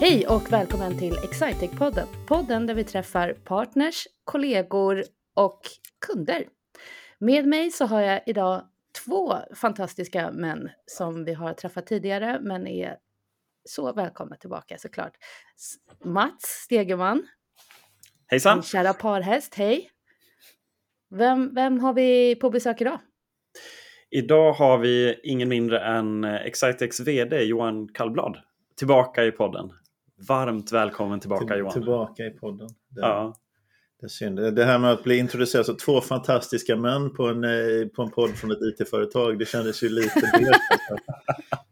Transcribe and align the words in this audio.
Hej 0.00 0.26
och 0.26 0.52
välkommen 0.52 0.98
till 0.98 1.12
Excitec-podden. 1.12 2.06
Podden 2.26 2.66
där 2.66 2.74
vi 2.74 2.84
träffar 2.84 3.32
partners, 3.32 4.06
kollegor 4.24 5.04
och 5.34 5.60
kunder. 6.06 6.44
Med 7.18 7.46
mig 7.46 7.70
så 7.70 7.86
har 7.86 8.00
jag 8.00 8.22
idag 8.26 8.62
två 9.04 9.34
fantastiska 9.54 10.30
män 10.30 10.70
som 10.86 11.24
vi 11.24 11.34
har 11.34 11.52
träffat 11.52 11.86
tidigare 11.86 12.38
men 12.40 12.66
är 12.66 12.96
så 13.64 13.92
välkomna 13.92 14.36
tillbaka 14.36 14.78
såklart. 14.78 15.12
Mats 16.04 16.42
Stegeman. 16.42 17.26
Hejsan! 18.26 18.56
Min 18.56 18.62
kära 18.62 18.92
parhäst, 18.92 19.54
hej! 19.54 19.90
Vem, 21.10 21.54
vem 21.54 21.80
har 21.80 21.92
vi 21.92 22.34
på 22.34 22.50
besök 22.50 22.80
idag? 22.80 22.98
Idag 24.10 24.52
har 24.52 24.78
vi 24.78 25.20
ingen 25.22 25.48
mindre 25.48 25.80
än 25.80 26.24
Excitex 26.24 27.00
VD 27.00 27.42
Johan 27.42 27.88
Kallblad 27.88 28.36
tillbaka 28.76 29.24
i 29.24 29.32
podden. 29.32 29.72
Varmt 30.18 30.72
välkommen 30.72 31.20
tillbaka 31.20 31.46
Till, 31.46 31.58
Johan. 31.58 31.72
Tillbaka 31.72 32.26
i 32.26 32.30
podden. 32.30 32.68
Det, 32.88 33.00
Ja. 33.00 33.34
det 34.00 34.06
är 34.06 34.08
synd. 34.08 34.54
Det 34.54 34.64
här 34.64 34.78
med 34.78 34.90
att 34.92 35.04
bli 35.04 35.16
introducerad 35.18 35.66
som 35.66 35.76
två 35.76 36.00
fantastiska 36.00 36.76
män 36.76 37.10
på 37.14 37.26
en, 37.26 37.44
eh, 37.44 37.86
på 37.96 38.02
en 38.02 38.10
podd 38.10 38.30
från 38.30 38.50
ett 38.50 38.58
IT-företag, 38.62 39.38
det 39.38 39.44
kändes 39.48 39.82
ju 39.82 39.88
lite 39.88 40.20
delt. 40.38 40.60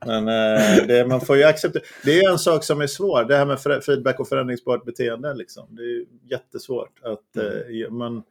Men 0.06 0.28
eh, 0.28 0.86
det, 0.86 1.06
man 1.08 1.20
får 1.20 1.36
ju 1.36 1.44
acceptera. 1.44 1.82
Det 2.04 2.20
är 2.20 2.30
en 2.32 2.38
sak 2.38 2.64
som 2.64 2.80
är 2.80 2.86
svår, 2.86 3.24
det 3.24 3.36
här 3.36 3.46
med 3.46 3.82
feedback 3.84 4.20
och 4.20 4.28
förändringsbart 4.28 4.84
beteende. 4.84 5.34
Liksom. 5.34 5.66
Det 5.70 5.82
är 5.82 6.04
jättesvårt. 6.30 7.00
Att, 7.02 7.36
eh, 7.36 7.90
man, 7.90 8.22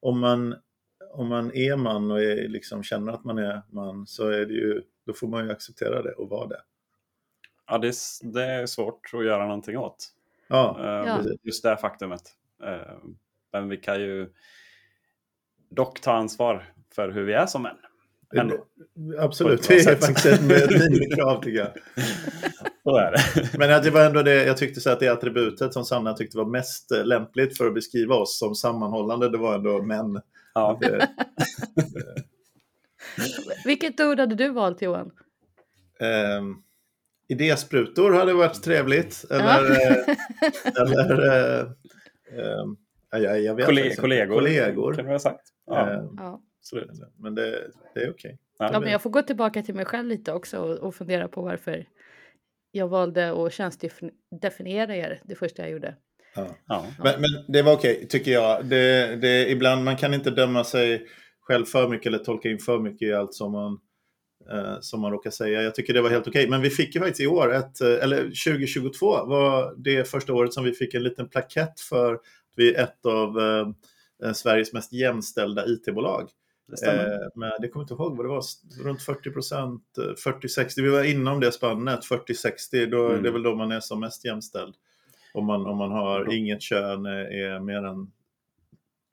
om, 0.00 0.20
man, 0.20 0.54
om 1.14 1.28
man 1.28 1.54
är 1.54 1.76
man 1.76 2.10
och 2.10 2.22
är, 2.22 2.48
liksom, 2.48 2.82
känner 2.82 3.12
att 3.12 3.24
man 3.24 3.38
är 3.38 3.62
man 3.70 4.06
så 4.06 4.28
är 4.28 4.46
det 4.46 4.54
ju, 4.54 4.82
då 5.06 5.12
får 5.12 5.28
man 5.28 5.44
ju 5.44 5.50
acceptera 5.52 6.02
det 6.02 6.12
och 6.12 6.28
vara 6.28 6.46
det. 6.46 6.60
Ja, 7.70 7.78
det, 7.78 7.88
är, 7.88 8.32
det 8.32 8.44
är 8.44 8.66
svårt 8.66 9.10
att 9.12 9.24
göra 9.24 9.44
någonting 9.46 9.78
åt. 9.78 10.08
Ja, 10.48 10.76
Eh, 10.80 11.08
Ja. 11.08 11.22
Just 11.42 11.62
det 11.62 11.76
faktumet. 11.76 12.22
Eh, 12.64 12.96
Men 13.52 13.68
vi 13.68 13.76
kan 13.76 14.00
ju 14.00 14.28
dock 15.70 16.00
ta 16.00 16.12
ansvar 16.12 16.72
för 16.94 17.10
hur 17.10 17.24
vi 17.24 17.32
är 17.32 17.46
som 17.46 17.62
män. 17.62 17.76
Ändå. 18.36 18.66
Absolut, 19.18 19.68
det 19.68 19.74
är 19.74 19.96
faktiskt 19.96 20.26
ett 20.26 20.42
minimikrav 20.42 21.42
tycker 21.42 21.58
jag. 21.58 21.72
Så 22.82 22.96
är 22.96 23.12
det. 23.12 23.58
Men 23.58 23.72
att 23.72 23.82
det 23.82 23.90
var 23.90 24.04
ändå 24.04 24.22
det, 24.22 24.44
jag 24.44 24.56
tyckte 24.56 24.80
så 24.80 24.90
att 24.90 25.00
det 25.00 25.08
attributet 25.08 25.72
som 25.72 25.84
Sanna 25.84 26.12
tyckte 26.12 26.38
var 26.38 26.44
mest 26.44 26.90
lämpligt 27.04 27.56
för 27.58 27.66
att 27.66 27.74
beskriva 27.74 28.14
oss 28.14 28.38
som 28.38 28.54
sammanhållande, 28.54 29.28
det 29.28 29.38
var 29.38 29.54
ändå 29.54 29.82
män. 29.82 30.20
Ja. 30.54 30.78
Det, 30.80 31.08
Vilket 33.64 34.00
ord 34.00 34.20
hade 34.20 34.34
du 34.34 34.48
valt 34.48 34.82
Johan? 34.82 35.10
ehm, 36.00 36.56
idésprutor 37.32 38.12
hade 38.12 38.34
varit 38.34 38.62
trevligt. 38.62 39.24
Eller, 39.30 39.44
Ja. 39.44 39.90
eh, 39.90 40.82
eller 40.82 41.26
eh, 41.28 41.60
ehm, 42.38 42.76
ja, 43.10 43.18
jag, 43.18 43.40
jag 43.42 43.54
vet 43.54 43.66
Kolle- 43.66 43.84
inte. 43.84 43.96
kollegor, 44.00 44.34
kollegor. 44.34 44.94
kan 44.94 45.04
vi 45.06 45.12
ha 45.12 45.18
sagt. 45.18 45.42
Ja, 45.66 45.90
Ehm, 45.90 46.06
Ja. 46.16 46.40
absolut. 46.60 46.90
men 47.18 47.34
det, 47.34 47.70
det 47.94 48.00
är 48.00 48.10
okej. 48.10 48.38
Ja. 48.58 48.70
Ja, 48.72 48.80
men 48.80 48.90
jag 48.92 49.02
får 49.02 49.10
gå 49.10 49.22
tillbaka 49.22 49.62
till 49.62 49.74
mig 49.74 49.84
själv 49.84 50.08
lite 50.08 50.32
också 50.32 50.58
och, 50.58 50.78
och 50.78 50.94
fundera 50.94 51.28
på 51.28 51.42
varför 51.42 51.86
jag 52.72 52.88
valde 52.88 53.32
att 53.46 53.52
könsdefiniera 53.52 54.96
er 54.96 55.20
det 55.24 55.34
första 55.34 55.62
jag 55.62 55.70
gjorde. 55.70 55.96
Ja. 56.34 56.46
Ja. 56.66 56.86
Men, 56.98 57.20
men 57.20 57.52
det 57.52 57.62
var 57.62 57.72
okej, 57.72 58.06
tycker 58.08 58.30
jag. 58.30 58.64
Det, 58.64 59.16
det, 59.16 59.50
ibland, 59.50 59.84
man 59.84 59.96
kan 59.96 60.14
inte 60.14 60.30
döma 60.30 60.64
sig 60.64 61.06
själv 61.40 61.64
för 61.64 61.88
mycket 61.88 62.06
eller 62.06 62.18
tolka 62.18 62.48
in 62.48 62.58
för 62.58 62.78
mycket 62.78 63.08
i 63.08 63.12
allt 63.12 63.34
som 63.34 63.52
man, 63.52 63.72
eh, 63.72 63.78
som 64.80 65.00
man 65.00 65.12
råkar 65.12 65.30
säga. 65.30 65.62
Jag 65.62 65.74
tycker 65.74 65.94
det 65.94 66.02
var 66.02 66.10
helt 66.10 66.28
okej. 66.28 66.48
Men 66.48 66.60
vi 66.62 66.70
fick 66.70 66.94
ju 66.94 67.00
faktiskt 67.00 67.20
i 67.20 67.26
år, 67.26 67.54
ett, 67.54 67.80
eh, 67.80 67.88
eller 68.02 68.22
2022 68.22 69.24
var 69.24 69.74
det 69.76 70.08
första 70.10 70.32
året 70.34 70.52
som 70.52 70.64
vi 70.64 70.72
fick 70.72 70.94
en 70.94 71.02
liten 71.02 71.28
plakett 71.28 71.80
för 71.80 72.14
att 72.14 72.20
vi 72.56 72.74
är 72.74 72.82
ett 72.82 73.06
av 73.06 73.38
eh, 73.38 73.68
eh, 74.28 74.32
Sveriges 74.32 74.72
mest 74.72 74.92
jämställda 74.92 75.66
IT-bolag. 75.66 76.28
Det. 76.82 76.86
Eh, 76.86 77.28
men 77.34 77.50
det 77.60 77.68
kommer 77.68 77.82
inte 77.84 77.94
ihåg 77.94 78.16
vad 78.16 78.26
det 78.26 78.30
var, 78.30 78.42
runt 78.84 79.02
40 79.02 79.30
procent, 79.30 79.82
40-60, 80.24 80.82
vi 80.82 80.88
var 80.88 81.04
inom 81.04 81.40
det 81.40 81.52
spannet, 81.52 82.00
40-60, 82.04 82.86
då, 82.90 83.08
Mm. 83.08 83.22
det 83.22 83.28
är 83.28 83.32
väl 83.32 83.42
då 83.42 83.54
man 83.54 83.72
är 83.72 83.80
som 83.80 84.00
mest 84.00 84.24
jämställd. 84.24 84.74
Om 85.34 85.46
man, 85.46 85.66
om 85.66 85.76
man 85.76 85.90
har 85.90 86.32
inget 86.34 86.62
kön 86.62 87.06
är 87.06 87.60
mer 87.60 87.84
än, 87.84 88.10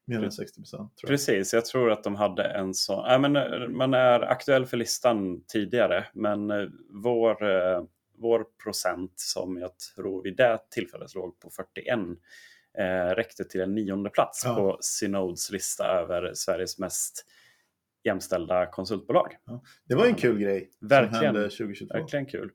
mer 0.07 0.23
än 0.23 0.31
60 0.31 0.59
procent. 0.61 0.91
Precis, 1.07 1.53
jag 1.53 1.65
tror 1.65 1.91
att 1.91 2.03
de 2.03 2.15
hade 2.15 2.43
en 2.43 2.73
sån. 2.73 3.05
Äh, 3.11 3.19
men, 3.19 3.35
eh, 3.35 3.67
man 3.69 3.93
är 3.93 4.19
aktuell 4.21 4.65
för 4.65 4.77
listan 4.77 5.43
tidigare, 5.47 6.05
men 6.13 6.51
eh, 6.51 6.67
vår, 7.03 7.43
eh, 7.49 7.83
vår 8.17 8.45
procent 8.63 9.13
som 9.15 9.57
jag 9.57 9.71
tror 9.95 10.23
vid 10.23 10.35
det 10.37 10.59
tillfället 10.71 11.15
låg 11.15 11.39
på 11.39 11.49
41 11.49 11.99
eh, 12.79 13.15
räckte 13.15 13.43
till 13.43 13.61
en 13.61 13.75
nionde 13.75 14.09
plats 14.09 14.41
Ja. 14.45 14.55
på 14.55 14.77
Synods 14.81 15.51
lista 15.51 15.85
över 15.87 16.31
Sveriges 16.33 16.79
mest 16.79 17.25
jämställda 18.03 18.65
konsultbolag. 18.65 19.27
Det 19.85 19.95
var 19.95 20.05
en 20.05 20.15
kul 20.15 20.39
grej 20.39 20.69
Verkligen. 20.81 21.13
som 21.13 21.25
hände 21.25 21.49
2022. 21.49 21.93
Verkligen 21.93 22.25
kul. 22.25 22.51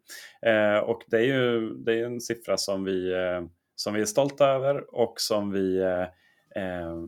Eh, 0.47 0.77
och 0.79 1.03
det 1.07 1.17
är 1.17 1.25
ju 1.25 1.75
det 1.75 2.01
är 2.01 2.05
en 2.05 2.21
siffra 2.21 2.57
som 2.57 2.85
vi, 2.85 3.13
eh, 3.13 3.43
som 3.75 3.95
vi 3.95 4.01
är 4.01 4.05
stolta 4.05 4.47
över 4.49 4.95
och 4.95 5.15
som 5.17 5.51
vi, 5.53 5.79
eh, 5.79 6.05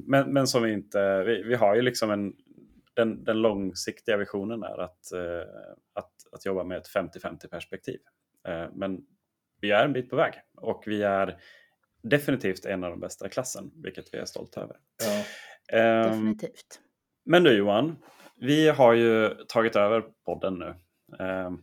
men, 0.07 0.33
men 0.33 0.47
som 0.47 0.63
vi 0.63 0.73
inte, 0.73 1.23
vi, 1.23 1.43
vi 1.43 1.55
har 1.55 1.75
ju 1.75 1.83
liksom 1.83 2.11
en, 2.11 2.33
den, 2.95 3.25
den 3.25 3.43
långsiktiga 3.43 4.17
visionen 4.17 4.63
är 4.63 4.79
att, 4.79 5.13
eh, 5.13 5.49
att, 5.93 6.13
att 6.33 6.47
jobba 6.47 6.65
med 6.65 6.79
ett 6.79 6.89
50-50 6.89 7.49
perspektiv. 7.49 8.01
Eh, 8.49 8.67
men 8.75 9.01
vi 9.61 9.71
är 9.71 9.85
en 9.85 9.93
bit 9.93 10.11
på 10.11 10.17
väg 10.17 10.35
och 10.57 10.85
vi 10.87 11.03
är 11.03 11.41
definitivt 12.03 12.65
en 12.65 12.85
av 12.85 12.91
de 12.91 13.01
bästa 13.01 13.27
i 13.27 13.31
klassen, 13.31 13.71
vilket 13.75 14.15
vi 14.15 14.19
är 14.19 14.25
stolta 14.25 14.61
över. 14.61 14.77
Ja. 15.05 15.25
Ehm, 15.79 16.11
Definitivt. 16.11 16.81
men 17.25 17.43
du 17.43 17.57
Johan, 17.57 17.97
vi 18.37 18.69
har 18.69 18.93
ju 18.93 19.35
tagit 19.49 19.77
över 19.77 20.05
podden 20.25 20.59
nu. 20.59 20.75
Ehm, 21.25 21.63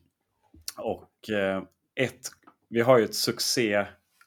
och 0.77 1.29
eh, 1.29 1.63
ett, 1.95 2.21
vi 2.69 2.81
har 2.81 2.97
ju 2.97 3.05
ett 3.05 3.15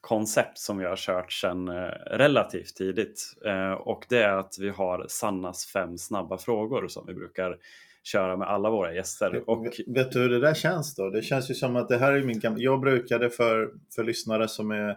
succékoncept 0.05 0.59
som 0.59 0.79
vi 0.79 0.85
har 0.85 0.97
kört 0.97 1.33
sedan 1.33 1.69
eh, 1.69 1.75
relativt 2.07 2.77
tidigt. 2.77 3.37
Eh, 3.45 3.73
och 3.73 4.07
det 4.09 4.23
är 4.23 4.37
att 4.37 4.57
vi 4.61 4.69
har 4.69 5.07
Sannas 5.09 5.67
fem 5.67 5.99
snabba 5.99 6.39
frågor 6.39 6.89
som 6.89 7.07
vi 7.07 7.15
brukar 7.15 7.57
köra 8.03 8.37
med 8.37 8.49
alla 8.49 8.71
våra 8.71 8.95
gäster. 8.95 9.51
Och, 9.51 9.67
Vet 9.87 10.13
du 10.13 10.19
hur 10.19 10.29
det 10.29 10.41
där 10.41 10.55
känns 10.55 10.95
då? 10.95 11.11
Det 11.11 11.23
känns 11.23 11.51
ju 11.51 11.55
som 11.55 11.77
att 11.77 11.89
det 11.89 11.99
här 11.99 12.13
är 12.13 12.23
min 12.23 12.41
gamla... 12.41 12.59
Jag 12.61 12.81
brukade 12.81 13.31
för, 13.31 13.71
för 13.95 14.05
lyssnare 14.05 14.49
som 14.49 14.71
är, 14.71 14.97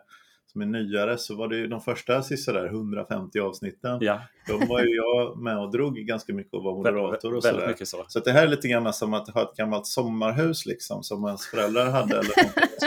är 0.62 0.66
nyare 0.66 1.18
så 1.18 1.35
var 1.35 1.47
det 1.47 1.56
ju 1.56 1.68
de 1.68 1.81
första 1.81 2.22
sådär 2.22 2.66
150 2.66 3.40
avsnitten. 3.40 3.97
ja, 4.01 4.22
Då 4.47 4.57
var 4.57 4.81
ju 4.81 4.95
jag 4.95 5.38
med 5.38 5.57
och 5.59 5.72
drog 5.72 5.95
ganska 5.95 6.34
mycket 6.34 6.53
och 6.53 6.63
var 6.63 6.75
moderator 6.75 7.35
och 7.35 7.44
sådär. 7.44 7.75
så. 7.85 8.06
Så 8.07 8.19
det 8.19 8.31
här 8.31 8.44
är 8.44 8.47
lite 8.47 8.68
grann 8.68 8.94
som 8.94 9.13
att 9.13 9.29
ha 9.29 9.41
ett 9.41 9.57
gammalt 9.57 9.88
sommarhus 9.88 10.66
liksom, 10.66 11.03
som 11.03 11.25
ens 11.25 11.45
föräldrar 11.47 11.90
hade. 11.91 12.13
Eller 12.13 12.31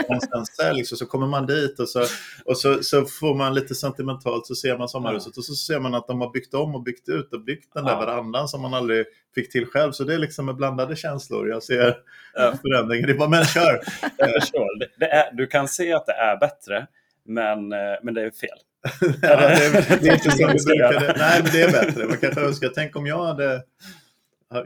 som 0.07 0.19
sen 0.19 0.45
säljs 0.45 0.91
och 0.91 0.97
så 0.97 1.05
kommer 1.05 1.27
man 1.27 1.45
dit 1.45 1.79
och, 1.79 1.89
så, 1.89 2.05
och 2.45 2.57
så, 2.57 2.83
så 2.83 3.05
får 3.05 3.35
man 3.35 3.53
lite 3.53 3.75
sentimentalt 3.75 4.47
så 4.47 4.55
ser 4.55 4.77
man 4.77 4.89
sommarhuset 4.89 5.37
och 5.37 5.45
så 5.45 5.53
ser 5.53 5.79
man 5.79 5.95
att 5.95 6.07
de 6.07 6.21
har 6.21 6.29
byggt 6.31 6.53
om 6.53 6.75
och 6.75 6.83
byggt 6.83 7.09
ut 7.09 7.33
och 7.33 7.41
byggt 7.43 7.73
den 7.73 7.85
där 7.85 7.91
Ja. 7.91 7.99
verandan 7.99 8.47
som 8.47 8.61
man 8.61 8.73
aldrig 8.73 9.05
fick 9.35 9.51
till 9.51 9.65
själv. 9.65 9.91
Så 9.91 10.03
det 10.03 10.13
är 10.13 10.17
liksom 10.17 10.45
med 10.45 10.55
blandade 10.55 10.95
känslor. 10.95 11.49
Jag 11.49 11.63
ser 11.63 11.97
Ja. 12.33 12.53
förändringen. 12.61 13.07
Det 13.07 13.13
är 13.13 13.17
bara, 13.17 13.29
men 13.29 13.45
kör! 13.45 13.79
Jag 14.17 14.41
förstår. 14.41 14.79
Det 14.99 15.05
är, 15.11 15.33
du 15.33 15.47
kan 15.47 15.67
se 15.67 15.93
att 15.93 16.05
det 16.05 16.13
är 16.13 16.37
bättre, 16.37 16.87
men, 17.33 17.71
eh, 17.71 17.79
men 18.03 18.13
det 18.13 18.21
är 18.21 18.31
fel. 18.31 18.49
ja, 19.21 19.35
det, 19.37 19.65
är, 19.65 19.99
det 20.01 20.07
är 20.09 20.13
inte 20.13 20.31
som 20.31 20.49
vi 20.51 20.59
Ska 20.59 20.73
jag 20.75 20.89
brukade. 20.89 21.05
göra? 21.05 21.15
Nej, 21.17 21.41
men 21.43 21.51
det 21.51 21.61
är 21.61 21.71
bättre. 21.71 22.05
Man 22.07 22.17
kanske 22.17 22.41
önskar, 22.41 22.71
tänk 22.75 22.95
om 22.95 23.05
jag 23.05 23.23
hade 23.25 23.63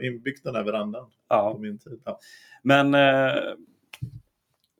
inbyggt 0.02 0.44
den 0.44 0.54
här 0.54 0.62
verandan 0.64 1.04
på 1.04 1.10
Ja. 1.28 1.56
min 1.60 1.78
tid. 1.78 2.00
Ja. 2.04 2.18
Men 2.62 2.94
eh, 2.94 3.34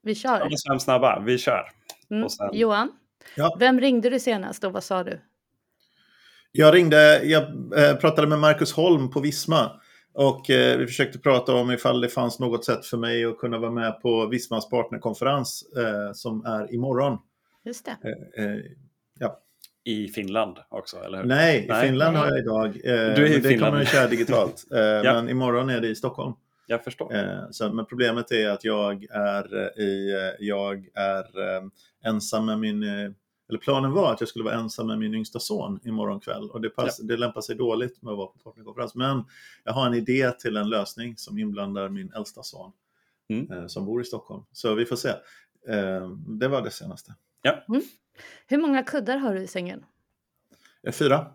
Vi 0.02 0.14
kör. 0.14 0.49
Fem 0.70 0.78
snabba, 0.78 1.20
vi 1.20 1.38
kör. 1.38 1.69
Mm. 2.10 2.25
och 2.25 2.32
sen- 2.32 2.50
Johan, 2.52 2.93
Ja. 3.37 3.56
vem 3.60 3.81
ringde 3.81 4.10
du 4.10 4.20
senast 4.20 4.64
och 4.64 4.72
vad 4.72 4.84
sa 4.84 5.05
du? 5.05 5.20
Jag 6.52 6.75
ringde, 6.75 7.25
jag 7.25 7.43
eh, 7.78 7.96
pratade 7.96 8.26
med 8.28 8.38
Marcus 8.38 8.72
Holm 8.72 9.10
på 9.10 9.20
Visma 9.20 9.81
och 10.14 10.50
eh, 10.50 10.78
vi 10.78 10.87
försökte 10.87 11.19
prata 11.19 11.55
om 11.55 11.70
ifall 11.70 12.00
det 12.00 12.08
fanns 12.08 12.38
något 12.38 12.64
sätt 12.64 12.87
för 12.87 12.96
mig 12.96 13.25
att 13.25 13.38
kunna 13.38 13.58
vara 13.58 13.70
med 13.70 14.00
på 14.02 14.26
Vismas 14.26 14.69
partnerkonferens 14.70 15.64
eh, 15.76 16.12
som 16.12 16.44
är 16.44 16.75
imorgon. 16.75 17.19
Just 17.66 17.84
det. 17.84 17.96
Eh, 18.36 18.44
eh, 18.46 19.30
I 19.84 20.08
Finland 20.08 20.58
också, 20.68 20.96
eller 20.96 21.18
hur? 21.18 21.24
nej, 21.24 21.64
i 21.64 21.68
Nej. 21.68 21.86
Finland 21.88 22.16
har 22.16 22.26
jag 22.26 22.38
idag. 22.38 22.66
Eh, 22.66 22.72
Du 22.82 23.26
är 23.26 23.26
i 23.26 23.38
det 23.40 23.48
Finland. 23.48 23.72
kommer 23.72 23.82
att 23.82 23.88
köra 23.92 24.08
digitalt. 24.08 24.64
Eh, 24.72 25.02
Men 25.14 25.28
imorgon 25.28 25.70
är 25.70 25.80
det 25.80 25.88
i 25.88 25.94
Stockholm. 25.94 26.32
Jag 26.66 26.84
förstår. 26.84 27.14
Eh, 27.14 27.40
så, 27.50 27.72
men 27.72 27.86
problemet 27.86 28.32
är 28.32 28.50
att 28.50 28.64
jag 28.64 29.04
är, 29.10 29.78
i, 29.80 30.12
jag 30.38 30.88
är 30.94 31.56
eh, 31.56 31.62
ensam 32.04 32.46
med 32.46 32.58
min... 32.58 32.82
Eller 33.48 33.58
planen 33.58 33.92
var 33.92 34.12
att 34.12 34.20
jag 34.20 34.28
skulle 34.28 34.44
vara 34.44 34.54
ensam 34.54 34.86
med 34.86 34.98
min 34.98 35.14
yngsta 35.14 35.38
son 35.38 35.80
imorgon 35.84 36.20
kväll. 36.20 36.50
Och 36.50 36.60
det, 36.60 36.69
pass, 36.70 36.98
det 36.98 37.16
lämpar 37.16 37.40
sig 37.40 37.56
dåligt 37.56 38.02
med 38.02 38.10
att 38.12 38.19
vara 38.19 38.26
på 38.26 38.38
partnerkonferens. 38.38 38.94
Men 38.94 39.24
jag 39.64 39.72
har 39.72 39.86
en 39.86 39.94
idé 39.94 40.30
till 40.30 40.56
en 40.56 40.69
lösning 40.69 41.16
som 41.16 41.38
inblandar 41.38 41.88
min 41.88 42.12
äldsta 42.12 42.42
son. 42.42 42.72
Mm. 43.28 43.52
Eh, 43.52 43.66
som 43.66 43.84
bor 43.86 44.00
i 44.00 44.04
Stockholm. 44.04 44.42
Så 44.52 44.74
vi 44.74 44.84
får 44.84 44.96
se. 44.96 45.08
Eh, 45.69 46.08
det 46.40 46.48
var 46.48 46.62
det 46.62 46.70
senaste. 46.70 47.14
Ja. 47.46 47.64
Mm. 47.69 47.82
Hur 48.46 48.58
många 48.58 48.82
kuddar 48.82 49.16
har 49.16 49.34
du 49.34 49.40
i 49.43 49.46
sängen? 49.46 49.84
Eh, 50.87 50.93
Fyra. 50.93 51.26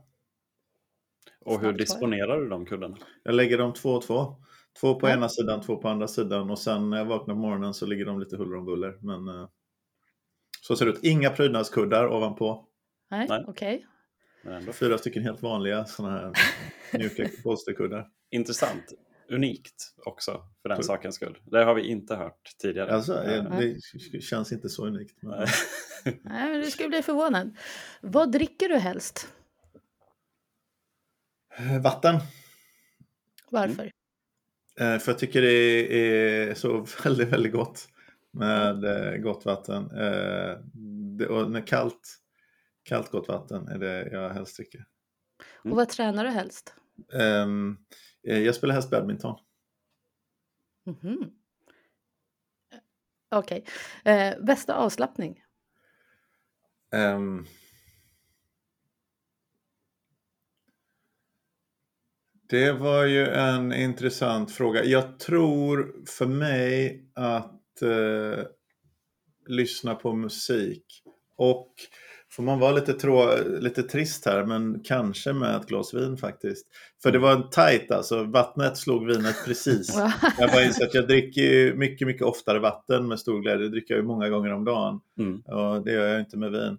Och 1.46 1.60
hur 1.60 1.68
Snart 1.70 1.78
disponerar 1.78 2.42
du 2.42 2.50
de 2.50 2.66
kuddarna? 2.66 2.98
Jag 3.24 3.36
lägger 3.36 3.58
dem 3.58 3.74
två 3.74 3.90
och 3.90 4.02
två. 4.04 4.36
Två 4.80 4.96
på 5.00 5.10
Ja. 5.10 5.14
ena 5.14 5.30
sidan, 5.30 5.62
två 5.62 5.78
på 5.78 5.90
andra 5.90 6.08
sidan 6.08 6.50
och 6.50 6.60
sen 6.60 6.90
när 6.90 6.98
jag 6.98 7.06
vaknar 7.06 7.34
på 7.36 7.40
morgonen 7.40 7.74
så 7.74 7.86
ligger 7.86 8.06
de 8.06 8.20
lite 8.20 8.38
huller 8.38 8.58
om 8.58 8.66
buller. 8.66 8.98
Men 9.02 9.28
eh, 9.28 9.48
så 10.62 10.76
ser 10.76 10.86
det 10.86 10.92
ut. 10.92 11.04
Inga 11.04 11.30
prydnadskuddar 11.30 12.08
ovanpå. 12.08 12.66
Nej, 13.12 13.26
Nej. 13.30 13.44
okej. 13.48 13.88
Men 14.44 14.54
ändå. 14.54 14.72
Fyra 14.74 14.98
stycken 14.98 15.24
helt 15.24 15.42
vanliga 15.42 15.86
sådana 15.86 16.18
här 16.20 16.34
mjuka 17.00 17.30
polsterkuddar. 17.44 18.08
Intressant. 18.32 18.84
Unikt 19.32 19.94
också 20.06 20.44
för 20.62 20.70
den 20.70 20.84
sakens 20.84 21.16
skull. 21.16 21.38
Det 21.44 21.64
har 21.64 21.76
vi 21.76 21.88
inte 21.88 22.16
hört 22.16 22.56
tidigare. 22.62 22.96
Alltså, 22.96 23.24
eh, 23.24 23.44
det 24.12 24.22
känns 24.22 24.52
inte 24.52 24.70
så 24.70 24.86
unikt. 24.86 25.24
Men... 25.24 25.40
nej. 26.06 26.20
Men 26.24 26.62
du 26.62 26.72
skulle 26.72 26.90
bli 26.90 27.02
förvånad. 27.02 27.58
Vad 28.02 28.32
dricker 28.32 28.70
du 28.70 28.78
helst? 28.78 29.34
Vatten. 31.82 32.20
Varför? 33.50 33.92
Eh, 34.80 34.98
För 34.98 35.12
jag 35.12 35.20
tycker 35.20 35.42
det 35.42 35.50
är 35.50 36.54
så 36.54 36.86
väldigt, 37.04 37.28
väldigt 37.30 37.54
gott 37.54 37.88
med 38.32 38.84
eh, 38.84 39.18
gott 39.18 39.46
vatten. 39.46 39.84
Och 41.30 41.52
när 41.52 41.68
kallt, 41.68 42.18
kallt 42.84 43.12
gott 43.12 43.28
vatten 43.28 43.68
är 43.68 43.78
det 43.78 44.10
jag 44.12 44.30
helst 44.30 44.58
dricker. 44.58 44.86
Och 45.64 45.70
vad 45.70 45.90
tränar 45.90 46.24
du 46.24 46.30
helst? 46.30 46.76
Eh, 47.14 48.40
Jag 48.40 48.56
spelar 48.56 48.74
helst 48.74 48.90
badminton. 48.90 49.40
Mhm. 50.86 51.32
Okej. 53.32 53.66
Eh, 54.06 54.34
bästa 54.46 54.76
avslappning? 54.76 55.44
Ehm, 56.94 57.46
Det 62.50 62.72
var 62.72 63.06
ju 63.06 63.28
en 63.28 63.74
intressant 63.74 64.52
fråga. 64.52 64.84
Jag 64.84 65.20
tror 65.20 66.04
för 66.08 66.26
mig 66.26 67.04
att 67.14 67.82
eh, 67.82 68.46
lyssna 69.48 69.96
på 69.96 70.14
musik 70.14 71.04
och 71.36 71.74
får 72.32 72.44
man 72.44 72.60
vara 72.60 72.72
lite, 72.72 72.94
trå, 72.94 73.36
lite 73.60 73.84
trist 73.84 74.26
här, 74.26 74.46
men 74.46 74.80
kanske 74.84 75.34
med 75.34 75.56
ett 75.56 75.68
glas 75.68 75.94
vin 75.94 76.18
faktiskt. 76.18 76.68
För 77.04 77.12
det 77.12 77.20
var 77.20 77.32
en 77.32 77.50
tajt 77.50 77.92
alltså, 77.92 78.24
vattnet 78.24 78.78
slog 78.78 79.08
vinet 79.08 79.36
precis. 79.46 79.96
Jag 80.40 80.52
bara 80.52 80.64
inser 80.64 80.86
att 80.86 80.94
jag 80.94 81.08
dricker 81.08 81.42
ju 81.42 81.76
mycket, 81.76 82.08
mycket 82.08 82.24
oftare 82.24 82.60
vatten 82.60 83.08
med 83.08 83.20
stor 83.20 83.42
glädje. 83.42 83.64
Det 83.64 83.70
dricker 83.70 83.94
jag 83.94 84.02
ju 84.02 84.08
många 84.08 84.30
gånger 84.30 84.54
om 84.54 84.66
dagen. 84.66 85.00
Mm. 85.20 85.40
Och 85.42 85.84
det 85.86 85.92
gör 85.92 86.08
jag 86.08 86.20
inte 86.20 86.38
med 86.38 86.52
vin. 86.52 86.78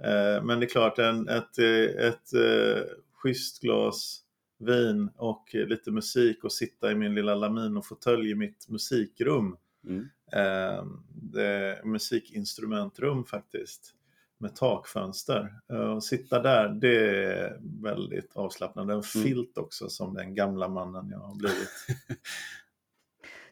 Eh, 0.00 0.44
Men 0.44 0.60
det 0.60 0.66
är 0.66 0.68
klart, 0.68 0.98
en, 0.98 1.28
ett, 1.28 1.58
eh, 1.58 2.06
ett, 2.06 2.32
ett 2.34 2.88
schysst 3.12 3.60
glas 3.62 4.20
vin 4.58 5.10
och 5.16 5.44
lite 5.52 5.90
musik 5.90 6.44
och 6.44 6.52
sitta 6.52 6.90
i 6.92 6.94
min 6.94 7.14
lilla 7.14 7.34
laminofåtölj 7.34 8.30
i 8.30 8.34
mitt 8.34 8.68
musikrum. 8.68 9.56
Mm. 9.86 10.08
Eh, 10.32 10.84
Det 11.32 11.44
är 11.44 11.84
musikinstrumentrum 11.84 13.24
faktiskt. 13.24 13.94
Med 14.38 14.54
takfönster. 14.56 15.52
Eh, 15.72 15.76
Och 15.78 16.04
sitta 16.04 16.42
där, 16.42 16.68
det 16.68 17.24
är 17.24 17.58
väldigt 17.82 18.36
avslappnande. 18.36 18.94
En 18.94 19.02
filt 19.02 19.58
också 19.58 19.88
som 19.88 20.14
den 20.14 20.34
gamla 20.34 20.68
mannen 20.68 21.08
jag 21.10 21.18
har 21.18 21.34
blivit. 21.38 21.68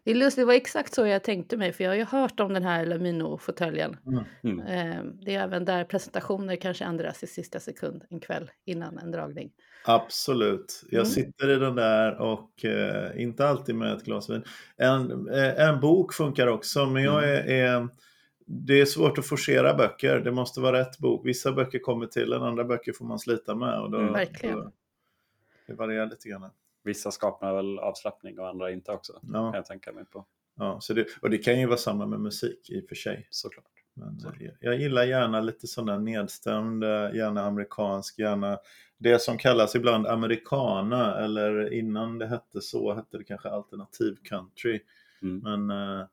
Det 0.05 0.11
är 0.11 0.14
lustigt, 0.14 0.43
det 0.43 0.44
var 0.46 0.55
exakt 0.55 0.94
så 0.94 1.06
jag 1.06 1.25
tänkte 1.25 1.56
mig, 1.56 1.73
för 1.73 1.84
jag 1.84 1.90
har 1.90 1.96
ju 1.96 2.05
hört 2.05 2.40
om 2.40 2.52
den 2.55 2.62
här 2.64 2.87
Lamino-fåtöljen. 2.87 3.96
Mm. 4.44 4.61
Eh, 4.61 5.05
det 5.25 5.34
är 5.34 5.40
även 5.44 5.64
där 5.64 5.84
presentationer 5.84 6.56
kanske 6.56 6.84
ändras 6.84 7.23
i 7.23 7.26
sista 7.26 7.61
sekund 7.61 8.05
en 8.11 8.20
kväll 8.20 8.50
innan 8.64 8.99
en 8.99 9.11
dragning. 9.11 9.50
Absolut. 9.87 10.82
Jag 10.90 10.99
Mm. 11.00 11.06
sitter 11.11 11.49
i 11.50 11.56
den 11.56 11.75
där 11.75 12.20
och 12.20 12.64
eh, 12.64 13.23
inte 13.23 13.49
alltid 13.49 13.75
med 13.75 13.93
ett 13.93 14.05
glas 14.05 14.31
vin. 14.31 14.44
En, 14.76 15.29
eh, 15.29 15.69
en 15.69 15.81
bok 15.81 16.14
funkar 16.14 16.46
också, 16.46 16.87
men 16.87 17.02
jag 17.02 17.29
är, 17.29 17.44
är, 17.44 17.88
det 18.54 18.81
är 18.81 18.84
svårt 18.84 19.19
att 19.19 19.26
forcera 19.26 19.75
böcker. 19.75 20.20
Det 20.20 20.32
måste 20.32 20.60
vara 20.60 20.78
rätt 20.81 20.99
bok. 20.99 21.26
Vissa 21.26 21.52
böcker 21.52 21.78
kommer 21.78 22.06
till 22.06 22.32
en, 22.32 22.43
andra 22.43 22.64
böcker 22.64 22.93
får 22.93 23.04
man 23.04 23.19
slita 23.19 23.54
med. 23.54 23.81
Och 23.81 23.90
då, 23.90 23.99
Mm. 23.99 24.12
Verkligen. 24.12 24.58
Då, 24.58 24.72
det 25.66 25.75
varierar 25.75 26.06
lite 26.06 26.28
grann. 26.28 26.50
Vissa 26.84 27.10
skapar 27.10 27.54
väl 27.54 27.78
avslappning 27.78 28.38
och 28.38 28.49
andra 28.49 28.70
inte 28.70 28.93
också. 28.93 29.12
Kan 29.12 29.31
Ja, 29.32 29.54
jag 29.54 29.66
tänka 29.66 29.93
mig 29.93 30.04
på. 30.04 30.26
ja, 30.56 30.78
så 30.81 30.94
det, 30.94 31.06
och 31.22 31.31
det 31.31 31.38
kan 31.38 31.60
ju 31.60 31.66
vara 31.66 31.76
samma 31.76 32.06
med 32.06 32.20
musik 32.20 32.70
i 32.70 32.81
och 32.81 32.88
för 32.88 32.94
sig. 32.94 33.26
Såklart. 33.31 33.64
Men 33.94 34.08
eh, 34.26 34.32
jag, 34.40 34.55
jag 34.60 34.81
gillar 34.81 35.05
gärna 35.05 35.40
lite 35.40 35.66
sån 35.66 35.87
där 35.87 35.98
nedstämd, 35.98 36.84
eh, 36.84 37.14
gärna 37.14 37.43
amerikansk, 37.46 38.19
gärna 38.19 38.58
det 38.98 39.22
som 39.22 39.38
kallas 39.38 39.75
ibland 39.75 40.06
americana 40.06 41.19
eller 41.19 41.72
innan 41.72 42.19
det 42.19 42.26
hette 42.26 42.60
så 42.60 42.94
hette 42.94 43.19
det 43.19 43.25
kanske 43.25 43.48
alternativ 43.48 44.16
country. 44.25 44.81
Mm. 45.22 45.38
Men 45.66 45.70
eh, 46.00 46.06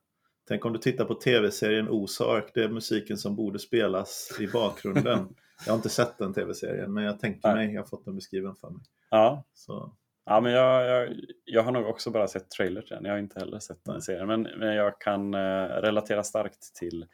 tänk 0.50 0.64
om 0.64 0.72
du 0.72 0.78
tittar 0.78 1.04
på 1.04 1.14
tv-serien 1.14 1.88
Ozark, 1.88 2.50
det 2.54 2.62
är 2.62 2.68
musiken 2.68 3.18
som 3.18 3.36
borde 3.36 3.58
spelas 3.58 4.38
i 4.40 4.46
bakgrunden. 4.46 5.34
jag 5.66 5.72
har 5.72 5.76
inte 5.76 5.88
sett 5.88 6.18
den 6.18 6.34
tv-serien 6.34 6.94
men 6.94 7.04
jag 7.04 7.20
tänker 7.20 7.48
Nej. 7.48 7.66
mig, 7.66 7.74
jag 7.74 7.82
har 7.82 7.86
fått 7.86 8.04
den 8.04 8.14
beskriven 8.16 8.54
för 8.54 8.70
mig. 8.70 8.82
Ja, 9.10 9.44
Så, 9.54 9.92
ja 10.24 10.40
men 10.40 10.52
jag, 10.52 10.86
jag, 10.86 11.16
jag 11.44 11.62
har 11.62 11.72
nog 11.72 11.86
också 11.86 12.10
bara 12.10 12.28
sett 12.28 12.50
trailer 12.50 12.82
till 12.82 12.94
den. 12.96 13.04
Jag 13.04 13.12
har 13.12 13.18
inte 13.18 13.40
heller 13.40 13.58
sett 13.58 13.84
den 13.84 14.02
serien. 14.02 14.26
Men, 14.26 14.42
men 14.42 14.74
jag 14.74 15.00
kan 15.00 15.34
eh, 15.34 15.66
relatera 15.66 16.24
starkt 16.24 16.74
till 16.74 17.06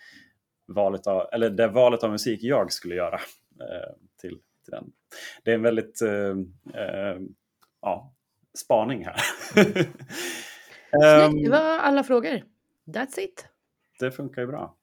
valet 0.67 1.06
av, 1.06 1.29
eller 1.32 1.50
det 1.50 1.69
valet 1.69 2.03
av 2.03 2.11
musik 2.11 2.43
jag 2.43 2.73
skulle 2.73 2.94
göra 2.94 3.17
eh, 3.61 3.93
till, 4.21 4.39
till 4.65 4.73
den. 4.73 4.93
Det 5.44 5.50
är 5.50 5.55
en 5.55 5.62
väldigt 5.62 6.03
eh, 6.03 6.37
eh, 6.82 7.19
ja, 7.81 8.15
spaning 8.59 9.05
här. 9.05 9.17
Ehm, 11.05 11.31
Snyggt, 11.31 11.44
det 11.44 11.50
var 11.50 11.79
alla 11.79 12.05
frågor. 12.05 12.43
That's 12.87 13.21
it. 13.21 13.47
det 14.00 14.11
funkar 14.11 14.43
ju 14.43 14.49
bra. 14.49 14.77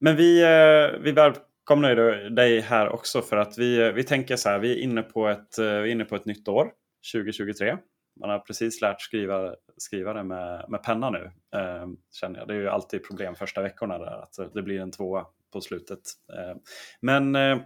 Men 0.00 0.16
vi, 0.16 0.42
eh, 0.42 1.00
vi 1.00 1.12
välkomnar 1.12 1.90
ju 1.90 2.28
dig 2.30 2.60
här 2.60 2.88
också 2.88 3.22
för 3.22 3.36
att 3.36 3.58
vi, 3.58 3.86
eh, 3.86 3.92
vi 3.92 4.04
tänker 4.04 4.36
så 4.36 4.48
här, 4.48 4.58
vi 4.58 4.72
är 4.72 4.82
inne 4.82 5.02
på 5.02 5.28
ett, 5.28 5.58
eh, 5.58 5.64
vi 5.64 5.70
är 5.70 5.86
inne 5.86 6.04
på 6.04 6.16
ett 6.16 6.24
nytt 6.24 6.48
år, 6.48 6.72
2023. 7.12 7.76
Man 8.20 8.30
har 8.30 8.38
precis 8.38 8.80
lärt 8.80 9.00
skriva, 9.00 9.54
skriva 9.76 10.12
det 10.12 10.24
med, 10.24 10.64
med 10.68 10.82
penna 10.82 11.10
nu, 11.10 11.30
eh, 11.54 11.86
känner 12.12 12.38
jag. 12.38 12.48
Det 12.48 12.54
är 12.54 12.58
ju 12.58 12.68
alltid 12.68 13.06
problem 13.06 13.34
första 13.34 13.62
veckorna 13.62 13.98
där, 13.98 14.22
att 14.22 14.54
det 14.54 14.62
blir 14.62 14.80
en 14.80 14.90
tvåa 14.90 15.26
på 15.52 15.60
slutet. 15.60 16.00
Eh, 16.32 16.56
men, 17.00 17.36
eh, 17.36 17.58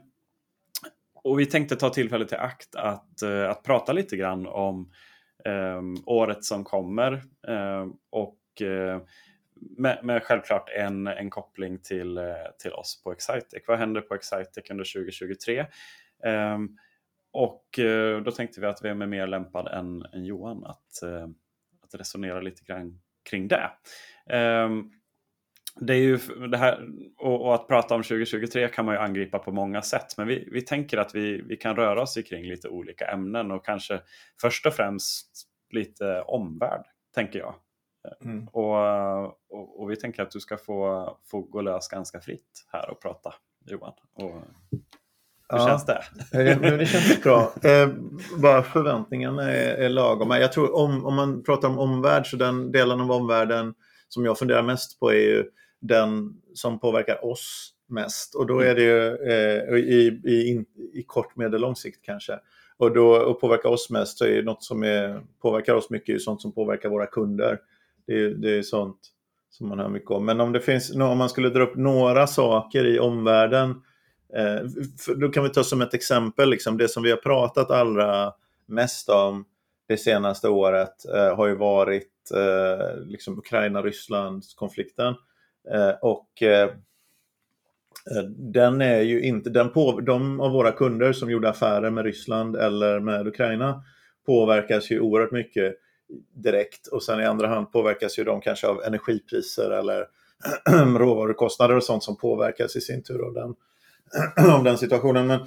och 1.15 1.41
vi 1.41 1.47
tänkte 1.47 1.77
ta 1.77 1.91
tillfället 1.91 2.33
i 2.33 2.37
akt 2.37 2.75
att, 2.75 3.23
eh, 3.23 3.51
att 3.51 3.63
prata 3.63 3.93
lite 3.93 4.17
grann 4.17 4.47
om 4.47 4.91
eh, 5.45 5.83
året 6.07 6.45
som 6.45 6.65
kommer 6.65 7.13
eh, 7.49 7.87
och 8.11 8.63
eh, 8.63 9.01
med, 9.77 10.05
med 10.05 10.23
självklart 10.23 10.71
en, 10.77 11.07
en 11.07 11.31
koppling 11.31 11.79
till, 11.79 12.19
eh, 12.19 12.25
till 12.59 12.73
oss 12.73 13.03
på 13.03 13.13
Excitec. 13.13 13.65
Vad 13.67 13.79
händer 13.79 14.01
på 14.01 14.15
Excitec 14.15 14.71
under 14.71 14.85
2023? 14.85 15.61
Um, 15.61 15.67
ehm, 16.25 16.77
och 17.33 17.79
eh, 17.79 18.21
då 18.21 18.31
tänkte 18.31 18.61
vi 18.61 18.67
att 18.67 18.85
vem 18.85 19.03
är 19.03 19.07
mer 19.07 19.27
lämpad 19.27 19.69
än, 19.69 20.07
än 20.13 20.25
Johan 20.25 20.65
att, 20.65 21.03
eh, 21.03 21.29
att 21.83 21.95
resonera 21.95 22.41
lite 22.41 22.65
grann 22.65 23.01
kring 23.31 23.49
det. 23.49 23.71
Um, 24.33 24.93
det 25.81 25.95
är 25.95 25.99
ju 25.99 26.19
det 26.51 26.57
här, 26.57 26.89
och, 27.19 27.47
och 27.47 27.55
att 27.55 27.69
prata 27.69 27.95
om 27.95 28.03
2023 28.03 28.69
kan 28.69 28.85
man 28.85 28.95
ju 28.95 29.01
angripa 29.01 29.39
på 29.39 29.53
många 29.53 29.83
sätt, 29.83 30.17
men 30.17 30.27
vi, 30.27 30.49
vi 30.53 30.63
tänker 30.63 30.99
att 30.99 31.15
vi, 31.15 31.43
vi 31.43 31.57
kan 31.57 31.77
röra 31.77 32.03
oss 32.03 32.19
kring 32.29 32.45
lite 32.45 32.69
olika 32.69 33.05
ämnen 33.05 33.51
och 33.51 33.65
kanske 33.65 34.01
först 34.41 34.67
och 34.67 34.75
främst 34.75 35.49
lite 35.71 36.21
omvärld, 36.21 36.85
tänker 37.15 37.39
jag 37.39 37.55
mm. 38.25 38.49
Och, 38.49 38.75
och, 39.25 39.81
och 39.81 39.91
vi 39.91 39.97
tänker 39.97 40.23
att 40.23 40.31
du 40.31 40.41
ska 40.41 40.57
få, 40.57 41.09
få 41.25 41.41
gå 41.41 41.61
lös 41.61 41.89
ganska 41.89 42.21
fritt 42.21 42.65
här 42.73 42.91
och 42.91 43.03
prata, 43.03 43.35
Johan. 43.67 43.93
Och, 44.15 44.33
hur 45.49 45.59
Ja. 45.59 45.67
känns 45.67 45.87
det? 45.87 46.05
Eh, 46.33 46.61
men 46.61 46.79
det 46.79 46.87
känns 46.87 47.23
bra. 47.23 47.53
Eh, 47.63 47.89
bara 48.43 48.63
förväntningarna 48.63 49.53
är, 49.53 49.75
är 49.75 49.89
lagom. 49.89 50.31
Jag 50.31 50.53
tror 50.53 50.77
om, 50.77 51.07
om 51.07 51.15
man 51.15 51.43
pratar 51.43 51.69
om 51.69 51.79
omvärld 51.79 52.27
så 52.31 52.37
den 52.37 52.73
delen 52.73 53.01
av 53.01 53.13
omvärlden 53.13 53.75
som 54.09 54.25
jag 54.25 54.39
funderar 54.39 54.63
mest 54.63 55.01
på 55.01 55.13
är 55.13 55.19
ju 55.21 55.45
den 55.81 56.33
som 56.55 56.79
påverkar 56.81 57.25
oss 57.25 57.71
mest. 57.89 58.35
Och 58.35 58.47
då 58.47 58.61
är 58.61 58.75
det 58.75 58.83
ju 58.83 59.17
eh, 59.33 59.75
i, 59.75 60.21
i, 60.25 60.65
i 60.93 61.03
kort, 61.03 61.37
medellång 61.37 61.77
sikt 61.77 62.05
kanske. 62.05 62.39
Och 62.77 62.95
då 62.95 63.17
och 63.17 63.41
påverkar 63.41 63.69
oss 63.69 63.91
mest 63.91 64.19
så 64.19 64.25
är 64.25 64.43
något 64.43 64.65
som 64.65 64.83
är, 64.83 65.21
påverkar 65.43 65.75
oss 65.75 65.91
mycket 65.91 66.15
är 66.15 66.19
sånt 66.19 66.43
som 66.43 66.53
påverkar 66.53 66.89
våra 66.89 67.07
kunder. 67.07 67.59
Det 68.07 68.13
är, 68.15 68.29
det 68.29 68.59
är 68.59 68.63
sånt 68.63 68.99
som 69.51 69.69
man 69.69 69.79
hör 69.79 69.89
mycket 69.89 70.11
om. 70.11 70.25
Men 70.25 70.41
om 70.41 70.53
det 70.53 70.61
finns, 70.61 70.95
om 70.95 71.19
man 71.19 71.29
skulle 71.29 71.49
dra 71.49 71.63
upp 71.63 71.77
några 71.77 72.27
saker 72.27 72.87
i 72.87 72.99
omvärlden 72.99 73.75
Eh, 74.37 74.61
då 75.17 75.29
kan 75.29 75.45
vi 75.45 75.51
ta 75.51 75.65
som 75.65 75.81
ett 75.81 75.95
exempel, 75.95 76.51
liksom, 76.51 76.77
det 76.77 76.89
som 76.89 77.03
vi 77.03 77.11
har 77.11 77.17
pratat 77.17 77.71
allra 77.71 78.33
mest 78.67 79.09
om 79.09 79.45
det 79.89 79.97
senaste 79.97 80.49
året 80.49 81.05
eh, 81.15 81.37
har 81.37 81.47
ju 81.47 81.55
varit 81.55 82.31
eh, 82.35 82.97
liksom 83.07 83.39
Ukraina-Ryssland-konflikten. 83.39 85.15
Eh, 85.73 85.91
och 86.03 86.43
Eh, 88.11 88.23
den 88.29 88.81
är 88.81 89.01
ju 89.01 89.23
inte, 89.23 89.51
den 89.51 89.71
på, 89.71 90.01
de 90.01 90.41
av 90.41 90.53
våra 90.53 90.73
kunder 90.73 91.13
som 91.13 91.31
gjorde 91.31 91.49
affärer 91.49 91.91
med 91.91 92.05
Ryssland 92.05 92.57
eller 92.57 93.01
med 93.01 93.27
Ukraina 93.27 93.83
påverkas 94.27 94.91
ju 94.91 95.01
oerhört 95.01 95.33
mycket 95.33 95.75
direkt 96.35 96.87
och 96.87 97.03
sen 97.03 97.21
i 97.21 97.25
andra 97.25 97.49
hand 97.49 97.73
påverkas 97.73 98.19
ju 98.19 98.25
de 98.25 98.41
kanske 98.41 98.67
av 98.67 98.83
energipriser 98.83 99.71
eller 99.71 100.07
råvarukostnader 100.99 101.77
och 101.77 101.85
sånt 101.85 102.03
som 102.05 102.17
påverkas 102.17 102.77
i 102.77 102.81
sin 102.81 103.03
tur 103.03 103.27
av 103.27 103.35
den, 103.35 103.55
av 104.53 104.65
den 104.65 104.79
situationen. 104.79 105.27
Men, 105.27 105.41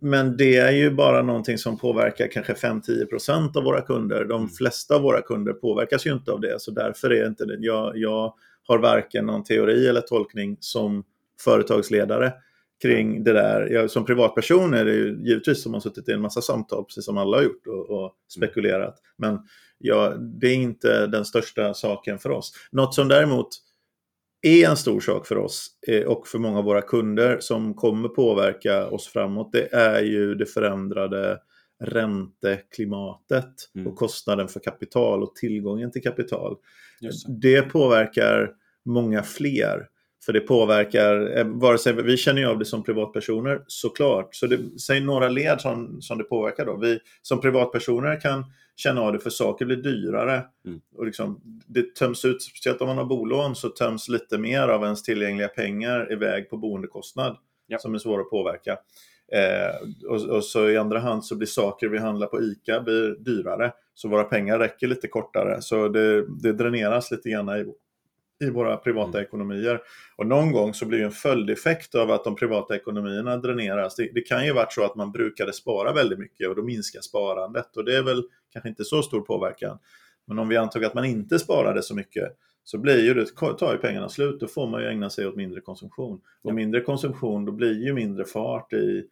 men 0.00 0.36
det 0.36 0.56
är 0.56 0.72
ju 0.72 0.90
bara 0.90 1.22
någonting 1.22 1.58
som 1.58 1.78
påverkar 1.78 2.28
kanske 2.28 2.52
5-10% 2.52 3.56
av 3.56 3.64
våra 3.64 3.80
kunder. 3.80 4.24
De 4.24 4.40
mm. 4.40 4.48
flesta 4.48 4.94
av 4.94 5.02
våra 5.02 5.22
kunder 5.22 5.52
påverkas 5.52 6.06
ju 6.06 6.12
inte 6.12 6.32
av 6.32 6.40
det, 6.40 6.60
så 6.60 6.70
därför 6.70 7.12
är 7.12 7.26
inte 7.26 7.44
det, 7.44 7.56
jag, 7.60 7.92
jag 7.96 8.34
har 8.68 8.78
varken 8.78 9.26
någon 9.26 9.44
teori 9.44 9.88
eller 9.88 10.00
tolkning 10.00 10.56
som 10.60 11.04
företagsledare 11.44 12.32
kring 12.82 13.24
det 13.24 13.32
där. 13.32 13.70
Jag, 13.70 13.90
som 13.90 14.04
privatperson 14.04 14.74
är 14.74 14.84
det 14.84 14.92
ju 14.92 15.20
givetvis 15.24 15.62
som 15.62 15.74
har 15.74 15.80
suttit 15.80 16.08
i 16.08 16.12
en 16.12 16.20
massa 16.20 16.42
samtal, 16.42 16.84
precis 16.84 17.04
som 17.04 17.18
alla 17.18 17.36
har 17.36 17.44
gjort, 17.44 17.66
och, 17.66 17.90
och 17.90 18.12
spekulerat. 18.28 18.94
Men 19.16 19.38
ja, 19.78 20.14
det 20.18 20.46
är 20.46 20.54
inte 20.54 21.06
den 21.06 21.24
största 21.24 21.74
saken 21.74 22.18
för 22.18 22.30
oss. 22.30 22.52
Något 22.72 22.94
som 22.94 23.08
däremot 23.08 23.48
är 24.42 24.68
en 24.68 24.76
stor 24.76 25.00
sak 25.00 25.26
för 25.26 25.38
oss 25.38 25.66
eh, 25.88 26.02
och 26.02 26.28
för 26.28 26.38
många 26.38 26.58
av 26.58 26.64
våra 26.64 26.82
kunder 26.82 27.38
som 27.40 27.74
kommer 27.74 28.08
påverka 28.08 28.86
oss 28.86 29.08
framåt, 29.08 29.52
det 29.52 29.74
är 29.74 30.02
ju 30.02 30.34
det 30.34 30.46
förändrade 30.46 31.38
ränteklimatet 31.84 33.54
mm. 33.74 33.86
och 33.86 33.96
kostnaden 33.96 34.48
för 34.48 34.60
kapital 34.60 35.22
och 35.22 35.34
tillgången 35.34 35.90
till 35.90 36.02
kapital. 36.02 36.56
Det. 37.00 37.10
det 37.40 37.62
påverkar 37.62 38.50
många 38.84 39.22
fler. 39.22 39.86
För 40.24 40.32
det 40.32 40.40
påverkar, 40.40 41.38
eh, 41.38 41.44
vare 41.46 41.78
sig 41.78 41.92
vi 41.92 42.16
känner 42.16 42.40
ju 42.40 42.48
av 42.48 42.58
det 42.58 42.64
som 42.64 42.84
privatpersoner 42.84 43.62
såklart. 43.66 44.34
Så 44.34 44.46
det, 44.46 44.80
säg 44.80 45.00
några 45.00 45.28
led 45.28 45.60
som, 45.60 46.02
som 46.02 46.18
det 46.18 46.24
påverkar 46.24 46.66
då. 46.66 46.76
Vi 46.76 46.98
som 47.22 47.40
privatpersoner 47.40 48.20
kan 48.20 48.44
känna 48.76 49.00
av 49.00 49.12
det 49.12 49.18
för 49.18 49.30
saker 49.30 49.64
blir 49.64 49.76
dyrare. 49.76 50.44
Mm. 50.66 50.80
Och 50.96 51.06
liksom, 51.06 51.40
det 51.66 51.94
töms 51.94 52.24
ut, 52.24 52.42
speciellt 52.42 52.80
om 52.80 52.88
man 52.88 52.98
har 52.98 53.04
bolån, 53.04 53.56
så 53.56 53.68
töms 53.68 54.08
lite 54.08 54.38
mer 54.38 54.68
av 54.68 54.84
ens 54.84 55.02
tillgängliga 55.02 55.48
pengar 55.48 56.12
iväg 56.12 56.50
på 56.50 56.56
boendekostnad. 56.56 57.36
Ja. 57.66 57.78
Som 57.78 57.94
är 57.94 57.98
svår 57.98 58.20
att 58.20 58.30
påverka. 58.30 58.78
Eh, 59.32 60.08
och, 60.08 60.36
och, 60.36 60.44
så 60.44 60.68
i 60.68 60.76
andra 60.76 60.98
hand 60.98 61.24
så 61.24 61.36
blir 61.36 61.46
saker 61.46 61.88
vi 61.88 61.98
handlar 61.98 62.26
på 62.26 62.42
ICA 62.42 62.80
blir 62.80 63.10
dyrare. 63.18 63.72
Så 63.94 64.08
våra 64.08 64.24
pengar 64.24 64.58
räcker 64.58 64.86
lite 64.86 65.08
kortare. 65.08 65.62
Så 65.62 65.88
det, 65.88 66.26
det 66.42 66.52
dräneras 66.52 67.10
lite 67.10 67.30
grann 67.30 67.48
i 67.48 67.64
i 68.40 68.50
våra 68.50 68.76
privata 68.76 69.18
mm. 69.18 69.22
ekonomier. 69.22 69.80
Och 70.16 70.26
någon 70.26 70.52
gång 70.52 70.74
så 70.74 70.86
blir 70.86 71.02
en 71.02 71.10
följdeffekt 71.10 71.94
av 71.94 72.10
att 72.10 72.24
de 72.24 72.36
privata 72.36 72.76
ekonomierna 72.76 73.36
dräneras. 73.36 73.96
Det, 73.96 74.10
det, 74.14 74.20
kan 74.20 74.46
ju 74.46 74.52
varit 74.52 74.72
så 74.72 74.84
att 74.84 74.96
man 74.96 75.12
brukade 75.12 75.52
spara 75.52 75.92
väldigt 75.92 76.18
mycket 76.18 76.48
och 76.48 76.56
då 76.56 76.62
minskar 76.62 77.00
sparandet 77.00 77.76
och 77.76 77.84
det 77.84 77.96
är 77.96 78.02
väl 78.02 78.24
kanske 78.52 78.68
inte 78.68 78.84
så 78.84 79.02
stor 79.02 79.20
påverkan. 79.20 79.78
Men 80.26 80.38
om 80.38 80.48
vi 80.48 80.56
antog 80.56 80.84
att 80.84 80.94
man 80.94 81.04
inte 81.04 81.38
sparade 81.38 81.82
så 81.82 81.94
mycket 81.94 82.36
så 82.64 82.78
blir 82.78 83.04
ju 83.04 83.14
det, 83.14 83.26
tar 83.58 83.72
ju 83.72 83.78
pengarna 83.78 84.08
slut, 84.08 84.40
då 84.40 84.46
får 84.46 84.66
man 84.66 84.82
ju 84.82 84.88
ägna 84.88 85.10
sig 85.10 85.26
åt 85.26 85.36
mindre 85.36 85.60
konsumtion. 85.60 86.20
Och 86.42 86.54
mindre 86.54 86.80
konsumtion, 86.80 87.44
då 87.44 87.52
blir 87.52 87.86
ju 87.86 87.92
mindre 87.92 88.24
fart 88.24 88.72
i, 88.72 89.04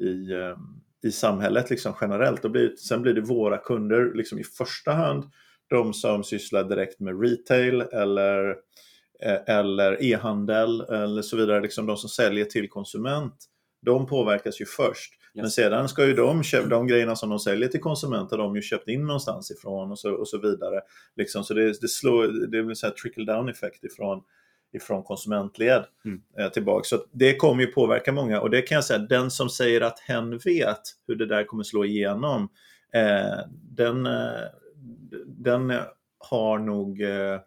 i, 0.00 0.32
ehm, 0.32 0.58
i 1.02 1.10
samhället 1.10 1.70
liksom 1.70 1.92
generellt. 2.00 2.42
Då 2.42 2.48
blir, 2.48 2.76
sen 2.76 3.02
blir 3.02 3.14
det 3.14 3.20
våra 3.20 3.58
kunder 3.58 4.12
liksom 4.14 4.38
i 4.38 4.44
första 4.44 4.92
hand 4.92 5.24
de 5.68 5.94
som 5.94 6.24
sysslar 6.24 6.64
direkt 6.64 7.00
med 7.00 7.22
retail 7.22 7.80
eller, 7.80 8.48
eh, 9.22 9.56
eller 9.56 10.02
e-handel 10.02 10.80
eller 10.80 11.22
så 11.22 11.36
vidare, 11.36 11.60
liksom 11.60 11.86
de 11.86 11.96
som 11.96 12.10
säljer 12.10 12.44
till 12.44 12.68
konsument, 12.68 13.34
de 13.82 14.06
påverkas 14.06 14.60
ju 14.60 14.64
först. 14.64 15.12
Yes. 15.34 15.42
Men 15.42 15.50
sedan 15.50 15.88
ska 15.88 16.06
ju 16.06 16.14
de, 16.14 16.42
köpa, 16.42 16.68
de 16.68 16.86
grejerna 16.86 17.16
som 17.16 17.30
de 17.30 17.38
säljer 17.38 17.68
till 17.68 17.80
konsument 17.80 18.30
har 18.30 18.38
de 18.38 18.56
ju 18.56 18.62
köpt 18.62 18.88
in 18.88 19.06
någonstans 19.06 19.50
ifrån 19.50 19.90
och 19.90 19.98
så, 19.98 20.12
och 20.12 20.28
så 20.28 20.38
vidare. 20.38 20.80
Liksom, 21.16 21.44
så 21.44 21.54
det, 21.54 21.80
det, 21.80 21.88
slår, 21.88 22.46
det 22.46 22.62
blir 22.62 22.84
en 22.84 22.94
trickle 22.94 23.24
down 23.24 23.48
effekt 23.48 23.84
ifrån, 23.84 24.22
ifrån 24.72 25.02
konsumentled 25.02 25.84
mm. 26.04 26.22
eh, 26.38 26.48
tillbaka. 26.52 26.84
Så 26.84 27.04
det 27.12 27.36
kommer 27.36 27.62
ju 27.62 27.66
påverka 27.66 28.12
många 28.12 28.40
och 28.40 28.50
det 28.50 28.62
kan 28.62 28.74
jag 28.74 28.84
säga, 28.84 28.98
den 28.98 29.30
som 29.30 29.48
säger 29.48 29.80
att 29.80 30.00
hen 30.00 30.38
vet 30.38 30.82
hur 31.06 31.14
det 31.14 31.26
där 31.26 31.44
kommer 31.44 31.62
slå 31.62 31.84
igenom, 31.84 32.48
eh, 32.94 33.46
den, 33.70 34.06
eh, 34.06 34.42
den 35.26 35.72
har 36.18 36.58
nog 36.58 37.02
eh, 37.02 37.40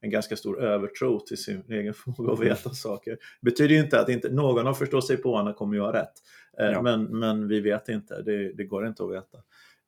en 0.00 0.10
ganska 0.10 0.36
stor 0.36 0.62
övertro 0.62 1.20
till 1.20 1.36
sin 1.36 1.62
egen 1.68 1.94
förmåga 2.04 2.32
att 2.32 2.40
veta 2.40 2.70
saker. 2.70 3.10
Det 3.10 3.50
betyder 3.50 3.74
ju 3.74 3.80
inte 3.80 4.00
att 4.00 4.08
inte 4.08 4.28
någon 4.28 4.66
av 4.66 4.74
förstå 4.74 5.02
sig 5.02 5.16
på 5.16 5.54
kommer 5.56 5.74
ju 5.74 5.80
ha 5.80 5.92
rätt. 5.92 6.12
Eh, 6.60 6.66
ja. 6.66 6.82
men, 6.82 7.18
men 7.18 7.48
vi 7.48 7.60
vet 7.60 7.88
inte, 7.88 8.22
det, 8.22 8.52
det 8.52 8.64
går 8.64 8.86
inte 8.86 9.04
att 9.04 9.12
veta. 9.12 9.38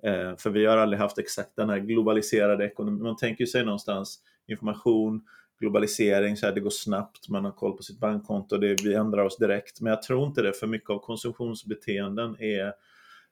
Eh, 0.02 0.36
för 0.36 0.50
vi 0.50 0.66
har 0.66 0.76
aldrig 0.76 1.00
haft 1.00 1.18
exakt 1.18 1.56
den 1.56 1.68
här 1.68 1.78
globaliserade 1.78 2.64
ekonomin. 2.64 3.02
Man 3.02 3.16
tänker 3.16 3.46
sig 3.46 3.64
någonstans 3.64 4.18
information, 4.46 5.22
globalisering, 5.60 6.36
så 6.36 6.46
här, 6.46 6.52
det 6.52 6.60
går 6.60 6.70
snabbt, 6.70 7.28
man 7.28 7.44
har 7.44 7.52
koll 7.52 7.76
på 7.76 7.82
sitt 7.82 8.00
bankkonto, 8.00 8.56
det, 8.56 8.84
vi 8.84 8.94
ändrar 8.94 9.24
oss 9.24 9.36
direkt. 9.36 9.80
Men 9.80 9.90
jag 9.90 10.02
tror 10.02 10.26
inte 10.26 10.42
det, 10.42 10.52
för 10.52 10.66
mycket 10.66 10.90
av 10.90 10.98
konsumtionsbeteenden 10.98 12.40
är 12.40 12.72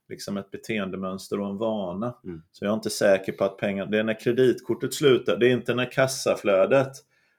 liksom 0.09 0.37
ett 0.37 0.51
beteendemönster 0.51 1.41
och 1.41 1.49
en 1.49 1.57
vana. 1.57 2.15
Mm. 2.25 2.43
Så 2.53 2.65
jag 2.65 2.71
är 2.71 2.75
inte 2.75 2.91
säker 2.91 3.33
på 3.33 3.45
att 3.45 3.57
pengar, 3.57 3.87
det 3.87 3.99
är 3.99 4.05
när 4.05 4.21
kreditkortet 4.21 4.95
slutar, 4.95 5.37
det 5.37 5.49
är 5.49 5.53
inte 5.53 5.75
när 5.75 5.93
kassaflödet 5.93 6.93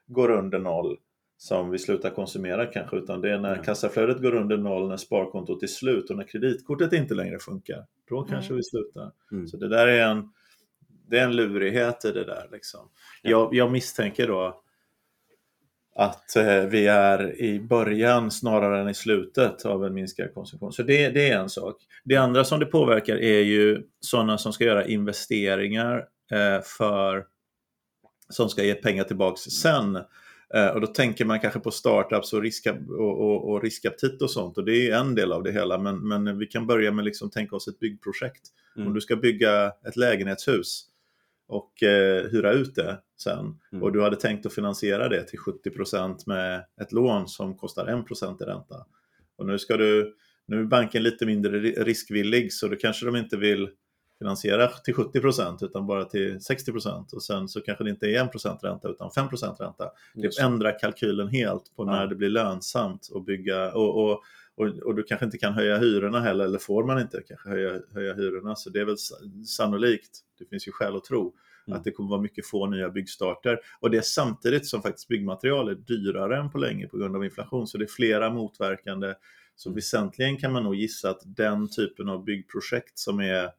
går 0.08 0.32
under 0.32 0.60
noll 0.60 0.98
som 1.38 1.70
vi 1.72 1.80
slutar 1.80 2.10
konsumera 2.10 2.66
kanske, 2.66 2.98
utan 2.98 3.22
det 3.22 3.32
är 3.32 3.40
när 3.40 3.54
mm. 3.54 3.64
kassaflödet 3.64 4.22
går 4.22 4.36
under 4.36 4.58
noll, 4.58 4.88
när 4.88 4.98
sparkontot 4.98 5.64
är 5.64 5.68
slut 5.68 6.10
och 6.10 6.18
när 6.18 6.24
kreditkortet 6.24 6.94
inte 6.94 7.14
längre 7.14 7.40
funkar. 7.40 7.86
Då 8.10 8.24
kanske 8.24 8.50
mm. 8.50 8.58
vi 8.58 8.64
slutar. 8.64 9.12
Mm. 9.32 9.48
Så 9.48 9.58
det 9.58 9.70
där 9.70 9.88
är 9.88 10.08
en, 10.08 10.30
det 11.08 11.20
är 11.20 11.24
en 11.24 11.36
lurighet 11.36 12.06
i 12.06 12.12
det 12.12 12.24
där. 12.24 12.50
Liksom. 12.52 12.90
Ja. 13.22 13.30
Jag, 13.30 13.56
jag 13.56 13.72
misstänker 13.72 14.28
då 14.28 14.62
att 15.96 16.36
eh, 16.36 16.62
vi 16.62 16.88
är 16.88 17.42
i 17.42 17.60
början 17.60 18.32
snarare 18.32 18.82
än 18.82 18.90
i 18.90 18.94
slutet 18.94 19.66
av 19.66 19.86
en 19.86 19.94
minskad 19.94 20.34
konsumtion. 20.34 20.74
Så 20.74 20.84
det, 20.84 21.10
det, 21.10 21.30
är 21.30 21.38
en 21.38 21.50
sak. 21.50 21.76
Det 22.04 22.16
andra 22.16 22.44
som 22.44 22.60
det 22.60 22.66
påverkar 22.66 23.16
är 23.16 23.42
ju 23.42 23.84
sådana 24.00 24.38
som 24.38 24.54
ska 24.54 24.64
göra 24.64 24.86
investeringar 24.86 26.06
eh, 26.32 26.62
för 26.64 27.26
som 28.30 28.50
ska 28.50 28.64
ge 28.64 28.74
pengar 28.74 29.04
tillbaks 29.04 29.42
sen. 29.42 29.96
Eh, 30.54 30.68
och 30.68 30.82
då 30.82 30.88
tänker 30.88 31.26
man 31.26 31.40
kanske 31.40 31.60
på 31.60 31.72
startups 31.72 32.34
och, 32.34 32.42
riska, 32.42 32.74
och, 32.90 33.22
och, 33.22 33.50
och 33.50 33.64
riskaptit 33.64 34.22
och 34.22 34.32
sånt 34.32 34.58
och 34.58 34.66
det 34.66 34.90
är 34.90 35.00
en 35.00 35.16
del 35.16 35.32
av 35.32 35.44
det 35.44 35.52
hela. 35.52 35.78
Men, 35.78 36.08
men 36.08 36.38
vi 36.38 36.46
kan 36.46 36.68
börja 36.68 36.92
med 36.92 37.06
liksom 37.06 37.30
tänka 37.30 37.56
oss 37.56 37.68
ett 37.68 37.80
byggprojekt. 37.80 38.42
Mm. 38.76 38.88
Om 38.88 38.94
du 38.94 39.02
ska 39.02 39.16
bygga 39.16 39.72
ett 39.88 39.96
lägenhetshus 39.96 40.86
och 41.48 41.84
eh, 41.84 42.30
hyra 42.32 42.52
ut 42.52 42.76
det 42.76 43.00
sen. 43.18 43.60
Mm. 43.72 43.84
Och 43.84 43.92
du 43.92 44.02
hade 44.02 44.16
tänkt 44.16 44.46
att 44.46 44.54
finansiera 44.54 45.10
det 45.10 45.24
till 45.24 45.40
70% 45.40 46.18
med 46.26 46.66
ett 46.82 46.92
lån 46.92 47.28
som 47.28 47.58
kostar 47.58 47.88
1 47.88 48.42
i 48.42 48.44
ränta. 48.44 48.86
Och 49.38 49.46
nu, 49.46 49.60
ska 49.60 49.78
du, 49.78 50.16
nu 50.46 50.60
är 50.60 50.64
banken 50.64 51.04
lite 51.04 51.26
mindre 51.26 51.60
riskvillig 51.60 52.54
så 52.54 52.68
då 52.68 52.76
kanske 52.76 53.06
de 53.06 53.16
inte 53.16 53.38
vill 53.38 53.70
finansiera 54.20 54.68
till 54.68 54.94
70% 54.94 55.66
utan 55.66 55.88
bara 55.88 56.06
till 56.06 56.38
60% 56.38 57.14
och 57.14 57.24
sen 57.24 57.48
så 57.48 57.62
kanske 57.62 57.84
det 57.84 57.90
inte 57.90 58.08
är 58.08 58.24
1 58.24 58.64
ränta 58.64 58.90
utan 58.90 59.10
5% 59.10 59.56
ränta. 59.60 59.92
Det 60.14 60.40
ändrar 60.40 60.80
kalkylen 60.80 61.28
helt 61.28 61.76
på 61.76 61.86
när 61.86 62.02
ja. 62.02 62.08
det 62.08 62.16
blir 62.16 62.30
lönsamt 62.30 63.10
att 63.16 63.26
bygga 63.26 63.72
och, 63.72 64.04
och 64.04 64.22
och, 64.56 64.68
och, 64.68 64.96
du 64.96 65.04
kanske 65.04 65.26
inte 65.26 65.38
kan 65.38 65.54
höja 65.54 65.78
hyrorna 65.78 66.20
heller, 66.20 66.46
eller 66.46 66.60
får 66.60 66.84
man 66.84 67.00
inte 67.00 67.22
kanske 67.28 67.50
höja, 67.50 67.82
höja 67.94 68.14
hyrorna. 68.14 68.56
Så 68.56 68.70
det 68.70 68.80
är 68.80 68.86
väl 68.86 68.98
sannolikt, 69.48 70.20
det 70.40 70.46
finns 70.46 70.68
ju 70.68 70.72
skäl 70.72 70.96
att 70.96 71.04
tro, 71.04 71.34
mm. 71.68 71.78
att 71.78 71.84
det 71.84 71.92
kommer 71.92 72.10
vara 72.10 72.22
mycket 72.22 72.48
få 72.48 72.68
nya 72.68 72.90
byggstarter. 72.90 73.60
Och 73.80 73.92
det 73.92 73.98
är 73.98 74.02
samtidigt 74.02 74.68
som 74.68 74.82
faktiskt 74.82 75.08
byggmaterial 75.08 75.70
är 75.70 75.76
dyrare 75.76 76.38
än 76.38 76.52
på 76.52 76.58
länge 76.58 76.88
på 76.88 76.98
grund 76.98 77.16
av 77.16 77.26
inflation. 77.26 77.68
Så 77.68 77.78
det 77.78 77.86
är 77.86 77.88
flera 77.88 78.30
motverkande. 78.30 79.14
Så 79.56 79.70
mm. 79.70 79.76
väsentligen 79.76 80.38
kan 80.38 80.52
man 80.52 80.64
nog 80.64 80.76
gissa 80.76 81.10
att 81.10 81.22
den 81.26 81.70
typen 81.70 82.10
av 82.10 82.24
byggprojekt 82.24 83.00
som 83.00 83.20
är 83.20 83.50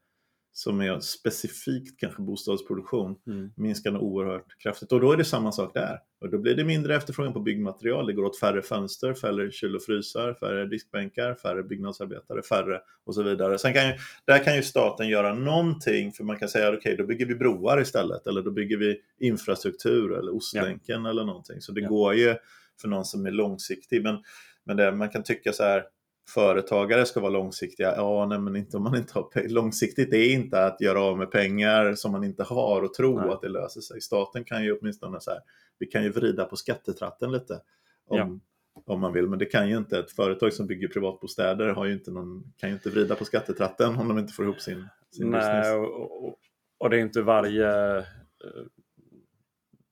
som 0.56 0.80
är 0.80 1.00
specifikt 1.00 2.00
kanske 2.00 2.22
bostadsproduktion 2.22 3.16
mm. 3.26 3.50
minskar 3.56 3.90
nog 3.90 4.02
oerhört 4.02 4.58
kraftigt. 4.58 4.92
Och 4.92 5.00
då 5.00 5.12
är 5.12 5.16
det 5.16 5.24
samma 5.24 5.52
sak 5.52 5.74
där. 5.74 5.98
Och 6.20 6.30
då 6.30 6.38
blir 6.38 6.54
det 6.54 6.64
mindre 6.64 6.96
efterfrågan 6.96 7.32
på 7.32 7.40
byggmaterial. 7.40 8.06
Det 8.06 8.12
går 8.12 8.24
åt 8.24 8.38
färre 8.38 8.62
fönster, 8.62 9.14
färre 9.14 9.50
kyl 9.50 9.76
och 9.76 9.82
frysar, 9.82 10.34
färre 10.34 10.66
diskbänkar, 10.66 11.34
färre 11.34 11.62
byggnadsarbetare, 11.62 12.42
färre 12.42 12.80
och 13.04 13.14
så 13.14 13.22
vidare. 13.22 13.58
Sen 13.58 13.74
kan 13.74 13.88
ju, 13.88 13.94
där 14.24 14.44
kan 14.44 14.56
ju 14.56 14.62
staten 14.62 15.08
göra 15.08 15.34
någonting 15.34 16.12
för 16.12 16.24
man 16.24 16.38
kan 16.38 16.48
säga 16.48 16.68
okej, 16.68 16.78
okay, 16.78 16.96
då 16.96 17.04
bygger 17.04 17.26
vi 17.26 17.34
broar 17.34 17.80
istället 17.80 18.26
eller 18.26 18.42
då 18.42 18.50
bygger 18.50 18.76
vi 18.76 19.00
infrastruktur 19.20 20.12
eller 20.18 20.36
Ostlänken 20.36 21.04
ja. 21.04 21.10
eller 21.10 21.24
någonting. 21.24 21.60
Så 21.60 21.72
det 21.72 21.80
ja. 21.80 21.88
går 21.88 22.14
ju 22.14 22.34
för 22.80 22.88
någon 22.88 23.04
som 23.04 23.26
är 23.26 23.30
långsiktig. 23.30 24.02
Men, 24.02 24.18
men 24.64 24.76
det, 24.76 24.92
man 24.92 25.08
kan 25.08 25.22
tycka 25.22 25.52
så 25.52 25.62
här, 25.62 25.84
företagare 26.28 27.06
ska 27.06 27.20
vara 27.20 27.30
långsiktiga. 27.30 27.94
Ja, 27.96 28.26
nej, 28.26 28.38
men 28.38 28.56
inte 28.56 28.76
om 28.76 28.82
man 28.82 28.96
inte 28.96 29.12
har. 29.14 29.48
Långsiktigt 29.48 30.12
är 30.12 30.32
inte 30.32 30.64
att 30.64 30.80
göra 30.80 31.00
av 31.02 31.18
med 31.18 31.30
pengar 31.30 31.94
som 31.94 32.12
man 32.12 32.24
inte 32.24 32.42
har 32.42 32.82
och 32.82 32.94
tro 32.94 33.20
nej. 33.20 33.30
att 33.30 33.40
det 33.40 33.48
löser 33.48 33.80
sig. 33.80 34.00
Staten 34.00 34.44
kan 34.44 34.64
ju 34.64 34.78
åtminstone 34.78 35.20
så 35.20 35.30
här, 35.30 35.40
vi 35.78 35.86
kan 35.86 36.02
ju 36.02 36.10
vrida 36.10 36.44
på 36.44 36.56
skattetratten 36.56 37.32
lite. 37.32 37.60
Om, 38.08 38.40
om 38.86 39.00
man 39.00 39.12
vill, 39.12 39.28
men 39.28 39.38
det 39.38 39.44
kan 39.44 39.68
ju 39.68 39.76
inte 39.76 39.98
ett 39.98 40.10
företag 40.10 40.52
som 40.52 40.66
bygger 40.66 40.88
privatbostäder 40.88 41.68
har 41.68 41.84
ju 41.84 41.92
inte 41.92 42.10
någon, 42.10 42.52
kan 42.56 42.68
ju 42.70 42.74
inte 42.74 42.90
vrida 42.90 43.14
på 43.14 43.24
skattetratten 43.24 43.96
om 43.96 44.08
de 44.08 44.18
inte 44.18 44.32
får 44.32 44.44
ihop 44.44 44.60
sin, 44.60 44.88
sin 45.10 45.30
Nej, 45.30 45.40
business. 45.40 45.74
och, 45.74 46.38
och, 46.78 46.90
det 46.90 46.96
är 46.96 47.00
inte 47.00 47.22
varje... 47.22 47.96
eh, 47.98 48.04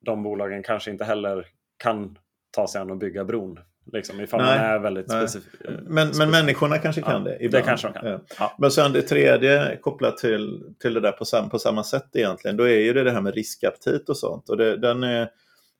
De 0.00 0.22
bolagen 0.22 0.62
kanske 0.62 0.90
inte 0.90 1.04
heller 1.04 1.46
kan 1.76 2.18
ta 2.50 2.68
sig 2.68 2.80
an 2.80 2.90
och 2.90 2.96
bygga 2.96 3.24
bron. 3.24 3.58
Liksom, 3.92 4.20
ifall 4.20 4.40
Nej, 4.40 4.58
man 4.58 4.66
är 4.66 4.78
väldigt 4.78 5.08
nej. 5.08 5.28
specifik. 5.28 5.60
Men, 5.86 6.08
men 6.18 6.30
människorna 6.30 6.78
kanske 6.78 7.02
kan 7.02 7.12
Ja, 7.12 7.18
det 7.18 7.38
det 7.38 7.44
ibland. 7.44 7.64
kanske 7.64 7.86
de 7.88 7.92
kan. 7.92 8.06
Ja. 8.10 8.20
Ja. 8.38 8.54
Men 8.58 8.70
sen 8.70 8.92
det 8.92 9.02
tredje 9.02 9.76
kopplat 9.76 10.16
till, 10.16 10.62
till 10.82 10.94
det 10.94 11.00
där 11.00 11.12
på, 11.12 11.24
sam, 11.24 11.50
på 11.50 11.58
samma 11.58 11.84
sätt 11.84 12.08
egentligen, 12.16 12.56
då 12.56 12.64
är 12.68 12.78
ju 12.80 12.92
det 12.92 13.04
det 13.04 13.10
här 13.10 13.20
med 13.20 13.34
riskaptit 13.34 14.08
och 14.08 14.16
sånt. 14.16 14.48
Och 14.50 14.56
det, 14.56 14.76
den, 14.76 15.02
är, 15.02 15.28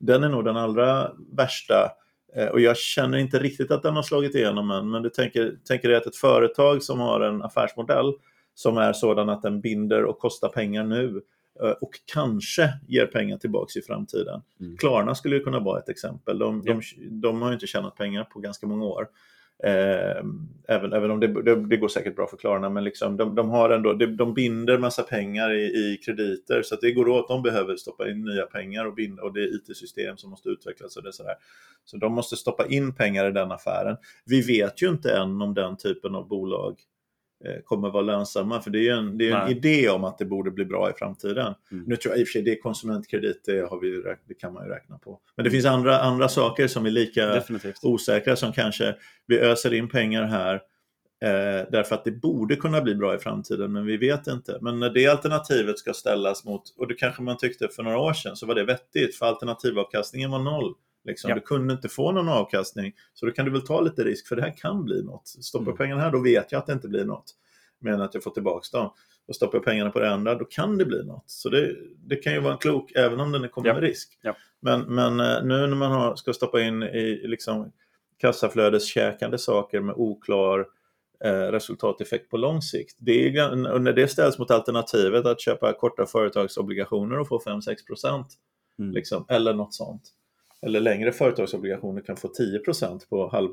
den 0.00 0.24
är 0.24 0.28
nog 0.28 0.44
den 0.44 0.56
allra 0.56 1.10
värsta. 1.36 1.90
Eh, 2.36 2.46
Och 2.46 2.60
jag 2.60 2.76
känner 2.76 3.18
inte 3.18 3.38
riktigt 3.38 3.70
att 3.70 3.82
den 3.82 3.96
har 3.96 4.02
slagit 4.02 4.34
igenom 4.34 4.70
än, 4.70 4.90
men 4.90 5.02
du 5.02 5.08
tänker, 5.10 5.52
tänker 5.68 5.88
dig 5.88 5.96
att 5.96 6.06
ett 6.06 6.16
företag 6.16 6.82
som 6.82 7.00
har 7.00 7.20
en 7.20 7.42
affärsmodell 7.42 8.12
som 8.54 8.76
är 8.76 8.92
sådan 8.92 9.28
att 9.28 9.42
den 9.42 9.60
binder 9.60 10.04
och 10.04 10.18
kostar 10.18 10.48
pengar 10.48 10.84
nu 10.84 11.06
eh, 11.06 11.22
och 11.80 11.90
kanske 12.12 12.72
ger 12.88 13.06
pengar 13.06 13.38
tillbaks 13.38 13.76
i 13.76 13.82
framtiden. 13.82 14.42
Mm. 14.60 14.76
Klarna 14.76 15.14
skulle 15.14 15.36
ju 15.36 15.44
kunna 15.44 15.60
vara 15.60 15.78
ett 15.78 15.88
exempel. 15.88 16.38
De, 16.38 16.64
de, 16.64 16.80
de 17.10 17.42
har 17.42 17.48
ju 17.48 17.54
inte 17.54 17.66
tjänat 17.66 17.96
pengar 17.96 18.24
på 18.24 18.40
ganska 18.40 18.66
många 18.66 18.84
år. 18.84 19.06
Eh, 19.62 20.24
även, 20.68 20.92
även 20.92 21.10
om 21.10 21.20
det, 21.20 21.42
det, 21.42 21.66
det 21.66 21.76
går 21.76 21.88
säkert 21.88 22.16
bra 22.16 22.26
för 22.26 22.36
Klarna, 22.36 22.70
men 22.70 22.84
liksom, 22.84 23.16
de, 23.16 23.34
de, 23.34 23.50
har 23.50 23.70
ändå, 23.70 23.92
de, 23.92 24.06
de 24.06 24.34
binder 24.34 24.78
massa 24.78 25.02
pengar 25.02 25.52
i, 25.52 25.62
i 25.62 26.00
krediter 26.04 26.62
så 26.62 26.76
det 26.76 26.92
går 26.92 27.08
åt. 27.08 27.28
De 27.28 27.42
behöver 27.42 27.76
stoppa 27.76 28.10
in 28.10 28.24
nya 28.24 28.46
pengar 28.46 28.84
och, 28.84 28.94
binda, 28.94 29.22
och 29.22 29.32
det 29.32 29.40
är 29.40 29.56
IT-system 29.56 30.16
som 30.16 30.30
måste 30.30 30.48
utvecklas. 30.48 30.96
Och 30.96 31.02
det 31.02 31.08
är 31.08 31.12
sådär. 31.12 31.34
Så 31.84 31.96
de 31.96 32.12
måste 32.12 32.36
stoppa 32.36 32.66
in 32.66 32.94
pengar 32.94 33.28
i 33.28 33.32
den 33.32 33.52
affären. 33.52 33.96
Vi 34.24 34.42
vet 34.42 34.82
ju 34.82 34.88
inte 34.88 35.16
än 35.16 35.42
om 35.42 35.54
den 35.54 35.76
typen 35.76 36.14
av 36.14 36.28
bolag 36.28 36.70
eh, 36.70 36.93
kommer 37.64 37.90
vara 37.90 38.02
lönsamma, 38.02 38.60
för 38.60 38.70
det 38.70 38.78
är 38.78 38.82
ju 38.82 38.88
en, 38.88 39.18
det 39.18 39.28
är 39.28 39.36
en 39.36 39.50
idé 39.50 39.88
om 39.88 40.04
att 40.04 40.18
det 40.18 40.24
borde 40.24 40.50
bli 40.50 40.64
bra 40.64 40.90
i 40.90 40.92
framtiden. 40.92 41.54
Mm. 41.72 41.84
Nu 41.86 41.96
tror 41.96 42.12
jag 42.12 42.20
i 42.20 42.24
och 42.24 42.28
för 42.28 42.32
sig 42.32 42.42
det 42.42 42.52
är 42.52 42.60
konsumentkredit, 42.60 43.42
det, 43.44 43.70
har 43.70 43.80
vi, 43.80 44.02
det 44.28 44.34
kan 44.34 44.52
man 44.52 44.66
ju 44.66 44.72
räkna 44.72 44.98
på. 44.98 45.20
Men 45.36 45.44
det 45.44 45.50
finns 45.50 45.66
andra, 45.66 45.98
andra 45.98 46.28
saker 46.28 46.66
som 46.66 46.86
är 46.86 46.90
lika 46.90 47.26
Definitivt. 47.26 47.78
osäkra 47.82 48.36
som 48.36 48.52
kanske 48.52 48.96
vi 49.26 49.38
öser 49.38 49.74
in 49.74 49.88
pengar 49.88 50.22
här 50.22 50.54
eh, 51.24 51.68
därför 51.70 51.94
att 51.94 52.04
det 52.04 52.10
borde 52.10 52.56
kunna 52.56 52.80
bli 52.80 52.94
bra 52.94 53.14
i 53.14 53.18
framtiden 53.18 53.72
men 53.72 53.86
vi 53.86 53.96
vet 53.96 54.26
inte. 54.26 54.58
Men 54.60 54.80
när 54.80 54.90
det 54.90 55.06
alternativet 55.06 55.78
ska 55.78 55.92
ställas 55.92 56.44
mot, 56.44 56.62
och 56.78 56.88
det 56.88 56.94
kanske 56.94 57.22
man 57.22 57.36
tyckte 57.36 57.68
för 57.68 57.82
några 57.82 57.98
år 57.98 58.12
sedan, 58.12 58.36
så 58.36 58.46
var 58.46 58.54
det 58.54 58.64
vettigt 58.64 59.16
för 59.16 59.26
alternativavkastningen 59.26 60.30
var 60.30 60.38
noll. 60.38 60.74
Liksom. 61.04 61.28
Ja. 61.30 61.34
Du 61.34 61.40
kunde 61.40 61.74
inte 61.74 61.88
få 61.88 62.12
någon 62.12 62.28
avkastning 62.28 62.92
så 63.14 63.26
då 63.26 63.32
kan 63.32 63.44
du 63.44 63.50
väl 63.50 63.66
ta 63.66 63.80
lite 63.80 64.04
risk 64.04 64.26
för 64.28 64.36
det 64.36 64.42
här 64.42 64.56
kan 64.56 64.84
bli 64.84 65.02
något. 65.02 65.28
Stoppar 65.28 65.64
Mm. 65.66 65.76
pengarna 65.76 66.00
här 66.02 66.10
då 66.10 66.22
vet 66.22 66.52
jag 66.52 66.58
att 66.58 66.66
det 66.66 66.72
inte 66.72 66.88
blir 66.88 67.04
något. 67.04 67.24
Men 67.80 68.00
att 68.00 68.14
jag 68.14 68.22
får 68.22 68.30
tillbaka 68.30 68.78
dem. 68.78 68.92
Och 69.28 69.36
stoppar 69.36 69.58
pengarna 69.58 69.90
på 69.90 69.98
det 70.00 70.10
andra 70.10 70.34
då 70.34 70.44
kan 70.44 70.78
det 70.78 70.84
bli 70.84 71.04
något. 71.04 71.24
Så 71.30 71.48
det, 71.48 71.76
det 71.96 72.16
kan 72.16 72.32
ju 72.32 72.40
vara 72.40 72.52
en 72.52 72.58
klok 72.58 72.92
även 72.94 73.20
om 73.20 73.32
den 73.32 73.48
kommer 73.48 73.68
Ja. 73.68 73.74
med 73.74 73.82
risk. 73.82 74.18
Ja. 74.22 74.36
Men, 74.60 74.80
men 74.80 75.20
eh, 75.20 75.42
nu 75.44 75.66
när 75.66 75.76
man 75.76 75.92
har, 75.92 76.16
ska 76.16 76.32
stoppa 76.32 76.60
in 76.60 76.82
i 76.82 77.20
liksom 77.24 77.72
kassaflödeskäkande 78.18 79.38
saker 79.38 79.80
med 79.80 79.94
oklar 79.98 80.66
eh, 81.24 81.30
resultateffekt 81.32 82.30
på 82.30 82.36
lång 82.36 82.62
sikt. 82.62 82.96
Det 82.98 83.28
är, 83.38 83.72
och 83.72 83.82
när 83.82 83.92
det 83.92 84.08
ställs 84.08 84.38
mot 84.38 84.50
alternativet 84.50 85.26
att 85.26 85.40
köpa 85.40 85.72
korta 85.72 86.06
företagsobligationer 86.06 87.18
och 87.18 87.28
få 87.28 87.38
5-6 87.38 87.86
procent 87.86 88.26
Mm. 88.78 88.92
liksom, 88.92 89.26
eller 89.28 89.54
något 89.54 89.74
sånt. 89.74 90.02
Eller 90.64 90.80
längre 90.80 91.12
företagsobligationer 91.12 92.02
kan 92.02 92.16
få 92.16 92.28
10 92.28 92.58
procent 92.58 93.08
på 93.10 93.28
halv, 93.28 93.50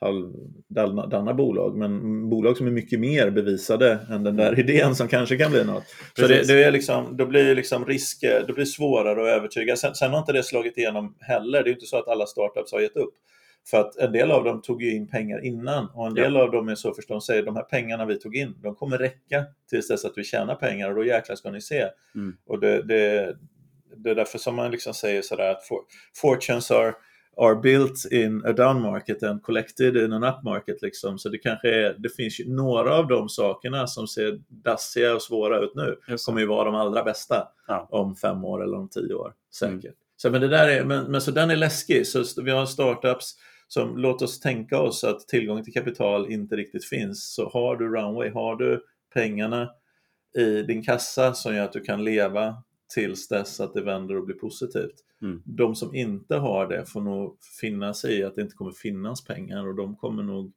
halvdana 0.00 1.34
bolag, 1.34 1.76
men 1.76 2.28
bolag 2.30 2.56
som 2.56 2.66
är 2.66 2.70
mycket 2.70 3.00
mer 3.00 3.30
bevisade 3.30 3.98
än 4.10 4.22
den 4.22 4.36
där 4.36 4.58
idén 4.60 4.94
som 4.94 5.08
kanske 5.08 5.36
kan 5.36 5.50
bli 5.50 5.64
något. 5.64 5.84
Så 6.16 6.26
det, 6.26 6.46
det, 6.46 6.64
är 6.64 6.70
liksom, 6.70 7.16
då 7.16 7.26
blir 7.26 7.54
liksom 7.54 7.84
risker, 7.84 8.44
det 8.46 8.52
blir 8.52 8.64
svårare 8.64 9.22
att 9.22 9.38
övertyga. 9.38 9.76
Sen, 9.76 9.94
sen 9.94 10.10
har 10.10 10.18
inte 10.18 10.32
det 10.32 10.42
slagit 10.42 10.78
igenom 10.78 11.14
heller. 11.20 11.64
Det 11.64 11.70
är 11.70 11.72
inte 11.72 11.86
så 11.86 11.96
att 11.96 12.08
alla 12.08 12.26
startups 12.26 12.72
har 12.72 12.80
gett 12.80 12.96
upp. 12.96 13.14
För 13.70 13.80
att 13.80 13.96
en 13.96 14.12
del 14.12 14.30
av 14.30 14.44
dem 14.44 14.62
tog 14.62 14.82
ju 14.82 14.94
in 14.94 15.08
pengar 15.08 15.44
innan 15.44 15.88
och 15.94 16.06
en 16.06 16.14
del 16.14 16.36
av 16.36 16.50
dem 16.50 16.68
är 16.68 16.74
så 16.74 16.94
förstås 16.94 17.26
säger 17.26 17.42
de 17.42 17.56
här 17.56 17.62
pengarna 17.62 18.06
vi 18.06 18.18
tog 18.18 18.36
in, 18.36 18.54
de 18.62 18.74
kommer 18.74 18.98
räcka 18.98 19.44
tills 19.70 19.88
dess 19.88 20.04
att 20.04 20.12
vi 20.16 20.24
tjänar 20.24 20.54
pengar 20.54 20.90
och 20.90 20.96
då 20.96 21.04
jäklar 21.04 21.36
ska 21.36 21.50
ni 21.50 21.60
se. 21.60 21.88
Mm. 22.14 22.36
Och 22.46 22.60
det, 22.60 22.82
det, 22.82 23.36
det 24.06 24.10
är 24.12 24.14
därför 24.14 24.38
som 24.38 24.54
man 24.54 24.70
liksom 24.70 24.94
säger 24.94 25.22
sådär 25.22 25.50
att 25.50 25.64
for, 25.64 25.78
fortunes 26.14 26.70
are, 26.70 26.94
are 27.36 27.54
built 27.54 28.12
in 28.12 28.42
a 28.46 28.52
down 28.52 28.82
market 28.82 29.22
and 29.22 29.42
collected 29.42 29.96
in 29.96 30.12
an 30.12 30.24
up 30.24 30.42
market. 30.44 30.82
Liksom. 30.82 31.18
Så 31.18 31.28
det 31.28 31.38
kanske 31.38 31.68
är, 31.70 31.96
det 31.98 32.08
finns 32.08 32.40
ju 32.40 32.54
några 32.54 32.94
av 32.94 33.08
de 33.08 33.28
sakerna 33.28 33.86
som 33.86 34.08
ser 34.08 34.38
dassiga 34.48 35.14
och 35.14 35.22
svåra 35.22 35.60
ut 35.60 35.74
nu 35.74 35.96
kommer 36.26 36.40
ju 36.40 36.46
vara 36.46 36.64
de 36.64 36.74
allra 36.74 37.02
bästa 37.02 37.48
Ja. 37.66 37.88
om 37.90 38.16
fem 38.16 38.44
år 38.44 38.62
eller 38.62 38.76
om 38.76 38.88
tio 38.88 39.14
år. 39.14 39.32
Säkert. 39.54 39.84
Mm. 39.84 39.94
Så, 40.16 40.30
men, 40.30 40.40
det 40.40 40.48
där 40.48 40.68
är, 40.68 40.84
men, 40.84 41.10
men 41.10 41.20
så 41.20 41.30
den 41.30 41.50
är 41.50 41.56
läskig. 41.56 42.06
Så 42.06 42.42
vi 42.42 42.50
har 42.50 42.66
startups 42.66 43.34
som 43.68 43.96
låt 43.96 44.22
oss 44.22 44.40
tänka 44.40 44.78
oss 44.78 45.04
att 45.04 45.20
tillgång 45.20 45.64
till 45.64 45.72
kapital 45.72 46.32
inte 46.32 46.56
riktigt 46.56 46.84
finns. 46.84 47.34
Så 47.34 47.48
har 47.48 47.76
du 47.76 47.88
runway, 47.88 48.30
har 48.30 48.56
du 48.56 48.84
pengarna 49.14 49.70
i 50.38 50.62
din 50.62 50.82
kassa 50.82 51.34
som 51.34 51.54
gör 51.54 51.64
att 51.64 51.72
du 51.72 51.80
kan 51.80 52.04
leva 52.04 52.62
tills 52.94 53.28
dess 53.28 53.60
att 53.60 53.74
det 53.74 53.82
vänder 53.82 54.16
och 54.16 54.24
blir 54.24 54.36
positivt. 54.36 54.94
Mm. 55.22 55.42
De 55.44 55.74
som 55.74 55.94
inte 55.94 56.36
har 56.36 56.66
det 56.66 56.86
får 56.86 57.00
nog 57.00 57.36
finna 57.60 57.94
sig 57.94 58.18
i 58.18 58.24
att 58.24 58.34
det 58.34 58.42
inte 58.42 58.54
kommer 58.54 58.70
finnas 58.72 59.24
pengar 59.24 59.66
och 59.68 59.74
de 59.74 59.96
kommer 59.96 60.22
nog 60.22 60.52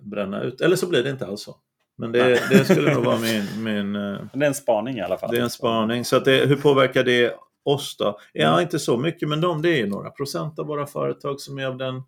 bränna 0.00 0.42
ut. 0.42 0.60
Eller 0.60 0.76
så 0.76 0.88
blir 0.88 1.02
det 1.02 1.10
inte 1.10 1.26
alls 1.26 1.42
så. 1.42 1.56
Men 1.96 2.12
det, 2.12 2.40
det 2.50 2.64
skulle 2.64 2.94
nog 2.94 3.04
vara 3.04 3.18
min, 3.18 3.44
min 3.64 3.96
eh, 3.96 4.18
Det 4.32 4.44
är 4.44 4.48
en 4.48 4.54
spaning 4.54 4.96
i 4.96 5.00
alla 5.00 5.18
fall. 5.18 5.30
det 5.30 5.38
är 5.38 5.42
en 5.42 5.50
spaning. 5.50 6.04
Så 6.04 6.16
att 6.16 6.24
det, 6.24 6.46
hur 6.46 6.56
påverkar 6.56 7.04
det 7.04 7.34
oss 7.62 7.96
då? 7.96 8.18
Ja, 8.32 8.48
Mm. 8.52 8.62
inte 8.62 8.78
så 8.78 8.96
mycket, 8.96 9.28
men 9.28 9.40
de, 9.40 9.62
det 9.62 9.80
är 9.80 9.86
några 9.86 10.10
procent 10.10 10.58
av 10.58 10.66
våra 10.66 10.86
företag 10.86 11.40
som 11.40 11.58
är 11.58 11.66
av 11.66 11.76
den 11.76 12.02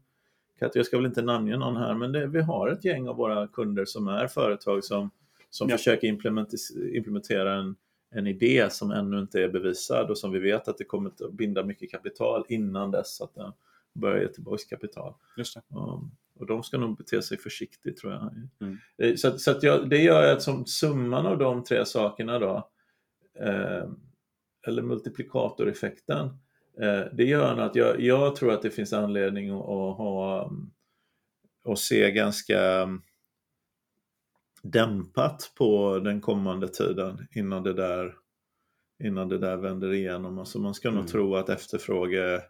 jag 0.75 0.87
ska 0.87 0.97
väl 0.97 1.07
inte 1.07 1.23
namnge 1.23 1.57
någon 1.57 1.77
här, 1.77 1.95
men 1.95 2.13
det, 2.13 2.27
vi 2.27 2.41
har 2.41 2.69
ett 2.69 2.85
gäng 2.85 3.09
av 3.09 3.17
våra 3.17 3.47
kunder 3.49 3.85
som 3.85 4.09
är 4.09 4.27
företag 4.27 4.85
som, 4.85 5.11
som 5.51 5.69
Ja. 5.69 5.77
försöker 5.77 6.09
implementera 6.97 7.55
en, 7.55 7.77
en 8.11 8.27
idé 8.27 8.71
som 8.71 8.91
ännu 8.91 9.19
inte 9.19 9.43
är 9.43 9.49
bevisad 9.49 10.11
och 10.11 10.19
som 10.19 10.33
vi 10.33 10.39
vet 10.39 10.69
att 10.69 10.79
det 10.79 10.85
kommer 10.85 11.11
att 11.11 11.33
binda 11.33 11.65
mycket 11.65 11.91
kapital 11.91 12.45
innan 12.49 12.91
dess 12.91 13.21
att 13.21 13.35
den 13.35 13.53
börjar 13.93 14.23
ge 14.23 14.29
tillbaka 14.29 14.63
kapital. 14.71 15.15
Just 15.37 15.55
det. 15.55 15.63
Och, 16.39 16.47
de 16.47 16.63
ska 16.63 16.79
nog 16.79 16.97
bete 16.97 17.23
sig 17.23 17.39
försiktigt 17.39 17.97
tror 17.97 18.13
jag. 18.13 18.49
Mm. 18.61 18.79
Eh, 18.99 19.15
Så, 19.15 19.39
så 19.39 19.59
jag, 19.63 19.91
det 19.91 19.99
gör 19.99 20.33
att 20.33 20.43
som 20.43 20.67
summan 20.67 21.27
av 21.27 21.39
de 21.39 21.65
tre 21.65 21.87
sakerna 21.87 22.39
då, 22.39 22.71
eh, 23.41 23.89
eller 24.67 24.83
multiplikatoreffekten, 24.83 26.27
eh, 26.81 27.05
det 27.13 27.25
gör 27.25 27.59
att 27.59 27.77
jag, 27.77 28.01
jag 28.01 28.37
tror 28.37 28.53
att 28.53 28.63
det 28.63 28.71
finns 28.71 28.93
anledning 28.93 29.51
att, 29.51 29.61
att 29.61 29.97
ha 29.97 30.53
och 31.65 31.79
se 31.79 32.11
ganska 32.11 32.61
mm, 32.83 33.03
dämpat 34.63 35.53
på 35.59 35.99
den 35.99 36.21
kommande 36.21 36.69
tiden 36.69 37.27
innan 37.35 37.63
det 37.63 37.73
där, 37.73 38.15
innan 39.05 39.29
det 39.29 39.39
där 39.39 39.57
vänder 39.57 39.93
igenom. 39.93 40.39
Alltså 40.39 40.59
man 40.59 40.75
ska 40.75 40.89
nog 40.89 40.99
Mm. 40.99 41.07
tro 41.07 41.37
att 41.37 41.49
efterfråge, 41.49 42.43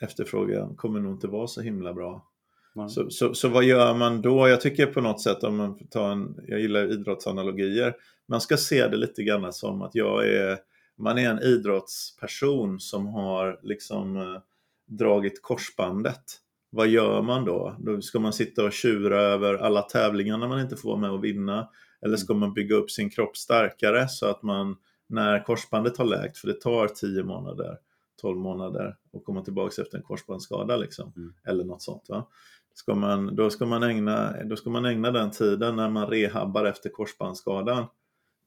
efterfrågan 0.00 0.76
kommer 0.76 1.00
nog 1.00 1.12
inte 1.12 1.26
vara 1.26 1.46
så 1.46 1.60
himla 1.60 1.92
bra. 1.92 2.26
Ja. 2.74 2.88
Så, 2.88 3.10
så, 3.10 3.34
så 3.34 3.48
vad 3.48 3.64
gör 3.64 3.94
man 3.94 4.22
då? 4.22 4.48
Jag 4.48 4.60
tycker 4.60 4.86
på 4.86 5.00
något 5.00 5.20
sätt, 5.22 5.44
om 5.44 5.56
man 5.56 5.78
får 5.78 5.86
ta 5.86 6.12
en, 6.12 6.36
jag 6.46 6.60
gillar 6.60 6.92
idrottsanalogier, 6.92 7.94
man 8.28 8.40
ska 8.40 8.56
se 8.56 8.88
det 8.88 8.96
lite 8.96 9.22
grann 9.22 9.52
som 9.52 9.82
att 9.82 9.94
jag 9.94 10.28
är, 10.28 10.58
man 10.96 11.18
är 11.18 11.30
en 11.30 11.38
idrottsperson 11.42 12.80
som 12.80 13.06
har 13.06 13.60
liksom 13.62 14.16
eh, 14.16 14.40
dragit 14.86 15.42
korsbandet. 15.42 16.22
Vad 16.70 16.88
gör 16.88 17.22
man 17.22 17.44
då? 17.44 17.76
Då 17.78 18.00
ska 18.00 18.18
man 18.18 18.32
sitta 18.32 18.64
och 18.64 18.72
tjura 18.72 19.20
över 19.20 19.54
alla 19.54 19.82
tävlingarna 19.82 20.48
man 20.48 20.60
inte 20.60 20.76
får 20.76 20.88
vara 20.88 21.00
med 21.00 21.10
och 21.10 21.24
vinna. 21.24 21.68
Eller 22.02 22.16
ska 22.16 22.34
man 22.34 22.52
bygga 22.52 22.76
upp 22.76 22.90
sin 22.90 23.10
kropp 23.10 23.36
starkare 23.36 24.08
så 24.08 24.26
att 24.26 24.42
man 24.42 24.76
när 25.08 25.44
korsbandet 25.44 25.96
har 25.96 26.04
läkt, 26.04 26.38
för 26.38 26.48
det 26.48 26.60
tar 26.60 26.88
10 26.88 27.22
månader, 27.22 27.76
12 28.20 28.38
månader 28.38 28.96
att 29.12 29.24
komma 29.24 29.42
tillbaka 29.42 29.82
efter 29.82 29.98
en 29.98 30.04
korsbandsskada 30.04 30.76
liksom. 30.76 31.12
Mm. 31.16 31.34
Eller 31.44 31.64
något 31.64 31.82
sånt. 31.82 32.08
Va? 32.08 32.26
Ska 32.74 32.94
man, 32.94 33.36
då, 33.36 33.50
ska 33.50 33.66
man 33.66 33.82
ägna, 33.82 34.44
då 34.44 34.56
ska 34.56 34.70
man 34.70 34.84
ägna 34.84 35.10
den 35.10 35.30
tiden 35.30 35.76
när 35.76 35.90
man 35.90 36.06
rehabbar 36.06 36.64
efter 36.64 36.90
korsbandsskadan 36.90 37.86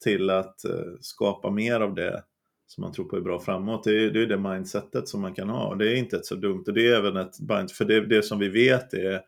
till 0.03 0.29
att 0.29 0.65
eh, 0.65 0.93
skapa 1.01 1.49
mer 1.51 1.79
av 1.79 1.95
det 1.95 2.23
som 2.67 2.81
man 2.81 2.93
tror 2.93 3.05
på 3.05 3.15
är 3.17 3.21
bra 3.21 3.39
framåt. 3.39 3.83
Det 3.83 4.05
är 4.05 4.11
det, 4.11 4.21
är 4.21 4.25
det 4.27 4.37
mindsetet 4.37 5.07
som 5.07 5.21
man 5.21 5.33
kan 5.33 5.49
ha 5.49 5.67
och 5.67 5.77
det 5.77 5.91
är 5.91 5.95
inte 5.95 6.15
ett 6.17 6.25
så 6.25 6.35
dumt. 6.35 6.63
Och 6.67 6.73
det 6.73 6.87
är 6.87 6.95
även 6.95 7.17
ett 7.17 7.39
mind, 7.39 7.71
för 7.71 7.85
det, 7.85 8.05
det 8.05 8.23
som 8.23 8.39
vi 8.39 8.49
vet 8.49 8.93
är, 8.93 9.21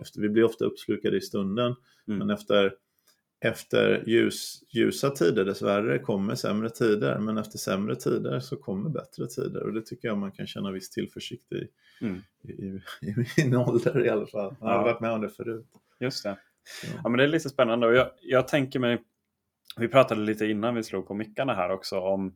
efter, 0.00 0.20
vi 0.20 0.28
blir 0.28 0.44
ofta 0.44 0.64
uppslukade 0.64 1.16
i 1.16 1.20
stunden, 1.20 1.74
Mm. 2.08 2.18
men 2.18 2.30
efter 2.30 2.74
efter 3.44 4.02
ljus, 4.06 4.62
ljusa 4.70 5.10
tider 5.10 5.44
dessvärre 5.44 5.98
kommer 5.98 6.34
sämre 6.34 6.70
tider, 6.70 7.18
men 7.18 7.38
efter 7.38 7.58
sämre 7.58 7.96
tider 7.96 8.40
så 8.40 8.56
kommer 8.56 8.90
bättre 8.90 9.26
tider 9.26 9.62
och 9.62 9.72
det 9.72 9.82
tycker 9.86 10.08
jag 10.08 10.18
man 10.18 10.32
kan 10.32 10.46
känna 10.46 10.70
viss 10.70 10.90
tillförsikt 10.90 11.52
i, 11.52 11.68
Mm. 12.00 12.22
i, 12.42 12.52
i, 12.52 12.80
i 13.06 13.14
min 13.36 13.56
ålder 13.68 14.04
i 14.06 14.08
alla 14.08 14.26
fall. 14.26 14.54
Jag 14.60 14.66
har 14.66 14.74
Ja. 14.74 14.82
varit 14.82 15.00
med 15.00 15.12
om 15.12 15.20
det 15.20 15.28
förut. 15.28 15.66
Just 16.00 16.24
det. 16.24 16.38
Så. 16.64 16.86
Ja, 17.02 17.08
men 17.08 17.18
det 17.18 17.24
är 17.24 17.28
lite 17.28 17.48
spännande 17.48 17.86
och 17.86 17.94
jag, 17.94 18.10
jag 18.20 18.48
tänker 18.48 18.78
mig, 18.78 19.02
vi 19.76 19.88
pratade 19.88 20.20
lite 20.20 20.46
innan 20.46 20.74
vi 20.74 20.82
slog 20.82 21.06
på 21.08 21.14
mickarna 21.14 21.54
här 21.54 21.70
också 21.70 21.98
om 22.00 22.34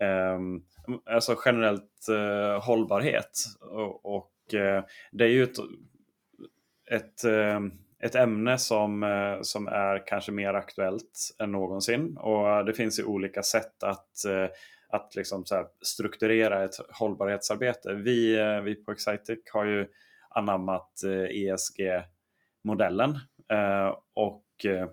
Ehm, 0.00 0.62
alltså 1.10 1.36
generellt 1.44 2.08
eh, 2.08 2.64
hållbarhet. 2.64 3.30
Och, 3.60 4.16
och 4.16 4.54
eh, 4.54 4.84
det 5.12 5.24
är 5.24 5.28
ju 5.28 5.42
ett, 5.42 5.58
ett, 6.90 7.24
eh, 7.24 7.60
ett 8.00 8.14
ämne 8.14 8.58
som, 8.58 9.02
eh, 9.02 9.42
som 9.42 9.68
är 9.68 10.06
kanske 10.06 10.32
mer 10.32 10.54
aktuellt 10.54 11.36
än 11.38 11.52
någonsin. 11.52 12.16
Och 12.16 12.48
eh, 12.48 12.64
det 12.64 12.74
finns 12.74 12.98
ju 12.98 13.04
olika 13.04 13.42
sätt 13.42 13.82
att, 13.82 14.24
eh, 14.24 14.46
att 14.88 15.14
liksom 15.14 15.44
så 15.44 15.54
här 15.54 15.66
strukturera 15.82 16.64
ett 16.64 16.74
hållbarhetsarbete. 16.90 17.94
Vi, 17.94 18.38
eh, 18.38 18.60
vi 18.60 18.74
på 18.74 18.92
Excitec 18.92 19.38
har 19.52 19.64
ju 19.64 19.86
anammat 20.30 21.02
eh, 21.04 21.36
ESG-modellen. 21.42 23.10
Eh, 23.52 23.94
och 24.14 24.64
eh, 24.64 24.88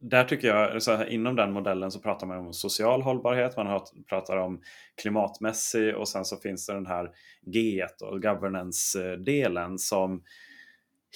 där 0.00 0.24
tycker 0.24 0.48
jag, 0.48 0.82
så 0.82 0.96
här, 0.96 1.06
inom 1.06 1.36
den 1.36 1.52
modellen 1.52 1.90
så 1.90 2.00
pratar 2.00 2.26
man 2.26 2.38
om 2.38 2.52
social 2.52 3.02
hållbarhet, 3.02 3.56
man 3.56 3.66
har, 3.66 3.82
pratar 4.08 4.36
om 4.36 4.60
klimatmässig 5.02 5.96
och 5.96 6.08
sen 6.08 6.24
så 6.24 6.36
finns 6.36 6.66
det 6.66 6.74
den 6.74 6.86
här 6.86 7.10
G 7.46 7.86
och 8.02 8.22
governance-delen 8.22 9.78
som 9.78 10.22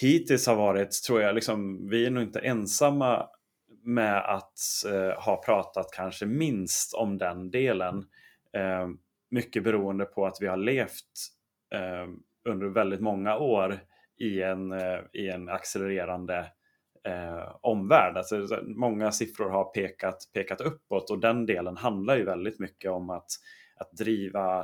hittills 0.01 0.47
har 0.47 0.55
varit, 0.55 0.91
tror 1.07 1.21
jag, 1.21 1.35
liksom, 1.35 1.89
vi 1.89 2.05
är 2.05 2.11
nog 2.11 2.23
inte 2.23 2.39
ensamma 2.39 3.27
med 3.83 4.17
att 4.17 4.59
eh, 4.91 5.23
ha 5.23 5.43
pratat 5.45 5.91
kanske 5.93 6.25
minst 6.25 6.93
om 6.93 7.17
den 7.17 7.51
delen. 7.51 8.05
Eh, 8.53 8.87
mycket 9.31 9.63
beroende 9.63 10.05
på 10.05 10.25
att 10.25 10.37
vi 10.41 10.47
har 10.47 10.57
levt 10.57 11.29
eh, 11.73 12.09
under 12.49 12.67
väldigt 12.67 13.01
många 13.01 13.37
år 13.37 13.79
i 14.19 14.41
en, 14.41 14.71
eh, 14.71 14.99
i 15.13 15.29
en 15.29 15.49
accelererande 15.49 16.45
eh, 17.07 17.55
omvärld. 17.61 18.17
Alltså, 18.17 18.47
så- 18.47 18.61
många 18.65 19.11
siffror 19.11 19.49
har 19.49 19.63
pekat, 19.63 20.17
pekat 20.33 20.61
uppåt 20.61 21.09
och 21.11 21.19
den 21.19 21.45
delen 21.45 21.77
handlar 21.77 22.17
ju 22.17 22.23
väldigt 22.25 22.59
mycket 22.59 22.91
om 22.91 23.09
att, 23.09 23.27
att 23.75 23.91
driva 23.91 24.59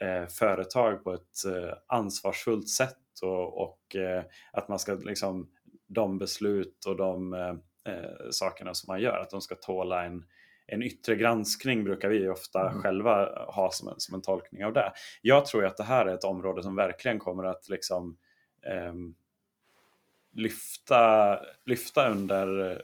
eh, 0.00 0.26
företag 0.26 1.04
på 1.04 1.12
ett 1.12 1.44
eh, 1.46 1.74
ansvarsfullt 1.86 2.68
sätt 2.68 2.98
och, 3.22 3.62
och 3.62 3.96
eh, 3.96 4.24
att 4.52 4.68
man 4.68 4.78
ska 4.78 4.94
liksom 4.94 5.50
de 5.86 6.18
beslut 6.18 6.84
och 6.86 6.96
de 6.96 7.32
eh, 7.34 7.54
eh, 7.94 8.10
sakerna 8.30 8.74
som 8.74 8.92
man 8.92 9.00
gör, 9.00 9.18
att 9.18 9.30
de 9.30 9.40
ska 9.40 9.54
tåla 9.54 10.04
en, 10.04 10.24
en 10.66 10.82
yttre 10.82 11.16
granskning 11.16 11.84
brukar 11.84 12.08
vi 12.08 12.28
ofta 12.28 12.60
Mm. 12.70 12.82
själva 12.82 13.44
ha 13.46 13.70
som 13.70 13.88
en, 13.88 13.94
som 13.98 14.14
en 14.14 14.22
tolkning 14.22 14.64
av 14.64 14.72
det. 14.72 14.92
Jag 15.22 15.46
tror 15.46 15.62
ju 15.62 15.68
att 15.68 15.76
det 15.76 15.84
här 15.84 16.06
är 16.06 16.14
ett 16.14 16.24
område 16.24 16.62
som 16.62 16.76
verkligen 16.76 17.18
kommer 17.18 17.44
att 17.44 17.68
liksom 17.68 18.16
ehm, 18.66 19.14
lyfta, 20.34 21.38
lyfta 21.66 22.10
under 22.10 22.70
eh, 22.72 22.78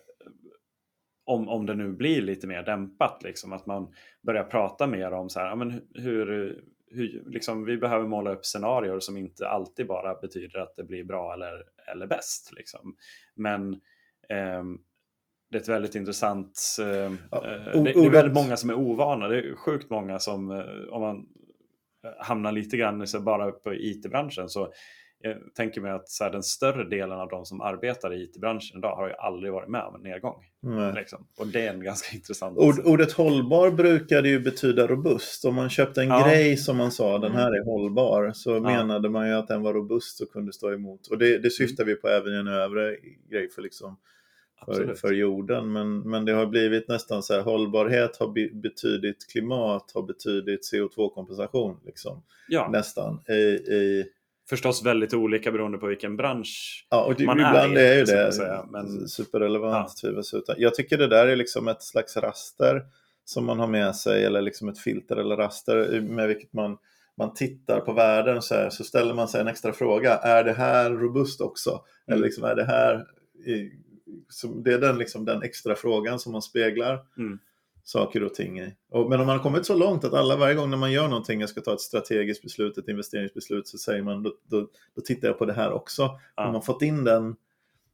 om, 1.25 1.49
om 1.49 1.67
det 1.67 1.75
nu 1.75 1.93
blir 1.93 2.23
lite 2.23 2.47
mer 2.47 2.63
dämpat, 2.63 3.23
liksom, 3.23 3.53
att 3.53 3.67
man 3.67 3.95
börjar 4.23 4.45
prata 4.45 4.87
mer 4.87 5.13
om 5.13 5.29
så 5.31 5.41
här, 5.41 5.47
ja, 5.47 5.55
men 5.55 5.73
hu- 5.73 5.87
hur, 5.95 6.65
hur, 6.91 7.23
liksom, 7.27 7.65
vi 7.65 7.77
behöver 7.77 8.07
måla 8.09 8.33
upp 8.33 8.45
scenarier 8.47 9.01
som 9.01 9.17
inte 9.17 9.49
alltid 9.49 9.87
bara 9.87 10.15
betyder 10.15 10.59
att 10.59 10.77
det 10.77 10.85
blir 10.85 11.05
bra 11.05 11.35
eller, 11.35 11.65
eller 11.93 12.07
bäst. 12.07 12.53
Liksom. 12.57 12.97
Men 13.35 13.81
ehm, 14.29 14.79
det 15.51 15.57
är 15.57 15.61
ett 15.61 15.69
väldigt 15.69 15.95
intressant... 15.95 16.77
ehm, 16.83 17.17
Ja, 17.31 17.47
eh, 17.47 17.81
o- 17.81 17.85
det, 17.85 17.93
det 17.93 18.07
är 18.07 18.11
väldigt 18.11 18.35
många 18.35 18.57
som 18.57 18.71
är 18.71 18.75
ovana. 18.75 19.29
Det 19.29 19.39
är 19.39 19.55
sjukt 19.55 19.91
många 19.91 20.19
som, 20.19 20.51
eh, 20.51 20.65
om 20.91 21.01
man 21.03 21.17
eh, 22.05 22.25
hamnar 22.27 22.53
lite 22.53 22.77
grann 22.77 23.07
så 23.07 23.21
bara 23.21 23.51
på 23.53 23.75
IT-branschen 23.75 24.49
så 24.49 24.73
jag 25.23 25.55
tänker 25.55 25.81
mig 25.81 25.91
att 25.93 26.09
så 26.09 26.25
här, 26.25 26.31
den 26.31 26.43
större 26.43 26.85
delen 26.89 27.19
av 27.21 27.29
de 27.29 27.45
som 27.45 27.61
arbetar 27.61 28.13
i 28.15 28.23
IT-branschen 28.23 28.79
idag 28.79 28.97
har 28.97 29.09
ju 29.09 29.15
aldrig 29.15 29.53
varit 29.53 29.69
med 29.69 29.83
om 29.83 29.95
en 29.95 30.01
nedgång. 30.03 30.45
Liksom. 30.95 31.27
Och 31.39 31.47
det 31.47 31.67
är 31.67 31.73
en 31.75 31.85
ganska 31.85 32.17
intressant... 32.17 32.59
Ord, 32.59 32.75
ordet 32.85 33.13
hållbar 33.13 33.71
brukade 33.71 34.29
ju 34.29 34.41
betyda 34.41 34.87
robust. 34.87 35.45
Om 35.45 35.55
man 35.55 35.71
köpte 35.71 36.03
en 36.03 36.09
Ja. 36.09 36.25
grej 36.27 36.57
som 36.57 36.77
man 36.77 36.91
sa, 36.93 37.19
den 37.19 37.33
här 37.33 37.51
är 37.61 37.65
hållbar, 37.65 38.33
så 38.35 38.51
Ja. 38.51 38.61
menade 38.61 39.09
man 39.09 39.29
ju 39.29 39.35
att 39.35 39.49
den 39.49 39.63
var 39.63 39.75
robust 39.75 40.21
och 40.21 40.33
kunde 40.33 40.53
stå 40.53 40.73
emot. 40.73 41.07
Och 41.07 41.19
det, 41.19 41.39
det 41.39 41.51
syftar 41.51 41.85
vi 41.85 41.95
på 41.95 42.09
även 42.09 42.33
i 42.35 42.37
en 42.37 42.49
övre 42.49 42.97
grej 43.31 43.51
för, 43.51 43.63
liksom, 43.63 43.97
för, 44.65 44.95
för 44.95 45.13
jorden. 45.13 45.73
Men, 45.73 46.01
men 46.01 46.25
det 46.25 46.33
har 46.33 46.47
blivit 46.47 46.89
nästan 46.89 47.23
så 47.23 47.35
här, 47.35 47.41
hållbarhet 47.41 48.17
har 48.17 48.29
be, 48.33 48.49
betydit 48.53 49.27
klimat, 49.33 49.91
har 49.95 50.03
betydit 50.03 50.73
CO2-kompensation. 50.73 51.77
Liksom, 51.87 52.23
Ja, 52.49 52.69
nästan. 52.73 53.21
I, 53.29 53.33
i, 53.75 54.05
förstås 54.51 54.85
väldigt 54.85 55.15
olika 55.15 55.53
beroende 55.53 55.79
på 55.79 55.87
vilken 55.87 56.17
bransch. 56.17 56.87
Ja, 56.91 57.05
och 57.05 57.15
det, 57.15 57.27
man 57.27 57.41
är 57.41 57.49
ibland 57.51 57.79
är 57.79 57.95
ju 57.95 58.05
det 58.05 58.33
säga, 58.33 58.67
men- 58.71 59.09
superrelevant 59.09 59.97
tvivelsutan. 59.97 60.57
Jag 60.59 60.75
tycker 60.75 60.99
det 60.99 61.07
där 61.07 61.27
är 61.27 61.37
liksom 61.37 61.69
ett 61.69 61.83
slags 61.83 62.17
raster 62.17 62.83
som 63.25 63.45
man 63.45 63.59
har 63.59 63.67
med 63.67 63.97
sig 63.97 64.25
eller 64.25 64.43
liksom 64.43 64.69
ett 64.69 64.79
filter 64.79 65.17
eller 65.17 65.37
raster 65.37 66.01
med 66.01 66.29
vilket 66.29 66.53
man, 66.53 66.77
man 67.17 67.35
tittar 67.35 67.81
på 67.81 67.93
världen 67.93 68.43
så, 68.43 68.55
här, 68.55 68.71
så 68.71 68.85
ställer 68.85 69.15
man 69.15 69.29
sig 69.29 69.41
en 69.41 69.49
extra 69.49 69.73
fråga. 69.73 70.17
Är 70.17 70.45
det 70.45 70.53
här 70.53 70.91
robust 70.91 71.41
också? 71.41 71.71
Mm. 71.71 71.85
Eller 72.07 72.23
liksom, 72.23 72.45
är 72.45 72.55
det 72.55 72.65
här... 72.65 73.07
I, 73.47 73.71
det 74.65 74.73
är 74.73 74.79
den, 74.79 74.99
liksom, 74.99 75.25
den 75.25 75.43
extra 75.43 75.75
frågan 75.75 76.19
som 76.19 76.33
man 76.33 76.43
speglar 76.43 76.99
Mm. 77.19 77.39
Saker 77.85 78.23
och 78.23 78.35
ting 78.35 78.61
i. 78.61 78.75
Och, 78.91 79.11
men 79.11 79.21
om 79.21 79.27
man 79.27 79.37
har 79.37 79.43
kommit 79.43 79.67
så 79.67 79.75
långt 79.75 80.05
att 80.05 80.15
alla 80.15 80.37
varje 80.37 80.55
gång 80.55 80.71
när 80.71 80.77
man 80.77 80.93
gör 80.93 81.09
någonting, 81.09 81.41
jag 81.41 81.49
ska 81.49 81.61
ta 81.61 81.75
ett 81.75 81.81
strategiskt 81.81 82.43
beslut, 82.43 82.79
ett 82.79 82.89
investeringsbeslut, 82.89 83.69
så 83.69 83.79
säger 83.79 84.03
man 84.03 84.23
då, 84.23 84.35
då, 84.45 84.69
då 84.95 85.03
tittar 85.03 85.29
jag 85.29 85.39
på 85.39 85.45
det 85.45 85.53
här 85.53 85.73
också. 85.73 86.11
Ja. 86.37 86.47
Om 86.47 86.53
man 86.53 86.63
fått 86.63 86.83
in 86.83 87.05
den, 87.05 87.37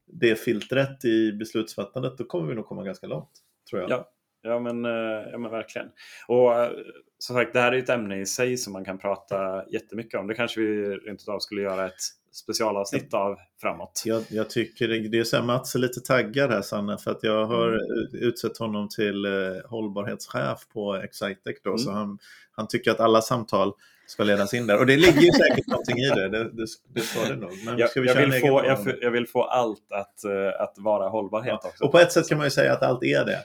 det 0.07 0.37
filtret 0.37 1.05
i 1.05 1.33
beslutsfattandet, 1.33 2.19
då 2.19 2.25
kommer 2.25 2.49
vi 2.49 2.55
nog 2.55 2.67
komma 2.67 2.83
ganska 2.83 3.07
långt. 3.07 3.31
Tror 3.71 3.83
jag. 3.83 3.91
Ja. 3.91 4.13
Ja 4.43 4.61
men, 4.61 4.85
eh, 4.85 5.31
ja 5.33 5.39
men 5.39 5.51
verkligen. 5.51 5.89
Och 6.29 6.55
eh, 6.55 6.71
som 7.19 7.37
sagt, 7.37 7.53
det 7.53 7.61
här 7.61 7.73
är 7.73 7.79
ett 7.79 7.89
ämne 7.89 8.21
i 8.21 8.27
sig 8.27 8.57
som 8.57 8.73
man 8.73 8.85
kan 8.85 8.99
prata 8.99 9.65
jättemycket 9.69 10.21
om. 10.21 10.27
Det 10.27 10.35
kanske 10.35 10.61
vi 10.61 10.97
rent 10.97 11.23
utav 11.23 11.39
skulle 11.39 11.63
göra 11.63 11.87
ett 11.87 12.01
specialavsnitt 12.37 13.15
av 13.15 13.37
framåt. 13.61 14.03
Jag, 14.05 14.23
jag 14.29 14.51
tycker 14.51 14.89
det, 14.89 15.09
det 15.09 15.19
är 15.19 15.25
så 15.25 15.37
här, 15.37 15.43
Mats 15.45 15.75
är 15.75 15.79
lite 15.79 16.01
taggad 16.01 16.51
här 16.51 16.63
Sanna, 16.63 16.99
för 16.99 17.11
att 17.11 17.23
jag 17.23 17.47
har 17.47 17.69
Mm. 17.69 18.09
utsett 18.13 18.59
honom 18.59 18.89
till 18.89 19.25
eh, 19.25 19.33
hållbarhetschef 19.65 20.59
på 20.73 20.95
Excitec 20.97 21.57
då, 21.65 21.71
Mm. 21.71 21.79
så 21.79 21.91
han, 21.91 22.19
han 22.53 22.69
tycker 22.69 22.91
att 22.91 23.01
alla 23.01 23.21
samtal 23.23 23.73
ska 24.07 24.25
ledas 24.25 24.55
in 24.55 24.67
där. 24.67 24.79
Och 24.79 24.87
det 24.87 24.97
ligger 24.97 25.21
ju 25.21 25.33
säkert 25.33 25.67
någonting 25.67 25.97
i 25.99 26.09
det, 26.09 26.29
det, 26.29 26.45
det, 26.45 26.67
det 26.95 27.01
ska 27.01 27.29
det 27.29 27.37
nog. 27.37 27.51
Men 27.65 27.79
Jag, 27.79 27.91
ska 27.91 28.01
vi 28.01 28.07
jag, 28.09 28.15
vill 28.15 28.33
få, 28.33 28.47
jag, 28.65 28.79
jag 29.01 29.11
vill 29.11 29.27
få 29.27 29.43
allt 29.43 29.93
att, 29.93 30.25
eh, 30.25 30.61
att 30.63 30.75
vara 30.77 31.09
hållbarhet 31.09 31.59
Ja. 31.63 31.69
också. 31.69 31.85
Och 31.85 31.93
på 31.93 31.99
ett 31.99 32.13
sätt 32.13 32.29
kan 32.29 32.39
man 32.39 32.47
ju 32.47 32.51
säga 32.51 32.73
att 32.73 32.83
allt 32.83 33.03
är 33.03 33.25
det. 33.25 33.39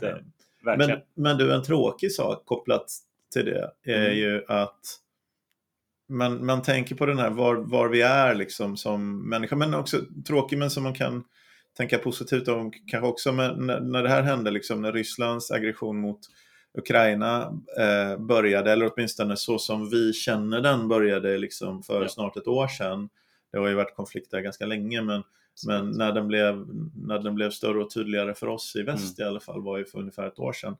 Det- 0.00 0.22
Verkligen. 0.64 0.90
Men, 1.14 1.24
men 1.24 1.36
du, 1.38 1.52
en 1.54 1.62
tråkig 1.62 2.12
sak 2.12 2.42
kopplat 2.46 2.86
till 3.32 3.44
det 3.44 3.70
är 3.84 4.06
Mm. 4.06 4.16
ju 4.18 4.44
att 4.48 4.80
man, 6.08 6.46
man 6.46 6.62
tänker 6.62 6.94
på 6.94 7.06
den 7.06 7.18
här 7.18 7.30
var, 7.30 7.54
var 7.54 7.88
vi 7.88 8.02
är 8.02 8.34
liksom 8.34 8.76
som 8.76 9.28
människa, 9.28 9.56
men 9.56 9.74
också 9.74 10.00
tråkig 10.26 10.58
men 10.58 10.70
som 10.70 10.82
man 10.82 10.94
kan 10.94 11.24
tänka 11.76 11.98
positivt 11.98 12.48
om 12.48 12.72
kanske 12.86 13.08
också. 13.08 13.32
Men 13.32 13.66
när, 13.66 13.80
när 13.80 14.02
det 14.02 14.08
här 14.08 14.22
hände, 14.22 14.50
liksom, 14.50 14.82
när 14.82 14.92
Rysslands 14.92 15.50
aggression 15.50 16.00
mot 16.00 16.20
Ukraina 16.78 17.42
eh, 17.78 18.18
började, 18.18 18.72
eller 18.72 18.90
åtminstone 18.94 19.36
så 19.36 19.58
som 19.58 19.90
vi 19.90 20.12
känner 20.12 20.60
den 20.60 20.88
började 20.88 21.38
liksom 21.38 21.82
för 21.82 22.02
Ja. 22.02 22.08
snart 22.08 22.36
ett 22.36 22.46
år 22.48 22.68
sedan. 22.68 23.08
Det 23.52 23.58
har 23.58 23.68
ju 23.68 23.74
varit 23.74 23.96
konflikter 23.96 24.40
ganska 24.40 24.66
länge, 24.66 25.02
men 25.02 25.22
men 25.66 25.90
när 25.90 26.12
den, 26.12 26.28
blev, 26.28 26.66
när 27.06 27.18
den 27.18 27.34
blev 27.34 27.50
större 27.50 27.78
och 27.82 27.90
tydligare 27.90 28.34
för 28.34 28.46
oss 28.46 28.76
i 28.76 28.82
väst 28.82 29.18
i 29.18 29.22
alla 29.22 29.40
fall 29.40 29.62
var 29.62 29.78
ju 29.78 29.84
för 29.84 29.98
ungefär 29.98 30.26
ett 30.26 30.38
år 30.38 30.52
sedan. 30.52 30.76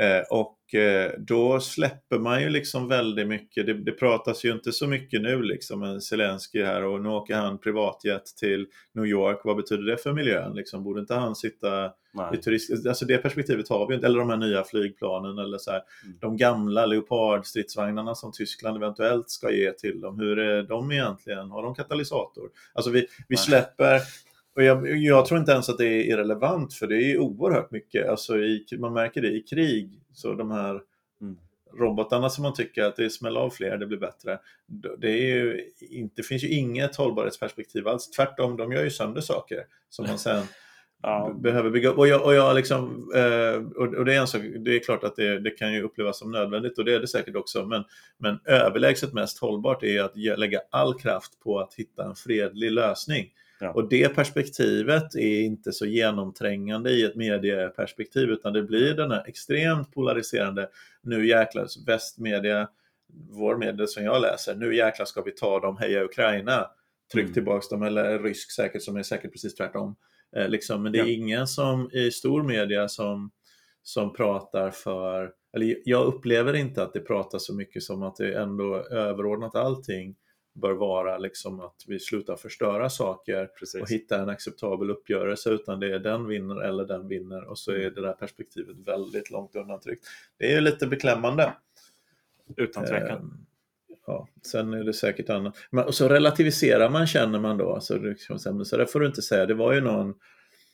Eh, 0.00 0.22
och 0.30 0.74
eh, 0.74 1.12
då 1.18 1.60
släpper 1.60 2.18
man 2.18 2.42
ju 2.42 2.48
liksom 2.48 2.88
väldigt 2.88 3.26
mycket, 3.28 3.66
det, 3.66 3.74
det 3.74 3.92
pratas 3.92 4.44
ju 4.44 4.52
inte 4.52 4.72
så 4.72 4.86
mycket 4.86 5.22
nu 5.22 5.42
liksom, 5.42 5.80
med 5.80 6.02
Zelensky 6.02 6.62
här 6.62 6.84
och 6.84 7.00
nu 7.00 7.08
åker 7.08 7.34
han 7.34 7.58
privatjet 7.58 8.24
till 8.40 8.66
New 8.94 9.06
York, 9.06 9.40
vad 9.44 9.56
betyder 9.56 9.82
det 9.82 9.96
för 9.96 10.12
miljön? 10.12 10.54
Liksom, 10.54 10.84
borde 10.84 11.00
inte 11.00 11.14
han 11.14 11.36
sitta 11.36 11.86
i 11.86 11.90
Nej. 12.14 12.40
turist... 12.42 12.86
Alltså 12.86 13.04
det 13.04 13.18
perspektivet 13.18 13.68
har 13.68 13.88
vi 13.88 13.94
inte, 13.94 14.06
eller 14.06 14.18
de 14.18 14.30
här 14.30 14.36
nya 14.36 14.64
flygplanen 14.64 15.38
eller 15.38 15.58
så 15.58 15.70
här, 15.70 15.82
Mm. 16.04 16.16
de 16.20 16.36
gamla 16.36 16.86
Leopard-stridsvagnarna 16.86 18.14
som 18.14 18.32
Tyskland 18.32 18.76
eventuellt 18.76 19.30
ska 19.30 19.50
ge 19.50 19.72
till 19.72 20.00
dem, 20.00 20.18
hur 20.18 20.38
är 20.38 20.62
de 20.62 20.92
egentligen? 20.92 21.50
Har 21.50 21.62
de 21.62 21.74
katalysator? 21.74 22.50
Alltså 22.72 22.90
vi, 22.90 23.06
vi 23.28 23.36
släpper 23.36 24.00
och 24.56 24.62
jag, 24.62 24.96
jag 24.96 25.26
tror 25.26 25.40
inte 25.40 25.52
ens 25.52 25.68
att 25.68 25.78
det 25.78 25.86
är 25.86 26.04
irrelevant 26.04 26.74
för 26.74 26.86
det 26.86 26.96
är 26.96 27.18
oerhört 27.18 27.70
mycket, 27.70 28.08
alltså 28.08 28.38
i, 28.38 28.66
man 28.78 28.92
märker 28.92 29.22
det 29.22 29.28
i 29.28 29.40
krig, 29.40 30.02
så 30.12 30.34
de 30.34 30.50
här 30.50 30.80
Mm. 31.20 31.36
robotarna 31.78 32.30
som 32.30 32.42
man 32.42 32.54
tycker 32.54 32.84
att 32.84 32.96
det 32.96 33.10
smäller 33.10 33.40
av 33.40 33.50
fler, 33.50 33.76
det 33.76 33.86
blir 33.86 33.98
bättre. 33.98 34.38
Det, 34.98 35.10
ju 35.10 35.70
inte, 35.80 36.14
det 36.16 36.22
finns 36.22 36.44
ju 36.44 36.48
inget 36.48 36.96
hållbarhetsperspektiv 36.96 37.88
alls, 37.88 38.10
tvärtom, 38.10 38.56
de 38.56 38.72
gör 38.72 38.84
ju 38.84 38.90
sönder 38.90 39.20
saker 39.20 39.64
som 39.88 40.06
man 40.06 40.18
sen 40.18 40.42
Ja. 41.02 41.36
behöver 41.40 41.70
bygga 41.70 41.88
upp. 41.88 41.98
Och, 41.98 42.08
jag, 42.08 42.24
och, 42.24 42.34
jag 42.34 42.56
liksom, 42.56 43.12
eh, 43.14 43.82
och, 43.82 44.04
det 44.04 44.14
är 44.14 44.20
en 44.20 44.26
sak, 44.26 44.42
det 44.58 44.76
är 44.76 44.78
klart 44.78 45.04
att 45.04 45.16
det, 45.16 45.38
det 45.40 45.50
kan 45.50 45.72
ju 45.72 45.82
upplevas 45.82 46.18
som 46.18 46.30
nödvändigt 46.30 46.78
och 46.78 46.84
det 46.84 46.94
är 46.94 47.00
det 47.00 47.08
säkert 47.08 47.36
också. 47.36 47.66
Men, 47.66 47.84
men 48.18 48.40
överlägset 48.44 49.12
mest 49.12 49.38
hållbart 49.38 49.82
är 49.82 50.02
att 50.02 50.16
lägga 50.16 50.60
all 50.70 50.94
kraft 50.98 51.40
på 51.40 51.58
att 51.60 51.74
hitta 51.74 52.04
en 52.04 52.14
fredlig 52.14 52.72
lösning. 52.72 53.30
Ja. 53.60 53.72
Och 53.72 53.88
det 53.88 54.08
perspektivet 54.14 55.14
är 55.14 55.40
inte 55.40 55.72
så 55.72 55.86
genomträngande 55.86 56.90
i 56.90 57.04
ett 57.04 57.16
medieperspektiv 57.16 58.28
utan 58.28 58.52
det 58.52 58.62
blir 58.62 58.94
den 58.94 59.10
här 59.10 59.24
extremt 59.28 59.94
polariserande, 59.94 60.68
nu 61.02 61.26
jäklar, 61.26 61.66
västmedia, 61.86 62.68
vår 63.30 63.56
media 63.56 63.86
som 63.86 64.04
jag 64.04 64.22
läser, 64.22 64.54
nu 64.54 64.76
jäklar 64.76 65.06
ska 65.06 65.22
vi 65.22 65.32
ta 65.32 65.60
dem, 65.60 65.76
heja 65.76 66.04
Ukraina, 66.04 66.70
tryck 67.12 67.24
Mm. 67.24 67.34
tillbaks 67.34 67.68
dem, 67.68 67.82
eller 67.82 68.18
rysk 68.18 68.50
säkert 68.50 68.82
som 68.82 68.96
är 68.96 69.02
säkert 69.02 69.32
precis 69.32 69.54
tvärtom. 69.54 69.96
Eh, 70.36 70.48
liksom, 70.48 70.82
men 70.82 70.92
det 70.92 70.98
är 70.98 71.04
Ja. 71.04 71.10
ingen 71.10 71.46
som 71.46 71.90
i 71.92 72.10
stor 72.10 72.42
media 72.42 72.88
som, 72.88 73.30
som 73.82 74.12
pratar 74.12 74.70
för, 74.70 75.32
eller 75.56 75.76
jag 75.84 76.06
upplever 76.06 76.54
inte 76.56 76.82
att 76.82 76.92
det 76.92 77.00
pratas 77.00 77.46
så 77.46 77.54
mycket 77.54 77.82
som 77.82 78.02
att 78.02 78.16
det 78.16 78.34
ändå 78.38 78.74
överordnat 78.90 79.54
allting 79.56 80.16
bör 80.52 80.72
vara 80.72 81.18
liksom 81.18 81.60
att 81.60 81.84
vi 81.86 81.98
slutar 81.98 82.36
förstöra 82.36 82.90
saker 82.90 83.46
Precis. 83.46 83.82
och 83.82 83.90
hitta 83.90 84.22
en 84.22 84.28
acceptabel 84.28 84.90
uppgörelse 84.90 85.50
utan 85.50 85.80
det 85.80 85.94
är 85.94 85.98
den 85.98 86.26
vinner 86.26 86.60
eller 86.60 86.84
den 86.84 87.08
vinner 87.08 87.44
och 87.44 87.58
så 87.58 87.72
är 87.72 87.90
det 87.90 88.00
där 88.00 88.12
perspektivet 88.12 88.76
väldigt 88.86 89.30
långt 89.30 89.56
undantryckt. 89.56 90.06
Det 90.38 90.44
är 90.44 90.54
ju 90.54 90.60
lite 90.60 90.86
beklämmande. 90.86 91.52
Utan 92.56 92.86
tvekan. 92.86 93.18
Ehm, 93.18 93.46
Ja, 94.06 94.28
sen 94.42 94.74
är 94.74 94.84
det 94.84 94.92
säkert 94.92 95.30
annat. 95.30 95.56
Men, 95.70 95.84
och 95.84 95.94
så 95.94 96.08
relativiserar 96.08 96.90
man 96.90 97.06
känner 97.06 97.40
man 97.40 97.58
då. 97.58 97.74
Alltså, 97.74 97.94
det 97.98 98.16
men 98.28 98.64
så 98.64 98.76
där 98.76 98.84
får 98.84 99.00
du 99.00 99.06
inte 99.06 99.22
säga. 99.22 99.46
Det 99.46 99.54
var 99.54 99.72
ju 99.72 99.80
någon, 99.80 100.14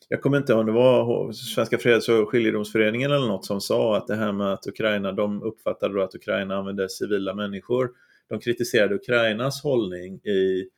jag 0.08 0.22
kommer 0.22 0.38
inte 0.38 0.52
ihåg 0.52 0.60
om 0.60 0.66
det 0.66 0.72
var 0.72 1.32
Svenska 1.32 1.78
Freds 1.78 2.08
och 2.08 2.28
skiljedomsföreningen 2.28 3.12
eller 3.12 3.26
något 3.26 3.44
som 3.44 3.60
sa 3.60 3.96
att 3.96 4.06
det 4.06 4.16
här 4.16 4.32
med 4.32 4.52
att 4.52 4.66
Ukraina, 4.66 5.12
de 5.12 5.42
uppfattade 5.42 5.94
då 5.94 6.02
att 6.02 6.14
Ukraina 6.14 6.56
använde 6.56 6.88
civila 6.88 7.34
människor. 7.34 7.90
De 8.28 8.40
kritiserade 8.40 8.94
Ukrainas 8.94 9.62
hållning 9.62 10.14
i, 10.24 10.68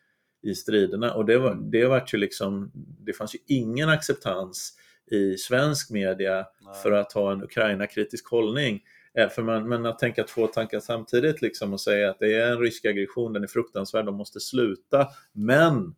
i 0.43 0.55
striderna 0.55 1.15
och 1.15 1.25
det 1.27 1.39
var, 1.39 1.55
det 1.55 1.87
vart 1.87 2.15
ju 2.15 2.19
liksom, 2.19 2.71
det 2.75 3.13
fanns 3.13 3.35
ju 3.35 3.39
ingen 3.47 3.89
acceptans 3.89 4.73
i 5.11 5.37
svensk 5.37 5.91
media 5.91 6.47
Nej. 6.61 6.75
för 6.83 6.93
att 6.93 7.13
ha 7.13 7.33
en 7.33 7.43
Ukraina-kritisk 7.43 8.29
hållning. 8.31 8.81
Eh, 9.15 9.29
För 9.29 9.43
man, 9.43 9.69
men 9.69 9.87
att 9.87 9.99
tänka 9.99 10.25
två 10.25 10.47
tankar 10.47 10.81
samtidigt 10.81 11.43
liksom 11.43 11.73
och 11.73 11.81
säga 11.81 12.11
att 12.11 12.19
det 12.19 12.35
är 12.35 12.53
en 12.53 12.59
rysk 12.59 12.85
aggression, 12.85 13.33
den 13.33 13.43
är 13.43 13.47
fruktansvärd, 13.47 14.07
de 14.07 14.15
måste 14.15 14.41
sluta. 14.41 15.09
Men 15.33 15.95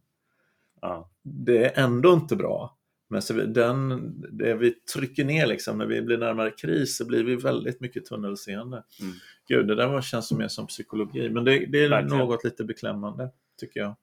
Ja. 0.81 1.11
det 1.23 1.65
är 1.65 1.85
ändå 1.85 2.13
inte 2.13 2.37
bra. 2.37 2.77
Men 3.13 3.23
så 3.23 3.35
vi, 3.35 3.47
den, 3.47 4.13
det 4.39 4.55
vi 4.55 4.71
trycker 4.71 5.25
ner 5.25 5.47
liksom, 5.47 5.79
när 5.79 5.87
vi 5.87 6.03
blir 6.03 6.19
närmare 6.19 6.51
kris 6.51 6.97
så 6.97 7.07
blir 7.07 7.25
vi 7.25 7.37
väldigt 7.37 7.81
mycket 7.81 8.05
tunnelseende. 8.05 8.85
Mm. 9.01 9.13
Gud, 9.49 9.67
det 9.69 9.75
där 9.75 9.89
var, 9.89 10.03
känns 10.03 10.33
mer 10.33 10.49
som 10.49 10.67
psykologi, 10.67 11.31
men 11.31 11.45
det, 11.45 11.67
det 11.67 11.85
är 11.85 11.89
Verkligen. 11.89 12.19
något 12.19 12.45
lite 12.45 12.65
beklämmande, 12.65 13.31
tycker 13.61 13.81
jag. 13.81 13.97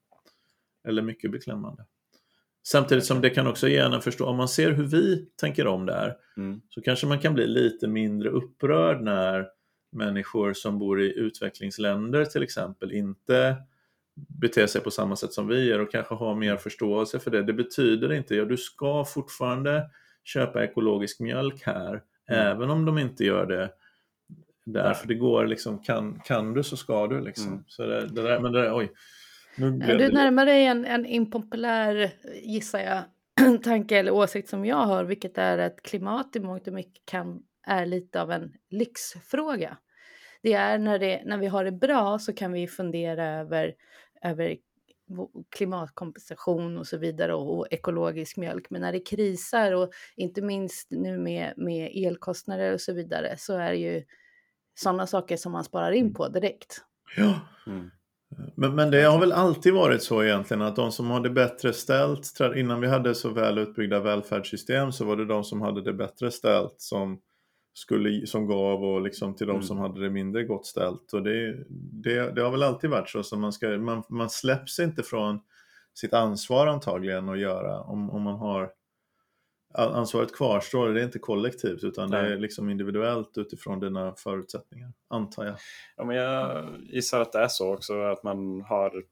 Eller 0.87 1.01
mycket 1.01 1.31
beklämmande. 1.31 1.85
Samtidigt 2.63 3.05
som 3.05 3.21
det 3.21 3.29
kan 3.29 3.47
också 3.47 3.67
ge 3.67 3.77
en 3.77 4.01
förstå, 4.01 4.25
om 4.25 4.37
man 4.37 4.47
ser 4.47 4.71
hur 4.71 4.83
vi 4.83 5.25
tänker 5.35 5.67
om 5.67 5.85
det 5.85 5.93
här, 5.93 6.15
Mm. 6.37 6.61
så 6.69 6.81
kanske 6.81 7.07
man 7.07 7.19
kan 7.19 7.33
bli 7.33 7.47
lite 7.47 7.87
mindre 7.87 8.29
upprörd 8.29 9.01
när 9.01 9.47
människor 9.91 10.53
som 10.53 10.79
bor 10.79 11.01
i 11.01 11.13
utvecklingsländer 11.19 12.25
till 12.25 12.43
exempel 12.43 12.91
inte 12.91 13.55
beter 14.41 14.67
sig 14.67 14.81
på 14.81 14.91
samma 14.91 15.15
sätt 15.15 15.33
som 15.33 15.47
vi 15.47 15.65
gör 15.65 15.79
och 15.79 15.91
kanske 15.91 16.15
har 16.15 16.35
mer 16.35 16.57
förståelse 16.57 17.19
för 17.19 17.31
det. 17.31 17.43
Det 17.43 17.53
betyder 17.53 18.13
inte, 18.13 18.35
ja 18.35 18.45
du 18.45 18.57
ska 18.57 19.05
fortfarande 19.05 19.89
köpa 20.23 20.63
ekologisk 20.63 21.19
mjölk 21.19 21.61
här, 21.65 22.01
Mm. 22.29 22.47
även 22.47 22.69
om 22.69 22.85
de 22.85 22.97
inte 22.97 23.23
gör 23.23 23.45
det 23.45 23.69
där, 24.65 24.93
för 24.93 25.07
det 25.07 25.15
går 25.15 25.47
liksom, 25.47 25.79
kan, 25.83 26.21
kan 26.25 26.53
du 26.53 26.63
så 26.63 26.77
ska 26.77 27.07
du 27.07 27.21
liksom. 27.21 27.47
Mm. 27.47 27.63
Så 27.67 27.85
det, 27.85 28.07
det 28.07 28.21
där, 28.21 28.39
men 28.39 28.51
det 28.51 28.61
där, 28.61 28.77
oj. 28.77 28.91
Nu 29.57 29.71
Du 29.71 29.97
det 29.97 30.09
närmar 30.09 30.45
dig 30.45 30.65
en, 30.65 30.85
en 30.85 31.05
impopulär, 31.05 32.11
gissar 32.43 32.79
jag, 32.79 33.03
tanke 33.63 33.97
eller 33.97 34.11
åsikt 34.11 34.49
som 34.49 34.65
jag 34.65 34.85
har, 34.85 35.03
vilket 35.03 35.37
är 35.37 35.57
att 35.57 35.81
klimat 35.81 36.35
i 36.35 36.39
mångt 36.39 36.67
och 36.67 36.73
mycket 36.73 37.05
kan, 37.05 37.43
är 37.67 37.85
lite 37.85 38.21
av 38.21 38.31
en 38.31 38.53
lyxfråga. 38.69 39.77
Det 40.41 40.53
är 40.53 40.77
när, 40.77 40.99
det, 40.99 41.21
när 41.25 41.37
vi 41.37 41.47
har 41.47 41.63
det 41.63 41.71
bra 41.71 42.19
så 42.19 42.33
kan 42.33 42.51
vi 42.51 42.67
fundera 42.67 43.25
över, 43.27 43.73
över 44.21 44.57
klimatkompensation 45.49 46.77
och 46.77 46.87
så 46.87 46.97
vidare 46.97 47.33
och, 47.33 47.57
och 47.57 47.67
ekologisk 47.71 48.37
mjölk. 48.37 48.69
Men 48.69 48.81
när 48.81 48.91
det 48.91 48.99
krisar 48.99 49.71
och 49.71 49.91
inte 50.15 50.41
minst 50.41 50.87
nu 50.91 51.17
med, 51.17 51.53
med 51.57 51.91
elkostnader 51.95 52.73
och 52.73 52.81
så 52.81 52.93
vidare 52.93 53.35
så 53.37 53.53
är 53.53 53.71
det 53.71 53.77
ju 53.77 54.03
sådana 54.75 55.07
saker 55.07 55.37
som 55.37 55.51
man 55.51 55.63
sparar 55.63 55.91
in 55.91 56.13
på 56.13 56.27
direkt. 56.27 56.83
Ja. 57.17 57.39
Mm. 57.67 57.91
Men, 58.55 58.75
men 58.75 58.91
det 58.91 59.01
har 59.01 59.19
väl 59.19 59.31
alltid 59.31 59.73
varit 59.73 60.03
så 60.03 60.23
egentligen 60.23 60.61
att 60.61 60.75
de 60.75 60.91
som 60.91 61.09
har 61.09 61.19
det 61.19 61.29
bättre 61.29 61.73
ställt, 61.73 62.39
innan 62.55 62.81
vi 62.81 62.87
hade 62.87 63.15
så 63.15 63.29
väl 63.29 63.57
utbyggda 63.57 63.99
välfärdssystem 63.99 64.91
så 64.91 65.05
var 65.05 65.15
det 65.15 65.25
de 65.25 65.43
som 65.43 65.61
hade 65.61 65.81
det 65.83 65.93
bättre 65.93 66.31
ställt 66.31 66.75
som, 66.77 67.19
skulle, 67.77 68.27
som 68.27 68.47
gav 68.47 68.83
och 68.83 69.01
liksom 69.01 69.35
till 69.35 69.47
de 69.47 69.53
Mm. 69.53 69.63
som 69.63 69.77
hade 69.77 70.01
det 70.01 70.09
mindre 70.09 70.43
gott 70.43 70.65
ställt. 70.65 71.13
Och 71.13 71.23
det, 71.23 71.65
det, 71.69 72.31
det 72.31 72.41
har 72.41 72.51
väl 72.51 72.63
alltid 72.63 72.89
varit 72.89 73.09
så, 73.09 73.23
så 73.23 73.37
man, 73.37 73.53
ska, 73.53 73.67
man, 73.67 74.03
man 74.09 74.29
släpps 74.29 74.79
inte 74.79 75.03
från 75.03 75.39
sitt 75.93 76.13
ansvar 76.13 76.67
antagligen 76.67 77.29
att 77.29 77.39
göra 77.39 77.81
om, 77.81 78.09
om 78.09 78.21
man 78.21 78.35
har 78.35 78.71
Ansvaret 79.73 80.35
kvarstår, 80.35 80.89
det 80.89 81.01
är 81.01 81.05
inte 81.05 81.19
kollektivt 81.19 81.83
utan 81.83 82.11
det 82.11 82.21
Nej. 82.21 82.31
är 82.31 82.37
liksom 82.37 82.69
individuellt 82.69 83.37
utifrån 83.37 83.79
dina 83.79 84.15
förutsättningar, 84.15 84.93
antar 85.07 85.45
jag. 85.45 85.55
Ja, 85.97 86.05
men 86.05 86.15
jag 86.15 86.67
gissar 86.79 87.21
att 87.21 87.31
det 87.31 87.39
är 87.39 87.47
så 87.47 87.73
också 87.73 88.01
att 88.01 88.23
man 88.23 88.61
har 88.61 89.03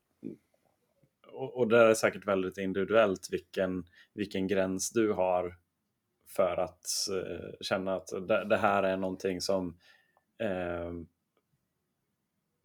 och, 1.32 1.58
och 1.58 1.67
det 1.67 1.78
är 1.78 1.93
säkert 1.93 2.28
väldigt 2.28 2.58
individuellt 2.58 3.28
vilken, 3.32 3.84
vilken 4.13 4.47
gräns 4.47 4.91
du 4.91 5.12
har 5.12 5.56
för 6.36 6.58
att 6.58 6.86
eh, 7.12 7.50
känna 7.62 7.95
att 7.95 8.08
det, 8.28 8.45
det 8.45 8.58
här 8.58 8.84
är 8.84 8.98
någonting 8.98 9.41
som 9.41 9.78
eh, 10.39 10.91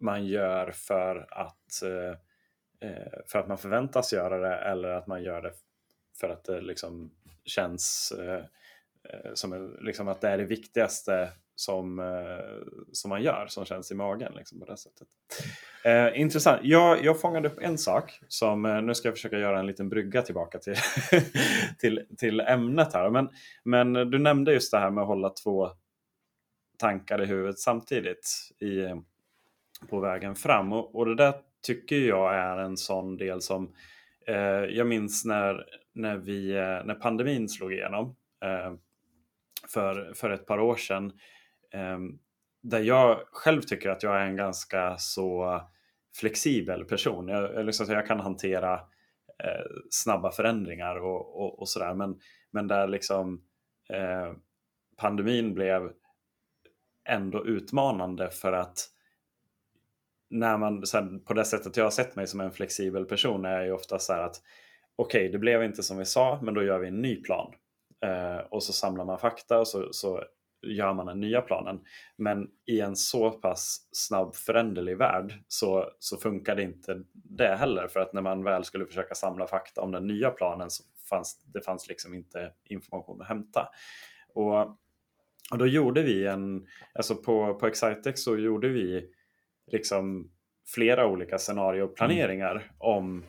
man 0.01 0.27
gör 0.27 0.71
för 0.71 1.27
att, 1.31 1.83
eh, 1.83 2.17
eh, 2.91 3.13
för 3.27 3.39
att 3.39 3.49
man 3.49 3.59
förväntas 3.59 4.13
göra 4.13 4.39
det 4.39 4.57
eller 4.57 4.89
att 4.89 5.07
man 5.07 5.23
gör 5.23 5.43
det 5.43 5.53
för 6.21 6.29
att 6.29 6.45
det 6.45 6.61
liksom 6.61 7.11
känns 7.45 8.13
eh, 8.19 8.45
eh 9.05 9.35
som 9.35 9.77
liksom 9.81 10.09
att 10.09 10.21
det 10.21 10.29
är 10.29 10.39
det 10.39 10.45
viktigaste 10.45 11.33
som, 11.61 11.99
eh, 11.99 12.85
som 12.93 13.09
man 13.09 13.23
gör, 13.23 13.47
som 13.49 13.65
känns 13.65 13.91
i 13.91 13.95
magen. 13.95 14.33
Liksom, 14.37 14.61
på 14.61 14.67
det 14.67 14.77
sättet. 14.77 15.09
Eh, 15.85 16.21
intressant. 16.21 16.61
Jag, 16.63 17.05
jag 17.05 17.21
fångade 17.21 17.49
upp 17.49 17.59
en 17.61 17.79
sak 17.79 18.21
som, 18.29 18.65
eh, 18.67 18.83
nu 18.83 18.95
ska 18.95 19.09
jag 19.09 19.15
försöka 19.15 19.39
göra 19.39 19.59
en 19.61 19.67
liten 19.67 19.89
brygga 19.89 20.23
tillbaka 20.23 20.59
till, 20.59 20.75
till, 21.79 22.07
till 22.19 22.41
ämnet 22.41 22.95
här. 22.95 23.11
Men, 23.11 23.29
men 23.65 23.93
du 23.93 24.19
nämnde 24.19 24.53
just 24.53 24.73
det 24.73 24.79
här 24.79 24.91
med 24.91 25.03
att 25.03 25.09
hålla 25.09 25.31
två 25.31 25.71
tankar 26.79 27.23
i 27.23 27.27
huvudet 27.27 27.59
samtidigt 27.59 28.31
i, 28.61 29.03
på 29.89 30.01
vägen 30.01 30.35
fram. 30.35 30.73
Och, 30.73 30.95
och 30.95 31.07
det 31.07 31.15
där 31.15 31.35
tycker 31.63 31.97
jag 31.97 32.35
är 32.35 32.57
en 32.57 32.77
sån 32.77 33.17
del 33.17 33.41
som 33.41 33.75
eh, 34.27 34.65
jag 34.77 34.87
minns 34.87 35.25
när, 35.25 35.65
när, 35.93 36.17
vi, 36.17 36.51
eh, 36.51 36.85
när 36.85 36.95
pandemin 36.95 37.49
slog 37.49 37.73
igenom 37.73 38.17
eh, 38.45 38.73
för, 39.69 40.13
för 40.15 40.31
ett 40.31 40.47
par 40.47 40.61
år 40.61 40.77
sedan. 40.77 41.13
Ehm, 41.73 42.19
där 42.63 42.81
jag 42.81 43.21
själv 43.33 43.63
tycker 43.63 43.91
att 43.91 44.03
jag 44.03 44.17
är 44.17 44.27
en 44.27 44.37
ganska 44.37 44.97
så 44.99 45.61
flexibel 46.17 46.85
person. 46.85 47.29
Jag, 47.29 47.55
jag, 47.55 47.67
liksom, 47.67 47.87
jag 47.89 48.07
kan 48.07 48.21
hantera 48.21 48.75
eh, 49.45 49.67
snabba 49.91 50.31
förändringar 50.31 50.97
och, 50.97 51.41
och, 51.41 51.59
och 51.59 51.69
sådär. 51.69 51.95
Men, 51.95 52.21
men 52.51 52.69
där 52.69 52.89
liksom 52.89 53.45
eh, 53.91 54.33
pandemin 54.97 55.55
blev 55.55 55.93
ändå 57.09 57.47
utmanande 57.47 58.31
för 58.31 58.53
att 58.53 58.89
när 60.31 60.59
man, 60.59 60.87
så 60.87 60.99
här, 60.99 61.19
på 61.19 61.35
det 61.35 61.45
sättet 61.45 61.77
jag 61.77 61.85
har 61.85 61.91
sett 61.91 62.17
mig 62.17 62.27
som 62.27 62.41
en 62.41 62.53
flexibel 62.53 63.05
person 63.05 63.45
är 63.45 63.53
jag 63.53 63.65
ju 63.65 63.73
ofta 63.73 63.99
så 63.99 64.13
här 64.13 64.23
att 64.23 64.37
okej, 64.97 65.21
okay, 65.21 65.33
det 65.33 65.39
blev 65.39 65.65
inte 65.65 65.83
som 65.83 65.99
vi 65.99 66.05
sa, 66.05 66.41
men 66.43 66.55
då 66.55 66.63
gör 66.63 66.79
vi 66.79 66.89
en 66.89 67.03
ny 67.03 67.17
plan. 67.17 67.55
Eh, 68.05 68.39
och 68.51 68.63
så 68.63 68.73
samlar 68.73 69.05
man 69.05 69.19
fakta 69.19 69.59
och 69.59 69.69
så, 69.69 69.89
så 69.93 70.25
gör 70.63 70.95
man 70.95 71.07
den 71.07 71.21
nya 71.21 71.41
planen. 71.41 71.81
Men 72.17 72.49
i 72.67 72.81
en 72.81 72.97
så 72.97 73.31
pass 73.31 73.89
snabb 73.93 74.35
föränderlig 74.35 74.97
värld 74.97 75.33
så, 75.49 75.91
så 75.99 76.17
funkar 76.17 76.57
det 76.57 76.63
inte 76.63 77.03
det 77.13 77.57
heller. 77.57 77.89
För 77.89 78.01
att 78.01 78.13
när 78.13 78.23
man 78.23 78.45
väl 78.45 78.65
skulle 78.65 78.87
försöka 78.87 79.15
samla 79.15 79.47
fakta 79.47 79.81
om 79.81 79.93
den 79.93 80.07
nya 80.07 80.31
planen 80.31 80.71
så 80.71 80.83
fanns 81.09 81.43
det 81.45 81.61
fanns 81.61 81.89
liksom 81.89 82.15
inte 82.15 82.53
information 82.65 83.23
att 83.23 83.29
hämta. 83.29 83.69
Och, 84.35 84.61
och 85.53 85.59
då 85.59 85.67
gjorde 85.67 86.03
vi 86.03 86.27
en, 86.27 86.67
alltså 86.95 87.15
på, 87.15 87.55
på 87.55 87.67
Excitex 87.67 88.23
så 88.23 88.37
gjorde 88.37 88.69
vi 88.69 89.11
liksom 89.67 90.31
flera 90.75 91.07
olika 91.07 91.39
scenarioplaneringar 91.39 92.73
om, 92.79 93.25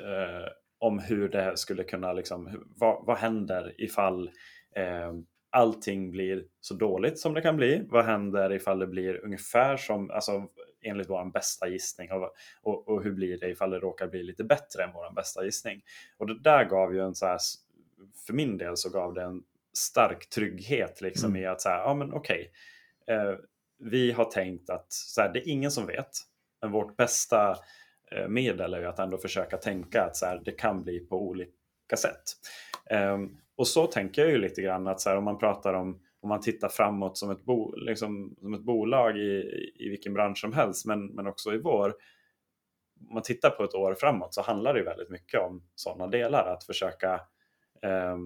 eh, 0.00 0.48
om 0.78 0.98
hur 0.98 1.28
det 1.28 1.56
skulle 1.56 1.84
kunna, 1.84 2.12
liksom, 2.12 2.64
vad, 2.76 3.06
vad 3.06 3.16
händer 3.16 3.74
ifall 3.78 4.30
eh, 4.76 5.12
allting 5.54 6.10
blir 6.10 6.44
så 6.60 6.74
dåligt 6.74 7.18
som 7.18 7.34
det 7.34 7.40
kan 7.40 7.56
bli? 7.56 7.86
Vad 7.88 8.04
händer 8.04 8.52
ifall 8.52 8.78
det 8.78 8.86
blir 8.86 9.24
ungefär 9.24 9.76
som, 9.76 10.10
alltså 10.10 10.48
enligt 10.82 11.10
vår 11.10 11.30
bästa 11.30 11.68
gissning 11.68 12.12
och, 12.12 12.34
och, 12.62 12.88
och, 12.88 13.04
hur 13.04 13.12
blir 13.12 13.38
det 13.38 13.50
ifall 13.50 13.70
det 13.70 13.78
råkar 13.78 14.06
bli 14.06 14.22
lite 14.22 14.44
bättre 14.44 14.84
än 14.84 14.92
vår 14.92 15.14
bästa 15.14 15.44
gissning? 15.44 15.82
Och 16.16 16.26
det 16.26 16.40
där 16.40 16.64
gav 16.64 16.94
ju 16.94 17.00
en 17.00 17.14
så 17.14 17.26
här, 17.26 17.38
för 18.26 18.32
min 18.32 18.58
del 18.58 18.76
så 18.76 18.90
gav 18.90 19.14
det 19.14 19.22
en 19.22 19.42
stark 19.72 20.28
trygghet 20.28 21.00
liksom 21.00 21.30
mm. 21.30 21.42
i 21.42 21.46
att 21.46 21.60
säga, 21.60 21.76
ja 21.76 21.94
men 21.94 22.12
okej, 22.12 22.50
okay, 23.02 23.16
eh, 23.16 23.36
vi 23.78 24.12
har 24.12 24.24
tänkt 24.24 24.70
att 24.70 24.92
så 24.92 25.20
här, 25.20 25.32
det 25.32 25.38
är 25.38 25.48
ingen 25.48 25.70
som 25.70 25.86
vet, 25.86 26.10
men 26.60 26.70
vårt 26.70 26.96
bästa 26.96 27.56
eh, 28.10 28.28
medel 28.28 28.74
är 28.74 28.80
ju 28.80 28.86
att 28.86 28.98
ändå 28.98 29.18
försöka 29.18 29.56
tänka 29.56 30.02
att 30.02 30.16
så 30.16 30.26
här, 30.26 30.42
det 30.44 30.52
kan 30.52 30.82
bli 30.82 31.00
på 31.00 31.22
olika 31.22 31.96
sätt. 31.96 32.22
Eh, 32.90 33.18
och 33.56 33.66
så 33.66 33.86
tänker 33.86 34.22
jag 34.22 34.30
ju 34.30 34.38
lite 34.38 34.62
grann 34.62 34.86
att 34.86 35.00
så 35.00 35.10
här, 35.10 35.16
om 35.16 35.24
man 35.24 35.38
pratar 35.38 35.74
om 35.74 36.00
om 36.24 36.28
man 36.28 36.40
tittar 36.40 36.68
framåt 36.68 37.18
som 37.18 37.30
ett, 37.30 37.44
bo, 37.44 37.74
liksom, 37.76 38.36
som 38.40 38.54
ett 38.54 38.64
bolag 38.64 39.18
i, 39.18 39.42
i 39.78 39.88
vilken 39.88 40.14
bransch 40.14 40.38
som 40.38 40.52
helst, 40.52 40.86
men, 40.86 41.06
men 41.06 41.26
också 41.26 41.54
i 41.54 41.58
vår. 41.58 41.94
Om 43.08 43.14
man 43.14 43.22
tittar 43.22 43.50
på 43.50 43.64
ett 43.64 43.74
år 43.74 43.94
framåt 43.94 44.34
så 44.34 44.42
handlar 44.42 44.74
det 44.74 44.82
väldigt 44.82 45.10
mycket 45.10 45.40
om 45.40 45.62
sådana 45.74 46.06
delar. 46.06 46.52
Att 46.52 46.64
försöka 46.64 47.14
eh, 47.82 48.16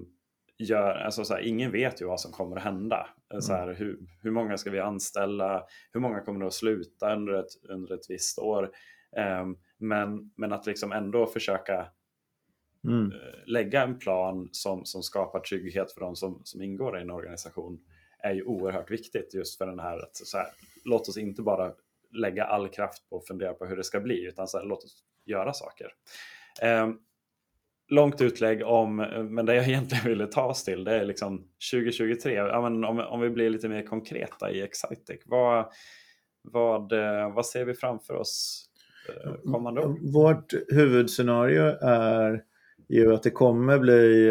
göra, 0.59 1.05
alltså 1.05 1.25
så 1.25 1.35
här, 1.35 1.41
ingen 1.41 1.73
vet 1.73 2.03
ju 2.03 2.07
vad 2.07 2.21
som 2.21 2.33
kommer 2.33 2.57
att 2.57 2.63
hända. 2.63 3.09
Mm. 3.33 3.43
Så 3.43 3.53
här, 3.53 3.75
hur, 3.75 3.99
hur 4.23 4.31
många 4.31 4.57
ska 4.57 4.71
vi 4.71 4.81
anställa? 4.81 5.65
Hur 5.93 6.01
många 6.01 6.21
kommer 6.21 6.47
att 6.47 6.55
sluta 6.55 7.15
under 7.15 7.33
ett, 7.33 7.51
under 7.69 7.95
ett 7.95 8.07
visst 8.11 8.39
år? 8.39 8.71
Eh, 9.17 9.47
men, 9.79 10.31
men 10.37 10.53
att 10.53 10.67
liksom 10.67 10.93
ändå 10.93 11.27
försöka 11.27 11.87
Mm. 12.85 13.13
Eh, 13.13 13.19
lägga 13.47 13.83
en 13.83 13.99
plan 13.99 14.49
som, 14.53 14.85
som 14.85 15.03
skapar 15.03 15.41
trygghet 15.41 15.93
för 15.93 16.01
de 16.01 16.17
som, 16.17 16.41
som 16.45 16.63
ingår 16.63 16.99
i 16.99 17.03
en 17.03 17.11
organisation 17.11 17.81
är 18.19 18.33
ju 18.33 18.45
oerhört 18.45 18.91
viktigt 18.91 19.35
just 19.35 19.59
för 19.59 19.67
den 19.67 19.79
här, 19.79 19.99
att 19.99 20.17
så 20.17 20.39
här, 20.39 20.47
låt 20.85 21.09
oss 21.09 21.17
inte 21.17 21.43
bara 21.43 21.73
lägga 22.13 22.45
all 22.45 22.69
kraft 22.69 23.11
på 23.11 23.19
att 23.19 23.27
fundera 23.27 23.53
på 23.53 23.67
hur 23.67 23.77
det 23.77 23.85
ska 23.85 24.01
bli 24.01 24.27
utan 24.27 24.49
så 24.49 24.59
här, 24.59 24.65
låt 24.65 24.85
oss 24.85 25.05
göra 25.25 25.53
saker. 25.53 25.93
Eh, 26.63 26.89
långt 27.89 28.21
utlägg 28.21 28.67
om, 28.67 28.97
men 29.31 29.47
det 29.47 29.55
jag 29.55 29.69
egentligen 29.69 30.05
ville 30.05 30.27
ta 30.27 30.45
oss 30.45 30.65
till 30.65 30.85
det 30.85 30.95
är 30.95 31.05
liksom 31.05 31.49
2023, 31.73 32.35
ja, 32.35 32.61
men 32.61 32.85
om, 32.85 32.99
om 32.99 33.21
vi 33.21 33.31
blir 33.31 33.51
lite 33.51 33.69
mer 33.69 33.83
konkreta 33.83 34.51
i 34.51 34.63
Excitec, 34.63 35.21
vad, 35.27 35.73
vad, 36.43 36.93
eh, 36.93 37.35
vad 37.35 37.47
ser 37.47 37.65
vi 37.65 37.75
framför 37.75 38.15
oss 38.15 38.65
eh, 39.09 39.33
kommande 39.53 39.81
år? 39.81 40.13
Vårt 40.13 40.55
huvudscenario 40.69 41.63
är 41.81 42.45
ju 42.89 43.15
att 43.15 43.23
det 43.23 43.31
kommer 43.31 43.79
bli 43.79 44.29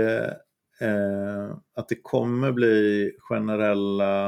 eh, 0.82 1.58
att 1.76 1.90
det 1.90 2.02
kommer 2.02 2.52
bli 2.52 3.12
generella 3.20 4.28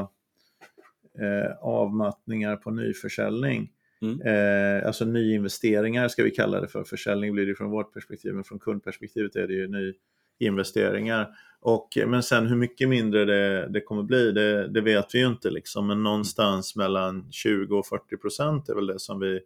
eh, 1.19 1.51
avmattningar 1.61 2.55
på 2.55 2.71
nyförsäljning. 2.71 3.69
Mm. 4.01 4.21
Eh, 4.21 4.87
alltså 4.87 5.05
nyinvesteringar 5.05 6.07
ska 6.07 6.23
vi 6.23 6.31
kalla 6.31 6.61
det 6.61 6.67
för. 6.67 6.83
Försäljning 6.83 7.33
blir 7.33 7.45
det 7.45 7.55
från 7.55 7.69
vårt 7.69 7.93
perspektiv, 7.93 8.33
men 8.33 8.43
från 8.43 8.59
kundperspektivet 8.59 9.35
är 9.35 9.47
det 9.47 9.53
ju 9.53 9.93
nyinvesteringar. 10.39 11.27
Och, 11.61 11.97
men 12.07 12.23
sen 12.23 12.47
hur 12.47 12.55
mycket 12.55 12.89
mindre 12.89 13.25
det, 13.25 13.67
det 13.69 13.81
kommer 13.81 14.03
bli, 14.03 14.31
det, 14.31 14.67
det, 14.67 14.81
vet 14.81 15.15
vi 15.15 15.19
ju 15.19 15.27
inte. 15.27 15.49
Liksom. 15.49 15.87
Men 15.87 16.03
någonstans 16.03 16.75
mellan 16.75 17.31
20 17.31 17.77
och 17.77 17.85
40 17.85 18.17
procent 18.17 18.69
är 18.69 18.75
väl 18.75 18.87
det 18.87 18.99
som 18.99 19.19
vi 19.19 19.39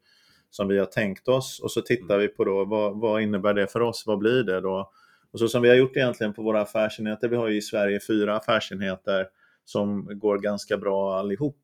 som 0.55 0.67
vi 0.67 0.79
har 0.79 0.85
tänkt 0.85 1.27
oss 1.27 1.59
och 1.59 1.71
så 1.71 1.81
tittar 1.81 2.17
vi 2.17 2.27
på 2.27 2.43
då 2.43 2.65
vad, 2.65 2.99
vad 2.99 3.21
innebär 3.21 3.53
det 3.53 3.67
för 3.67 3.79
oss, 3.79 4.03
vad 4.07 4.17
blir 4.17 4.43
det 4.43 4.61
då? 4.61 4.91
Och 5.31 5.39
så 5.39 5.47
som 5.47 5.61
vi 5.61 5.69
har 5.69 5.75
gjort 5.75 5.97
egentligen 5.97 6.33
på 6.33 6.43
våra 6.43 6.61
affärsenheter, 6.61 7.27
vi 7.27 7.35
har 7.35 7.47
ju 7.47 7.57
i 7.57 7.61
Sverige 7.61 7.99
fyra 8.07 8.37
affärsenheter 8.37 9.27
som 9.65 10.19
går 10.19 10.37
ganska 10.37 10.77
bra 10.77 11.19
allihop, 11.19 11.57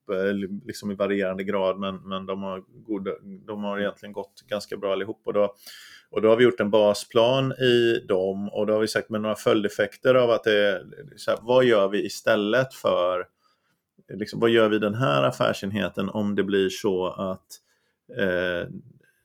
liksom 0.66 0.92
i 0.92 0.96
varierande 0.96 1.44
grad, 1.44 1.80
men, 1.80 1.96
men 1.96 2.26
de, 2.26 2.44
har 2.44 2.64
goda, 2.86 3.12
de 3.48 3.64
har 3.64 3.80
egentligen 3.80 4.14
gått 4.14 4.42
ganska 4.48 4.78
bra 4.78 4.92
allihop. 4.92 5.22
Och 5.26 5.34
då, 5.34 5.56
och 6.12 6.22
då 6.22 6.30
har 6.30 6.36
vi 6.36 6.44
gjort 6.44 6.60
en 6.60 6.70
basplan 6.70 7.52
i 7.52 8.06
dem 8.08 8.50
och 8.50 8.68
då 8.68 8.74
har 8.74 8.80
vi 8.80 8.88
sagt 8.88 9.10
med 9.10 9.22
några 9.22 9.36
följdeffekter 9.36 10.16
av 10.16 10.32
att 10.32 10.44
det 10.44 10.68
är, 10.68 10.86
här, 11.28 11.38
vad 11.42 11.66
gör 11.66 11.88
vi 11.88 12.06
istället 12.06 12.74
för, 12.74 13.26
liksom, 14.14 14.40
vad 14.40 14.50
gör 14.50 14.70
vi 14.70 14.80
den 14.80 14.96
här 14.96 15.24
affärsenheten 15.24 16.10
om 16.10 16.36
det 16.36 16.44
blir 16.44 16.70
så 16.70 17.08
att 17.08 17.60
eh, 18.18 18.68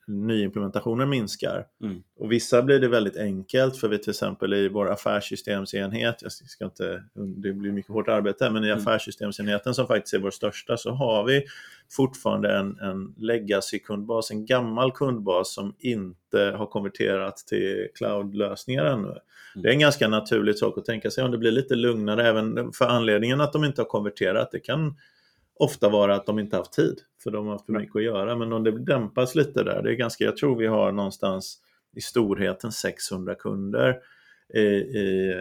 nyimplementationer 0.06 1.06
minskar. 1.06 1.66
Mm. 1.82 2.02
Och 2.18 2.32
vissa 2.32 2.62
blir 2.62 2.80
det 2.80 2.88
väldigt 2.88 3.16
enkelt 3.16 3.76
för 3.76 3.88
vi 3.88 3.98
till 3.98 4.10
exempel 4.10 4.54
i 4.54 4.68
vår 4.68 4.90
affärssystemsenhet, 4.90 6.22
jag 6.22 6.32
ska 6.32 6.64
inte, 6.64 7.04
det 7.14 7.52
blir 7.52 7.72
mycket 7.72 7.92
hårt 7.92 8.08
arbete, 8.08 8.50
men 8.50 8.64
i 8.64 8.68
mm. 8.68 8.78
affärssystemsenheten 8.78 9.74
som 9.74 9.86
faktiskt 9.86 10.14
är 10.14 10.18
vår 10.18 10.30
största 10.30 10.76
så 10.76 10.90
har 10.90 11.24
vi 11.24 11.44
fortfarande 11.92 12.56
en, 12.56 12.78
en 12.78 13.14
legacy-kundbas, 13.16 14.30
en 14.30 14.46
gammal 14.46 14.92
kundbas 14.92 15.54
som 15.54 15.74
inte 15.78 16.38
har 16.38 16.66
konverterat 16.66 17.36
till 17.36 17.88
cloud-lösningar 17.94 18.84
ännu. 18.84 19.08
Mm. 19.08 19.18
Det 19.54 19.68
är 19.68 19.72
en 19.72 19.78
ganska 19.78 20.08
naturlig 20.08 20.58
sak 20.58 20.78
att 20.78 20.84
tänka 20.84 21.10
sig 21.10 21.24
om 21.24 21.30
det 21.30 21.38
blir 21.38 21.52
lite 21.52 21.74
lugnare 21.74 22.28
även 22.28 22.72
för 22.72 22.84
anledningen 22.84 23.40
att 23.40 23.52
de 23.52 23.64
inte 23.64 23.80
har 23.80 23.86
konverterat. 23.86 24.50
Det 24.52 24.60
kan 24.60 24.94
ofta 25.56 25.88
vara 25.88 26.14
att 26.14 26.26
de 26.26 26.38
inte 26.38 26.56
haft 26.56 26.72
tid, 26.72 27.00
för 27.22 27.30
de 27.30 27.46
har 27.46 27.52
haft 27.52 27.66
för 27.66 27.72
mycket 27.72 27.96
att 27.96 28.02
göra. 28.02 28.36
Men 28.36 28.52
om 28.52 28.64
det 28.64 28.84
dämpas 28.84 29.34
lite 29.34 29.62
där, 29.62 29.82
det 29.82 29.90
är 29.90 29.94
ganska, 29.94 30.24
jag 30.24 30.36
tror 30.36 30.56
vi 30.56 30.66
har 30.66 30.92
någonstans 30.92 31.58
i 31.96 32.00
storheten 32.00 32.72
600 32.72 33.34
kunder 33.34 33.98
i, 34.54 34.60
i, 34.60 35.34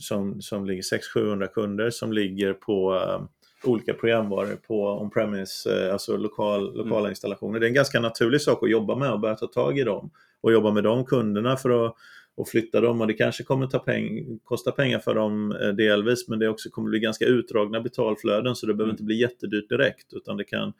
som, 0.00 0.42
som 0.42 0.66
ligger 0.66 0.82
600-700 0.82 1.46
kunder 1.46 1.90
som 1.90 2.12
ligger 2.12 2.52
på 2.52 2.94
um, 2.94 3.28
olika 3.64 3.94
programvaror 3.94 4.56
på 4.56 5.00
on-premise, 5.00 5.70
uh, 5.70 5.92
alltså 5.92 6.16
lokal, 6.16 6.76
lokala 6.76 6.98
mm. 6.98 7.10
installationer. 7.10 7.60
Det 7.60 7.66
är 7.66 7.68
en 7.68 7.74
ganska 7.74 8.00
naturlig 8.00 8.40
sak 8.40 8.62
att 8.62 8.70
jobba 8.70 8.96
med 8.96 9.12
och 9.12 9.20
börja 9.20 9.34
ta 9.34 9.46
tag 9.46 9.78
i 9.78 9.82
dem 9.82 10.10
och 10.40 10.52
jobba 10.52 10.70
med 10.70 10.84
de 10.84 11.04
kunderna 11.04 11.56
för 11.56 11.86
att 11.86 11.94
och 12.38 12.48
flytta 12.48 12.80
dem 12.80 13.00
och 13.00 13.06
det 13.06 13.14
kanske 13.14 13.44
kommer 13.44 13.66
ta 13.66 13.78
peng 13.78 14.38
kosta 14.44 14.72
pengar 14.72 14.98
för 14.98 15.14
dem 15.14 15.52
eh, 15.52 15.68
delvis 15.68 16.28
men 16.28 16.38
det 16.38 16.48
också 16.48 16.70
kommer 16.70 16.90
bli 16.90 16.98
ganska 16.98 17.24
utdragna 17.24 17.80
betalflöden 17.80 18.56
så 18.56 18.66
det 18.66 18.74
behöver 18.74 18.90
mm. 18.90 18.94
inte 18.94 19.04
bli 19.04 19.20
jättedyrt 19.20 19.68
direkt 19.68 20.12
utan 20.12 20.36
det 20.36 20.44
kan 20.44 20.72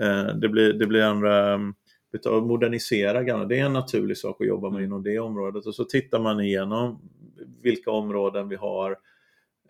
eh, 0.00 0.36
det, 0.36 0.48
blir, 0.48 0.72
det 0.72 0.86
blir 0.86 1.02
andra 1.02 1.54
mm, 1.54 1.74
modernisera 2.42 3.22
gamla, 3.22 3.46
det 3.46 3.58
är 3.58 3.64
en 3.64 3.72
naturlig 3.72 4.18
sak 4.18 4.40
att 4.40 4.46
jobba 4.46 4.70
med 4.70 4.78
mm. 4.78 4.84
inom 4.84 5.02
det 5.02 5.18
området 5.18 5.66
och 5.66 5.74
så 5.74 5.84
tittar 5.84 6.18
man 6.18 6.40
igenom 6.40 7.00
vilka 7.62 7.90
områden 7.90 8.48
vi 8.48 8.56
har 8.56 8.96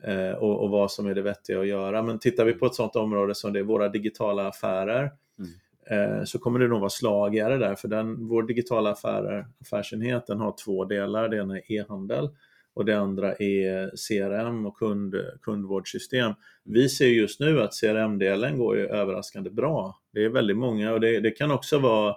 eh, 0.02 0.32
och, 0.32 0.64
och, 0.64 0.70
vad 0.70 0.90
som 0.90 1.06
är 1.06 1.14
det 1.14 1.22
vettiga 1.22 1.60
att 1.60 1.66
göra. 1.66 2.02
Men 2.02 2.18
tittar 2.18 2.44
vi 2.44 2.52
på 2.52 2.66
ett 2.66 2.74
sådant 2.74 2.96
område 2.96 3.34
som 3.34 3.52
det 3.52 3.58
är 3.58 3.64
våra 3.64 3.88
digitala 3.88 4.48
affärer 4.48 5.00
mm. 5.38 5.50
Eh, 5.90 6.24
så 6.24 6.38
kommer 6.38 6.59
det 6.59 6.68
nog 6.68 6.81
vara 6.81 6.90
slagigare 6.90 7.59
där, 7.59 7.74
för 7.74 7.88
den, 7.88 8.29
vår 8.29 8.42
digitala 8.42 8.90
affärer, 8.90 9.46
affärsenhet 9.61 10.27
den 10.27 10.40
har 10.40 10.55
två 10.64 10.85
delar. 10.85 11.29
Det 11.29 11.37
ena 11.37 11.59
är 11.59 11.72
e-handel 11.72 12.29
och 12.74 12.85
det 12.85 12.98
andra 12.98 13.33
är 13.33 13.90
CRM 13.96 14.66
och 14.66 14.77
kund, 14.77 15.14
kundvårdssystem. 15.42 16.33
Vi 16.64 16.88
ser 16.88 17.09
just 17.09 17.40
nu 17.40 17.62
att 17.62 17.81
CRM-delen 17.81 18.59
går 18.59 18.77
överraskande 18.77 19.51
bra. 19.51 20.01
Det 20.12 20.24
är 20.24 20.29
väldigt 20.29 20.57
många 20.57 20.92
och 20.92 21.01
det, 21.01 21.20
det 21.20 21.31
kan 21.31 21.51
också 21.51 21.79
vara 21.79 22.16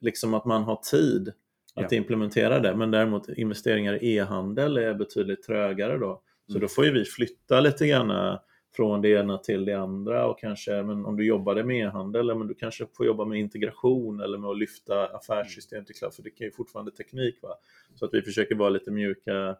liksom 0.00 0.34
att 0.34 0.44
man 0.44 0.62
har 0.62 0.76
tid 0.76 1.32
att 1.74 1.92
ja. 1.92 1.98
implementera 1.98 2.60
det, 2.60 2.76
men 2.76 2.90
däremot 2.90 3.28
investeringar 3.28 4.04
i 4.04 4.16
e-handel 4.16 4.76
är 4.76 4.94
betydligt 4.94 5.42
trögare 5.42 5.98
då. 5.98 6.22
Så 6.46 6.52
mm. 6.52 6.60
då 6.60 6.68
får 6.68 6.84
ju 6.84 6.92
vi 6.92 7.04
flytta 7.04 7.60
lite 7.60 7.86
grann 7.86 8.38
från 8.76 9.02
det 9.02 9.08
ena 9.08 9.38
till 9.38 9.64
det 9.64 9.72
andra 9.72 10.26
och 10.26 10.38
kanske, 10.38 10.82
men 10.82 11.06
om 11.06 11.16
du 11.16 11.26
jobbade 11.26 11.64
med 11.64 11.86
e-handel, 11.86 12.34
men 12.34 12.46
du 12.46 12.54
kanske 12.54 12.86
får 12.96 13.06
jobba 13.06 13.24
med 13.24 13.38
integration 13.38 14.20
eller 14.20 14.38
med 14.38 14.50
att 14.50 14.58
lyfta 14.58 15.06
affärssystem 15.06 15.84
till 15.84 15.94
cloud, 15.94 16.14
för 16.14 16.22
det 16.22 16.30
kan 16.30 16.44
ju 16.44 16.50
fortfarande 16.50 16.90
teknik. 16.90 17.38
Va? 17.42 17.54
Så 17.94 18.04
att 18.04 18.14
vi 18.14 18.22
försöker 18.22 18.54
vara 18.54 18.70
lite 18.70 18.90
mjuka, 18.90 19.56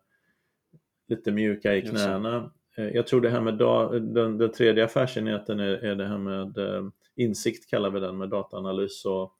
lite 1.08 1.32
mjuka 1.32 1.76
i 1.76 1.82
knäna. 1.82 2.52
Eh, 2.76 2.88
jag 2.88 3.06
tror 3.06 3.20
det 3.20 3.30
här 3.30 3.40
med 3.40 3.58
den, 4.02 4.38
den 4.38 4.52
tredje 4.52 4.84
affärsenheten 4.84 5.61
är, 5.61 5.84
är 5.84 5.94
det 5.94 6.06
här 6.06 6.18
med 6.18 6.58
eh, 6.58 6.88
insikt 7.16 7.70
kallar 7.70 7.90
vi 7.90 8.00
den 8.00 8.18
med 8.18 8.28
dataanalys 8.28 9.04
och, 9.04 9.32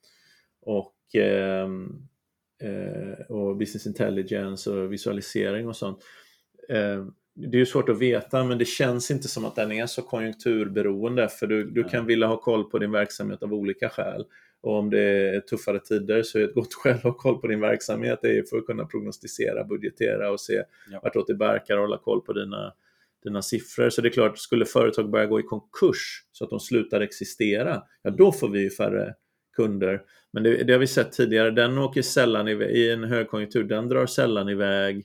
och, 0.61 1.15
eh, 1.15 1.69
eh, 2.63 3.27
och 3.29 3.57
business 3.57 3.87
intelligence 3.87 4.71
och 4.71 4.93
visualisering 4.93 5.69
och 5.69 5.77
sånt. 5.77 6.05
Eh, 6.69 7.07
det 7.49 7.57
är 7.57 7.59
ju 7.59 7.67
svårt 7.67 7.89
att 7.89 7.99
veta, 7.99 8.45
men 8.45 8.59
det 8.59 8.65
känns 8.65 9.11
inte 9.11 9.29
som 9.29 9.45
att 9.45 9.57
den 9.57 9.73
är 9.73 9.87
så 9.87 10.03
konjunkturberoende, 10.03 11.29
för 11.29 11.47
du, 11.47 11.71
du 11.71 11.85
kan 11.85 12.07
vilja 12.07 12.27
ha 12.27 12.37
koll 12.37 12.71
på 12.71 12.79
din 12.79 12.93
verksamhet 12.93 13.43
av 13.43 13.55
olika 13.55 13.89
skäl. 13.89 14.25
Och 14.63 14.79
om 14.79 14.91
det 14.91 15.01
är 15.01 15.41
tuffare 15.41 15.79
tider 15.79 16.23
så 16.23 16.39
är 16.39 16.45
ett 16.45 16.55
gott 16.55 16.75
skäl 16.83 16.97
att 16.97 17.03
ha 17.03 17.13
koll 17.13 17.41
på 17.41 17.47
din 17.47 17.61
verksamhet 17.61 18.19
det 18.23 18.39
är 18.39 18.43
för 18.43 18.59
att 18.59 18.67
kunna 18.67 18.85
prognostisera, 18.85 19.65
budgetera 19.65 20.31
och 20.31 20.41
se 20.41 20.63
ja. 20.91 21.01
vartåt 21.03 21.27
det 21.27 21.35
barkar 21.35 21.77
och 21.77 21.83
hålla 21.83 21.99
koll 21.99 22.21
på 22.21 22.33
dina, 22.33 22.73
dina 23.25 23.43
siffror. 23.43 23.91
Så 23.91 24.01
det 24.01 24.09
är 24.09 24.13
klart, 24.13 24.39
skulle 24.39 24.65
företag 24.65 25.11
börja 25.11 25.27
gå 25.27 25.41
i 25.41 25.43
konkurs 25.43 26.25
så 26.33 26.45
att 26.45 26.51
de 26.51 26.61
slutar 26.61 27.01
existera, 27.01 27.83
ja 28.03 28.11
då 28.11 28.33
får 28.33 28.49
vi 28.49 28.63
ju 28.63 28.71
färre 28.71 29.15
kunder. 29.57 30.03
Men 30.33 30.43
det, 30.43 30.65
det 30.65 30.73
har 30.73 30.81
vi 30.81 30.87
sett 30.87 31.13
tidigare, 31.13 31.51
den 31.51 31.79
åker 31.79 32.03
sällan 32.03 32.49
iväg, 32.49 32.77
i 32.77 32.91
en 32.91 33.05
högkonjunktur, 33.05 33.65
den 33.65 33.89
drar 33.89 34.07
sällan 34.07 34.49
iväg 34.49 35.05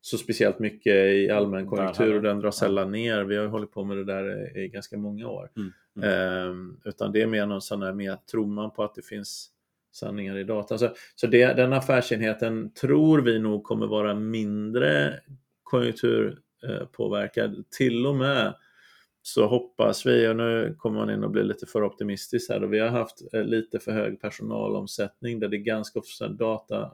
så 0.00 0.18
speciellt 0.18 0.58
mycket 0.58 0.94
i 0.94 1.30
allmän 1.30 1.66
konjunktur 1.66 2.14
och 2.14 2.22
den 2.22 2.40
drar 2.40 2.50
sällan 2.50 2.92
ner. 2.92 3.24
Vi 3.24 3.36
har 3.36 3.46
hållit 3.46 3.72
på 3.72 3.84
med 3.84 3.96
det 3.96 4.04
där 4.04 4.58
i 4.58 4.68
ganska 4.68 4.96
många 4.96 5.28
år. 5.28 5.50
Mm. 5.56 5.72
Mm. 5.96 6.48
Um, 6.48 6.80
utan 6.84 7.12
det 7.12 7.22
är 7.22 7.26
mer 7.26 7.46
någon 7.46 7.60
sån 7.60 7.82
här, 7.82 7.92
mer 7.92 8.16
tror 8.30 8.46
man 8.46 8.70
på 8.70 8.84
att 8.84 8.94
det 8.94 9.02
finns 9.02 9.50
sanningar 9.92 10.38
i 10.38 10.44
data. 10.44 10.78
Så, 10.78 10.88
så 11.14 11.26
det, 11.26 11.56
den 11.56 11.72
affärsenheten 11.72 12.72
tror 12.72 13.20
vi 13.20 13.38
nog 13.38 13.64
kommer 13.64 13.86
vara 13.86 14.14
mindre 14.14 15.20
konjunkturpåverkad. 15.62 17.64
Till 17.70 18.06
och 18.06 18.16
med 18.16 18.54
så 19.22 19.46
hoppas 19.46 20.06
vi, 20.06 20.28
och 20.28 20.36
nu 20.36 20.74
kommer 20.78 20.98
man 20.98 21.10
in 21.10 21.24
och 21.24 21.30
blir 21.30 21.42
lite 21.42 21.66
för 21.66 21.84
optimistisk 21.84 22.50
här, 22.50 22.64
och 22.64 22.72
vi 22.72 22.78
har 22.78 22.88
haft 22.88 23.34
eh, 23.34 23.44
lite 23.44 23.78
för 23.78 23.92
hög 23.92 24.20
personalomsättning 24.20 25.40
där 25.40 25.48
det 25.48 25.56
är 25.56 25.58
ganska 25.58 25.98
ofta 25.98 26.28
data 26.28 26.90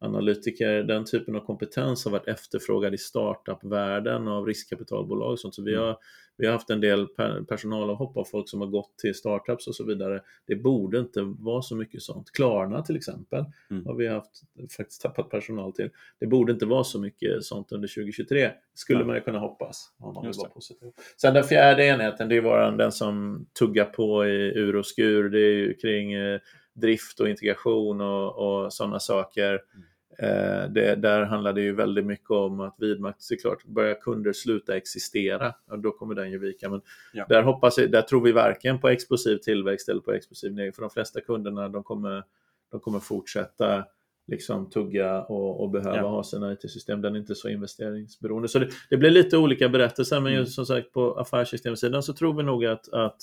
analytiker, 0.00 0.82
den 0.82 1.04
typen 1.04 1.36
av 1.36 1.40
kompetens 1.40 2.04
har 2.04 2.12
varit 2.12 2.28
efterfrågad 2.28 2.94
i 2.94 2.98
startup-världen 2.98 4.28
av 4.28 4.46
riskkapitalbolag 4.46 5.30
och 5.30 5.40
sånt. 5.40 5.54
Så 5.54 5.62
vi 5.62 5.74
mm. 5.74 5.84
har, 5.84 5.96
vi 6.36 6.46
har 6.46 6.52
haft 6.52 6.70
en 6.70 6.80
del 6.80 7.06
personalavhopp 7.48 8.16
av 8.16 8.24
folk 8.24 8.48
som 8.48 8.60
har 8.60 8.68
gått 8.68 8.98
till 8.98 9.14
startups 9.14 9.66
och 9.66 9.74
så 9.74 9.84
vidare. 9.84 10.20
Det 10.46 10.56
borde 10.56 10.98
inte 10.98 11.22
vara 11.22 11.62
så 11.62 11.76
mycket 11.76 12.02
sånt. 12.02 12.30
Klarna 12.30 12.82
till 12.82 12.96
exempel 12.96 13.44
mm. 13.70 13.86
har 13.86 13.94
vi 13.94 14.06
haft 14.06 14.42
faktiskt 14.76 15.02
tappat 15.02 15.30
personal 15.30 15.72
till. 15.72 15.90
Det 16.20 16.26
borde 16.26 16.52
inte 16.52 16.66
vara 16.66 16.84
så 16.84 16.98
mycket 16.98 17.44
sånt 17.44 17.72
under 17.72 17.88
2023. 17.88 18.50
skulle 18.74 19.00
ja. 19.00 19.06
man 19.06 19.14
ju 19.16 19.22
kunna 19.22 19.38
hoppas 19.38 19.92
om 19.98 20.14
man 20.14 20.32
vara 20.36 20.48
positiv. 20.48 20.92
Sen 21.16 21.34
den 21.34 21.44
fjärde 21.44 21.84
enheten, 21.84 22.28
det 22.28 22.36
är 22.36 22.40
våran, 22.40 22.76
den 22.76 22.92
som 22.92 23.46
tuggar 23.58 23.84
på 23.84 24.26
i 24.26 24.52
ur 24.58 24.76
och 24.76 24.86
skur. 24.86 25.28
Det 25.28 25.40
är 25.40 25.52
ju 25.52 25.74
kring 25.74 26.12
eh, 26.12 26.40
drift 26.74 27.20
och 27.20 27.28
integration 27.28 28.00
och, 28.00 28.64
och 28.64 28.72
sådana 28.72 29.00
saker. 29.00 29.50
Mm. 29.50 29.86
Eh, 30.18 30.70
det, 30.70 30.94
där 30.94 31.22
handlar 31.24 31.52
det 31.52 31.60
ju 31.60 31.72
väldigt 31.72 32.06
mycket 32.06 32.30
om 32.30 32.60
att 32.60 32.74
vidmakt, 32.78 33.22
såklart, 33.22 33.64
börjar 33.64 33.94
kunder 33.94 34.32
sluta 34.32 34.76
existera, 34.76 35.54
och 35.70 35.78
då 35.78 35.90
kommer 35.90 36.14
den 36.14 36.30
ju 36.30 36.38
vika. 36.38 36.68
Men 36.68 36.80
ja. 37.12 37.26
där, 37.28 37.42
hoppas 37.42 37.78
jag, 37.78 37.90
där 37.90 38.02
tror 38.02 38.20
vi 38.20 38.32
varken 38.32 38.80
på 38.80 38.88
explosiv 38.88 39.36
tillväxt 39.36 39.88
eller 39.88 40.00
på 40.00 40.12
explosiv 40.12 40.52
nedgång, 40.52 40.72
för 40.72 40.82
de 40.82 40.90
flesta 40.90 41.20
kunderna 41.20 41.68
de 41.68 41.82
kommer, 41.82 42.24
de 42.70 42.80
kommer 42.80 42.98
fortsätta 42.98 43.84
liksom 44.26 44.70
tugga 44.70 45.22
och, 45.22 45.60
och 45.60 45.70
behöva 45.70 45.96
ja. 45.96 46.08
ha 46.08 46.24
sina 46.24 46.52
IT-system. 46.52 47.02
Den 47.02 47.14
är 47.14 47.18
inte 47.18 47.34
så 47.34 47.48
investeringsberoende. 47.48 48.48
Så 48.48 48.58
det, 48.58 48.68
det 48.90 48.96
blir 48.96 49.10
lite 49.10 49.36
olika 49.36 49.68
berättelser, 49.68 50.20
men 50.20 50.32
mm. 50.32 50.40
just 50.40 50.54
som 50.54 50.66
sagt 50.66 50.92
på 50.92 51.14
affärssystemsidan 51.14 52.02
så 52.02 52.12
tror 52.12 52.34
vi 52.34 52.42
nog 52.42 52.64
att, 52.64 52.92
att 52.92 53.16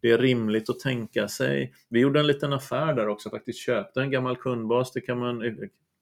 det 0.00 0.10
är 0.10 0.18
rimligt 0.18 0.70
att 0.70 0.80
tänka 0.80 1.28
sig. 1.28 1.74
Vi 1.88 2.00
gjorde 2.00 2.20
en 2.20 2.26
liten 2.26 2.52
affär 2.52 2.94
där 2.94 3.08
också, 3.08 3.30
faktiskt 3.30 3.58
köpte 3.58 4.00
en 4.00 4.10
gammal 4.10 4.36
kundbas, 4.36 4.92
det 4.92 5.00
kan 5.00 5.18
man 5.18 5.42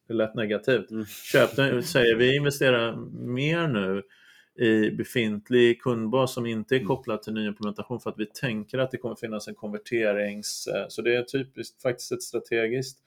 det 0.07 0.14
lät 0.14 0.34
negativt. 0.34 0.90
Mm. 0.90 1.07
Köpte, 1.07 1.82
säger 1.82 2.16
vi 2.16 2.36
investerar 2.36 2.96
mer 3.26 3.68
nu 3.68 4.02
i 4.59 4.90
befintlig 4.90 5.82
kundbas 5.82 6.34
som 6.34 6.46
inte 6.46 6.74
är 6.74 6.76
mm. 6.76 6.88
kopplad 6.88 7.22
till 7.22 7.32
nyimplementation 7.32 8.00
för 8.00 8.11
att 8.11 8.18
vi 8.18 8.26
tänker 8.26 8.78
att 8.78 8.90
det 8.90 8.96
kommer 8.96 9.14
finnas 9.14 9.48
en 9.48 9.54
konverterings... 9.54 10.66
Eh, 10.66 10.84
så 10.88 11.02
det 11.02 11.16
är 11.16 11.22
typiskt 11.22 11.82
faktiskt 11.82 12.12
ett 12.12 12.22
strategiskt 12.22 12.98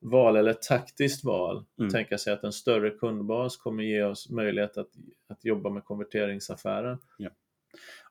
val 0.00 0.36
eller 0.36 0.50
ett 0.50 0.62
taktiskt 0.62 1.24
val. 1.24 1.64
Mm. 1.78 1.90
Tänka 1.90 2.18
sig 2.18 2.32
att 2.32 2.44
en 2.44 2.52
större 2.52 2.90
kundbas 2.90 3.56
kommer 3.56 3.82
ge 3.82 4.02
oss 4.02 4.30
möjlighet 4.30 4.78
att, 4.78 4.90
att 5.28 5.44
jobba 5.44 5.70
med 5.70 5.84
konverteringsaffären. 5.84 6.98
Ja. 7.18 7.30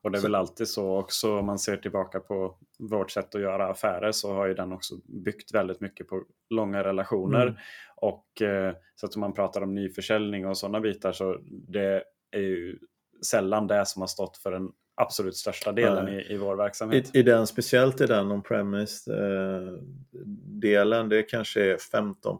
Och 0.06 0.12
det 0.12 0.18
är 0.18 0.22
väl 0.22 0.34
alltid 0.34 0.68
så 0.68 0.96
också 0.98 1.38
om 1.38 1.46
man 1.46 1.58
ser 1.58 1.76
tillbaka 1.76 2.20
på 2.20 2.56
vårt 2.78 3.10
sätt 3.10 3.34
att 3.34 3.40
göra 3.40 3.70
affärer 3.70 4.12
så 4.12 4.34
har 4.34 4.46
ju 4.46 4.54
den 4.54 4.72
också 4.72 4.94
byggt 5.24 5.54
väldigt 5.54 5.80
mycket 5.80 6.08
på 6.08 6.22
långa 6.50 6.84
relationer. 6.84 7.42
Mm. 7.46 7.56
Och 7.96 8.42
eh, 8.42 8.74
så 8.94 9.06
att 9.06 9.14
om 9.14 9.20
man 9.20 9.34
pratar 9.34 9.62
om 9.62 9.74
nyförsäljning 9.74 10.46
och 10.46 10.58
sådana 10.58 10.80
bitar 10.80 11.12
så 11.12 11.38
det 11.48 12.04
är 12.30 12.40
ju 12.40 12.78
sällan 13.26 13.66
det 13.66 13.86
som 13.86 14.02
har 14.02 14.06
stått 14.06 14.36
för 14.36 14.50
den 14.52 14.70
absolut 14.94 15.36
största 15.36 15.72
delen 15.72 16.08
i, 16.08 16.32
i 16.32 16.36
vår 16.36 16.56
verksamhet. 16.56 17.14
I, 17.14 17.18
I, 17.18 17.22
den, 17.22 17.46
speciellt 17.46 18.00
i 18.00 18.06
den 18.06 18.32
on-premise 18.32 19.12
eh, 19.12 19.72
delen, 20.60 21.08
det 21.08 21.22
kanske 21.22 21.72
är 21.72 21.78
15 21.78 22.38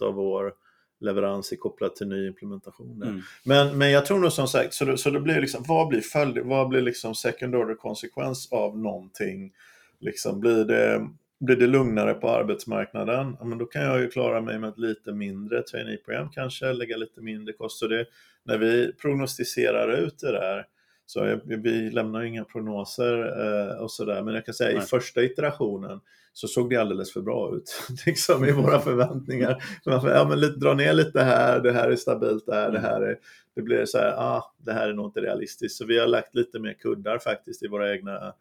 av 0.00 0.14
vår 0.14 0.52
leverans 1.00 1.52
är 1.52 1.56
kopplat 1.56 1.96
till 1.96 2.08
ny 2.08 2.26
implementation. 2.26 3.02
Mm. 3.02 3.20
Men, 3.44 3.78
men 3.78 3.90
jag 3.90 4.06
tror 4.06 4.18
nog 4.18 4.32
som 4.32 4.48
sagt, 4.48 4.74
så, 4.74 4.84
det, 4.84 4.98
så 4.98 5.10
det 5.10 5.20
blir 5.20 5.40
liksom, 5.40 5.64
vad 5.68 5.88
blir 5.88 6.00
följd, 6.00 6.38
vad 6.38 6.68
blir 6.68 6.82
liksom 6.82 7.14
second 7.14 7.54
order 7.54 7.74
konsekvens 7.74 8.52
av 8.52 8.78
någonting? 8.78 9.52
Liksom, 10.00 10.40
blir, 10.40 10.64
det, 10.64 11.08
blir 11.40 11.56
det 11.56 11.66
lugnare 11.66 12.14
på 12.14 12.28
arbetsmarknaden? 12.28 13.36
Ja, 13.38 13.44
men 13.44 13.58
då 13.58 13.66
kan 13.66 13.82
jag 13.82 14.00
ju 14.00 14.10
klara 14.10 14.40
mig 14.40 14.58
med 14.58 14.70
ett 14.70 14.78
lite 14.78 15.12
mindre 15.12 15.62
traineeprogram 15.62 16.28
kanske, 16.30 16.72
lägga 16.72 16.96
lite 16.96 17.20
mindre 17.20 17.52
kost. 17.52 17.78
Så 17.78 17.86
det, 17.86 18.06
när 18.44 18.58
vi 18.58 18.92
prognostiserar 18.92 19.92
ut 19.92 20.18
det 20.18 20.32
där, 20.32 20.66
så 21.06 21.40
vi 21.44 21.90
lämnar 21.90 22.22
inga 22.22 22.44
prognoser 22.44 23.18
eh, 23.18 23.82
och 23.82 23.90
sådär, 23.90 24.22
men 24.22 24.34
jag 24.34 24.44
kan 24.44 24.54
säga 24.54 24.74
Nej. 24.74 24.84
i 24.84 24.86
första 24.86 25.22
iterationen 25.22 26.00
så 26.32 26.48
såg 26.48 26.70
det 26.70 26.76
alldeles 26.76 27.12
för 27.12 27.20
bra 27.20 27.56
ut 27.56 27.82
liksom, 28.06 28.44
i 28.44 28.52
våra 28.52 28.80
förväntningar. 28.80 29.62
Man 29.86 30.00
får, 30.00 30.10
ja, 30.10 30.28
men 30.28 30.40
lite, 30.40 30.58
dra 30.58 30.74
ner 30.74 30.92
lite 30.92 31.20
här, 31.20 31.60
det 31.60 31.72
här 31.72 31.90
är 31.90 31.96
stabilt 31.96 32.46
där, 32.46 32.70
det 32.70 32.78
mm. 32.78 32.82
här 32.82 33.00
är... 33.00 33.18
Det 33.54 33.62
blir 33.62 33.84
så 33.84 33.98
här, 33.98 34.14
ah, 34.16 34.54
det 34.58 34.72
här 34.72 34.88
är 34.88 34.92
nog 34.92 35.06
inte 35.06 35.20
realistiskt. 35.20 35.78
Så 35.78 35.86
vi 35.86 35.98
har 35.98 36.06
lagt 36.06 36.34
lite 36.34 36.58
mer 36.58 36.72
kuddar 36.72 37.18
faktiskt 37.18 37.62
i 37.62 37.68
våra 37.68 37.92
egna, 37.92 38.34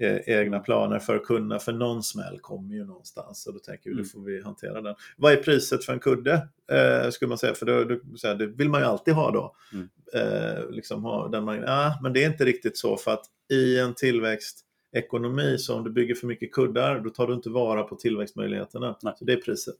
eh, 0.00 0.16
egna 0.26 0.58
planer 0.58 0.98
för 0.98 1.16
att 1.16 1.24
kunna, 1.24 1.58
för 1.58 1.72
någon 1.72 2.02
smäll 2.02 2.38
kommer 2.40 2.74
ju 2.74 2.84
någonstans 2.84 3.46
och 3.46 3.52
då 3.52 3.58
tänker 3.58 3.90
vi, 3.90 3.92
mm. 3.92 4.04
då 4.04 4.08
får 4.08 4.20
vi 4.20 4.42
hantera 4.42 4.80
den. 4.80 4.94
Vad 5.16 5.32
är 5.32 5.36
priset 5.36 5.84
för 5.84 5.92
en 5.92 6.00
kudde? 6.00 6.48
Eh, 6.72 7.10
skulle 7.10 7.28
man 7.28 7.38
säga, 7.38 7.54
för 7.54 7.66
då, 7.66 7.84
då, 7.84 7.98
så 8.16 8.28
här, 8.28 8.34
det 8.34 8.46
vill 8.46 8.68
man 8.68 8.80
ju 8.80 8.86
alltid 8.86 9.14
ha 9.14 9.30
då. 9.30 9.56
Mm. 9.72 9.88
Eh, 10.14 10.70
liksom 10.70 11.04
ha 11.04 11.28
den 11.28 11.44
man, 11.44 11.64
ah, 11.66 11.98
men 12.02 12.12
det 12.12 12.24
är 12.24 12.26
inte 12.26 12.44
riktigt 12.44 12.78
så 12.78 12.96
för 12.96 13.10
att 13.10 13.24
i 13.52 13.78
en 13.78 13.94
tillväxt 13.94 14.64
ekonomi, 14.92 15.58
så 15.58 15.76
om 15.76 15.84
du 15.84 15.90
bygger 15.90 16.14
för 16.14 16.26
mycket 16.26 16.52
kuddar, 16.52 17.00
då 17.00 17.10
tar 17.10 17.26
du 17.26 17.34
inte 17.34 17.50
vara 17.50 17.82
på 17.82 17.96
tillväxtmöjligheterna. 17.96 18.96
Nej. 19.02 19.14
Så 19.18 19.24
det 19.24 19.32
är 19.32 19.36
priset. 19.36 19.78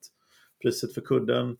Priset 0.62 0.94
för 0.94 1.00
kudden, 1.00 1.56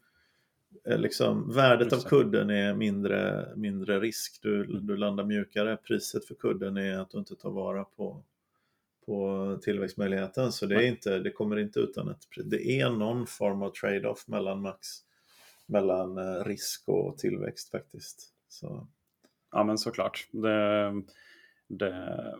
liksom, 0.84 1.52
värdet 1.52 1.86
Exakt. 1.86 2.04
av 2.04 2.08
kudden 2.08 2.50
är 2.50 2.74
mindre, 2.74 3.48
mindre 3.56 4.00
risk. 4.00 4.38
Du, 4.42 4.64
mm. 4.64 4.86
du 4.86 4.96
landar 4.96 5.24
mjukare. 5.24 5.76
Priset 5.76 6.24
för 6.24 6.34
kudden 6.34 6.76
är 6.76 6.98
att 6.98 7.10
du 7.10 7.18
inte 7.18 7.36
tar 7.36 7.50
vara 7.50 7.84
på, 7.84 8.22
på 9.06 9.58
tillväxtmöjligheten. 9.62 10.52
Så 10.52 10.66
det, 10.66 10.74
är 10.74 10.86
inte, 10.86 11.18
det 11.18 11.30
kommer 11.30 11.58
inte 11.58 11.80
utan 11.80 12.08
ett 12.08 12.30
pris. 12.30 12.44
Det 12.46 12.80
är 12.80 12.90
någon 12.90 13.26
form 13.26 13.62
av 13.62 13.70
trade-off 13.70 14.28
mellan 14.28 14.60
max 14.60 14.88
mellan 15.66 16.18
eh, 16.18 16.44
risk 16.44 16.88
och 16.88 17.18
tillväxt 17.18 17.70
faktiskt. 17.70 18.32
Så. 18.48 18.86
Ja 19.52 19.64
men 19.64 19.78
såklart. 19.78 20.28
Det, 20.30 21.02
det, 21.68 22.34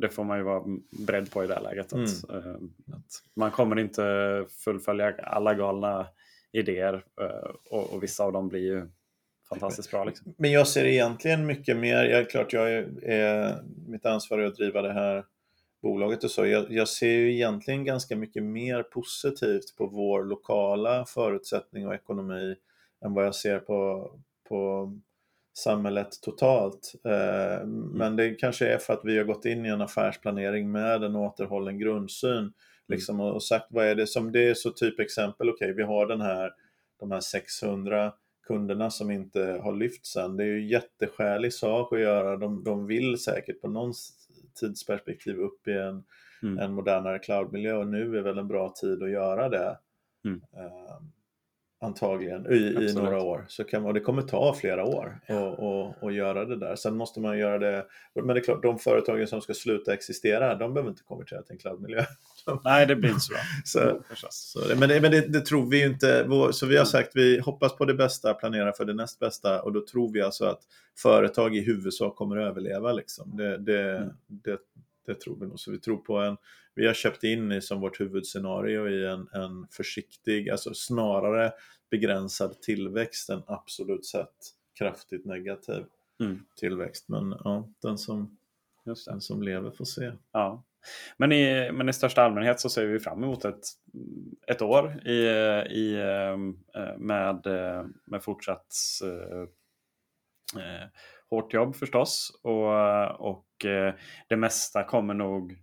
det 0.00 0.08
får 0.08 0.24
man 0.24 0.38
ju 0.38 0.44
vara 0.44 0.64
beredd 0.90 1.30
på 1.30 1.44
i 1.44 1.46
det 1.46 1.54
här 1.54 1.62
läget. 1.62 1.86
Att, 1.86 2.28
mm. 2.30 2.46
uh, 2.46 2.56
att 2.92 3.22
man 3.34 3.50
kommer 3.50 3.78
inte 3.78 4.44
fullfölja 4.64 5.14
alla 5.22 5.54
galna 5.54 6.06
idéer 6.52 6.94
uh, 6.94 7.50
och, 7.70 7.92
och, 7.92 8.02
vissa 8.02 8.24
av 8.24 8.32
dem 8.32 8.48
blir 8.48 8.60
ju 8.60 8.88
fantastiskt 9.48 9.90
bra. 9.90 10.04
Liksom. 10.04 10.34
Men 10.38 10.52
jag 10.52 10.68
ser 10.68 10.84
egentligen 10.84 11.46
mycket 11.46 11.76
mer, 11.76 12.04
jag 12.04 12.30
klart 12.30 12.52
jag 12.52 12.72
är, 12.72 13.04
är 13.04 13.62
mitt 13.86 14.06
ansvar 14.06 14.38
är 14.38 14.46
att 14.46 14.56
driva 14.56 14.82
det 14.82 14.92
här 14.92 15.24
bolaget 15.82 16.24
och 16.24 16.30
så. 16.30 16.46
Jag, 16.46 16.70
jag, 16.70 16.88
ser 16.88 17.10
ju 17.10 17.34
egentligen 17.34 17.84
ganska 17.84 18.16
mycket 18.16 18.42
mer 18.42 18.82
positivt 18.82 19.76
på 19.76 19.86
vår 19.86 20.24
lokala 20.24 21.04
förutsättning 21.04 21.86
och 21.86 21.94
ekonomi 21.94 22.56
än 23.04 23.14
vad 23.14 23.26
jag 23.26 23.34
ser 23.34 23.58
på, 23.58 24.10
på 24.48 24.92
samhället 25.58 26.08
totalt. 26.22 26.92
Eh, 27.04 27.54
mm. 27.54 27.80
Men 27.80 28.16
det 28.16 28.30
kanske 28.30 28.68
är 28.68 28.78
för 28.78 28.92
att 28.92 29.04
vi 29.04 29.18
har 29.18 29.24
gått 29.24 29.44
in 29.44 29.66
i 29.66 29.68
en 29.68 29.80
affärsplanering 29.80 30.72
med 30.72 31.04
en 31.04 31.16
återhållen 31.16 31.78
grundsyn. 31.78 32.38
Mm. 32.38 32.52
Liksom, 32.88 33.20
och 33.20 33.42
sagt 33.42 33.66
vad 33.70 33.86
är 33.86 33.94
det 33.94 34.06
som, 34.06 34.32
det 34.32 34.48
är 34.48 34.54
så 34.54 34.70
typ 34.70 35.00
exempel, 35.00 35.48
okej 35.48 35.66
okay, 35.66 35.74
vi 35.74 35.82
har 35.82 36.06
den 36.06 36.20
här, 36.20 36.52
de 37.00 37.10
här 37.10 37.20
600 37.20 38.12
kunderna 38.46 38.90
som 38.90 39.10
inte 39.10 39.60
har 39.62 39.72
lyft 39.72 40.06
sen. 40.06 40.36
Det 40.36 40.42
är 40.42 40.46
ju 40.46 40.68
jätteskälig 40.68 41.52
sak 41.52 41.92
att 41.92 42.00
göra. 42.00 42.36
De, 42.36 42.64
de 42.64 42.86
vill 42.86 43.18
säkert 43.18 43.60
på 43.60 43.68
någon 43.68 43.92
tidsperspektiv 44.60 45.36
upp 45.36 45.68
i 45.68 45.72
en, 45.72 46.04
mm. 46.42 46.58
en 46.58 46.72
modernare 46.72 47.18
cloudmiljö 47.18 47.74
och 47.74 47.86
nu 47.86 48.16
är 48.18 48.22
väl 48.22 48.38
en 48.38 48.48
bra 48.48 48.72
tid 48.80 49.02
att 49.02 49.10
göra 49.10 49.48
det. 49.48 49.78
Mm. 50.24 50.40
Um, 50.52 51.12
antagligen 51.80 52.52
i, 52.52 52.56
i 52.56 52.92
några 52.94 53.22
år. 53.22 53.44
Så 53.48 53.64
kan 53.64 53.82
man, 53.82 53.94
det 53.94 54.00
kommer 54.00 54.22
ta 54.22 54.54
flera 54.54 54.84
år 54.84 55.20
att 56.00 56.14
göra 56.14 56.44
det 56.44 56.56
där. 56.56 56.76
Sen 56.76 56.96
måste 56.96 57.20
man 57.20 57.38
göra 57.38 57.58
det, 57.58 57.86
men 58.14 58.26
det 58.26 58.40
är 58.40 58.44
klart, 58.44 58.62
de 58.62 58.78
företagen 58.78 59.26
som 59.26 59.40
ska 59.40 59.54
sluta 59.54 59.94
existera, 59.94 60.54
de 60.54 60.74
behöver 60.74 60.90
inte 60.90 61.02
konvertera 61.02 61.42
till 61.42 61.52
en 61.52 61.58
cloudmiljö. 61.58 62.04
Nej, 62.64 62.86
det 62.86 62.96
blir 62.96 63.10
inte 63.10 63.20
så 63.20 63.34
så, 63.64 64.02
så, 64.30 64.60
men 64.76 64.88
det, 64.88 65.00
men 65.00 65.10
det, 65.10 65.20
det, 65.20 65.40
tror 65.40 65.70
vi 65.70 65.84
inte. 65.84 66.28
Så 66.52 66.66
vi 66.66 66.76
har 66.76 66.84
sagt 66.84 67.10
vi 67.14 67.38
hoppas 67.40 67.76
på 67.76 67.84
det 67.84 67.94
bästa, 67.94 68.34
planerar 68.34 68.72
för 68.72 68.84
det 68.84 68.94
näst 68.94 69.18
bästa 69.18 69.62
och 69.62 69.72
då 69.72 69.86
tror 69.86 70.12
vi 70.12 70.22
alltså 70.22 70.44
att 70.44 70.60
företag 70.98 71.56
i 71.56 71.60
huvudsak 71.60 72.16
kommer 72.16 72.36
att 72.36 72.50
överleva. 72.50 72.92
Liksom. 72.92 73.36
Det, 73.36 73.58
det, 73.58 73.96
mm. 73.96 74.08
det, 74.26 74.58
det 75.06 75.14
tror 75.14 75.36
vi 75.40 75.46
nog. 75.46 75.60
Så 75.60 75.70
vi 75.70 75.78
tror 75.78 75.96
på 75.96 76.18
en, 76.18 76.36
vi 76.78 76.86
har 76.86 76.94
köpt 76.94 77.24
in 77.24 77.52
i 77.52 77.60
som 77.60 77.80
vårt 77.80 78.00
huvudscenario 78.00 78.88
i 78.88 79.06
en, 79.06 79.28
en 79.32 79.66
försiktig, 79.70 80.50
alltså 80.50 80.74
snarare 80.74 81.52
begränsad 81.90 82.60
tillväxt 82.62 83.30
än 83.30 83.42
absolut 83.46 84.06
sett 84.06 84.36
kraftigt 84.78 85.24
negativ 85.24 85.84
Mm. 86.20 86.44
tillväxt. 86.56 87.08
Men 87.08 87.34
ja, 87.44 87.68
den 87.82 87.98
som, 87.98 88.38
den 89.06 89.20
som 89.20 89.42
lever 89.42 89.70
får 89.70 89.84
se. 89.84 90.12
Ja. 90.32 90.64
Men, 91.16 91.32
i, 91.32 91.72
men 91.72 91.88
i 91.88 91.92
största 91.92 92.22
allmänhet 92.22 92.60
så 92.60 92.68
ser 92.70 92.86
vi 92.86 92.98
fram 92.98 93.24
emot 93.24 93.44
ett, 93.44 93.64
ett 94.46 94.62
år 94.62 95.08
i, 95.08 95.18
i, 95.70 95.94
eh, 95.94 96.36
med, 96.96 97.46
eh, 97.46 97.86
med 98.04 98.22
fortsatt 98.22 98.74
eh, 99.04 99.40
eh, 100.62 100.88
hårt 101.30 101.54
jobb 101.54 101.76
förstås. 101.76 102.40
Och, 102.42 103.30
och 103.30 103.46
det 104.28 104.36
mesta 104.36 104.84
kommer 104.84 105.14
nog 105.14 105.58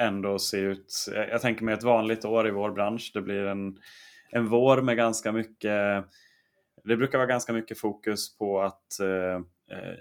ändå 0.00 0.38
se 0.38 0.56
ut... 0.56 0.94
Jag, 1.14 1.40
tänker 1.40 1.64
mig 1.64 1.74
ett 1.74 1.82
vanligt 1.82 2.24
år 2.24 2.48
i 2.48 2.50
vår 2.50 2.70
bransch. 2.70 3.10
Det 3.14 3.22
blir 3.22 3.44
en, 3.44 3.78
en 4.30 4.46
vår 4.46 4.82
med 4.82 4.96
ganska 4.96 5.32
mycket... 5.32 6.04
Det 6.84 6.96
brukar 6.96 7.18
vara 7.18 7.28
ganska 7.28 7.52
mycket 7.52 7.78
fokus 7.78 8.38
på 8.38 8.62
att 8.62 9.00
eh, 9.00 9.34
eh 9.76 9.94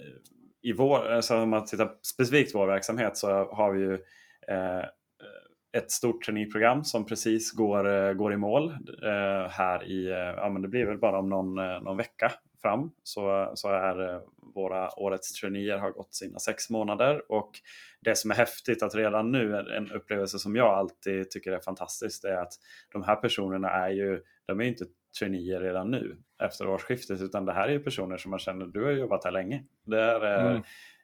i 0.61 0.73
vår, 0.73 1.11
alltså 1.11 1.37
om 1.37 1.49
man 1.49 1.65
tittar 1.65 1.91
specifikt 2.01 2.55
vår 2.55 2.67
verksamhet 2.67 3.17
så 3.17 3.27
har 3.29 3.71
vi 3.71 3.81
ju 3.81 3.93
eh, 4.47 4.85
ett 5.77 5.91
stort 5.91 6.23
traineeprogram 6.23 6.83
som 6.83 7.05
precis 7.05 7.51
går, 7.51 7.87
eh, 7.87 8.13
går 8.13 8.33
i 8.33 8.37
mål 8.37 8.69
eh, 9.03 9.49
här 9.49 9.83
i, 9.83 10.09
eh, 10.09 10.17
ja 10.17 10.49
men 10.49 10.61
det 10.61 10.67
blir 10.67 10.85
väl 10.85 10.97
bara 10.97 11.19
om 11.19 11.29
någon, 11.29 11.55
någon 11.55 11.97
vecka 11.97 12.31
fram 12.61 12.91
så, 13.03 13.51
så 13.55 13.69
är 13.69 14.13
eh, 14.13 14.21
våra 14.55 14.99
årets 14.99 15.33
traineer 15.33 15.77
har 15.77 15.91
gått 15.91 16.13
sina 16.13 16.39
sex 16.39 16.69
månader 16.69 17.31
och 17.31 17.51
det 18.01 18.15
som 18.15 18.31
är 18.31 18.35
häftigt 18.35 18.83
att 18.83 18.95
redan 18.95 19.31
nu, 19.31 19.55
en 19.57 19.91
upplevelse 19.91 20.39
som 20.39 20.55
jag 20.55 20.67
alltid 20.67 21.31
tycker 21.31 21.51
är 21.51 21.59
fantastiskt, 21.59 22.25
är 22.25 22.33
att 22.37 22.53
de 22.91 23.03
här 23.03 23.15
personerna 23.15 23.69
är 23.69 23.89
ju, 23.89 24.21
de 24.45 24.59
är 24.59 24.65
inte 24.65 24.85
traineer 25.19 25.59
redan 25.59 25.91
nu 25.91 26.17
efter 26.43 26.67
årsskiftet 26.67 27.21
utan 27.21 27.45
det 27.45 27.53
här 27.53 27.67
är 27.67 27.71
ju 27.71 27.79
personer 27.79 28.17
som 28.17 28.29
man 28.31 28.39
känner, 28.39 28.65
du 28.65 28.83
har 28.83 28.91
jobbat 28.91 29.23
här 29.23 29.31
länge. 29.31 29.63
Det 29.85 30.01
är 30.01 30.49
Mm. 30.49 30.61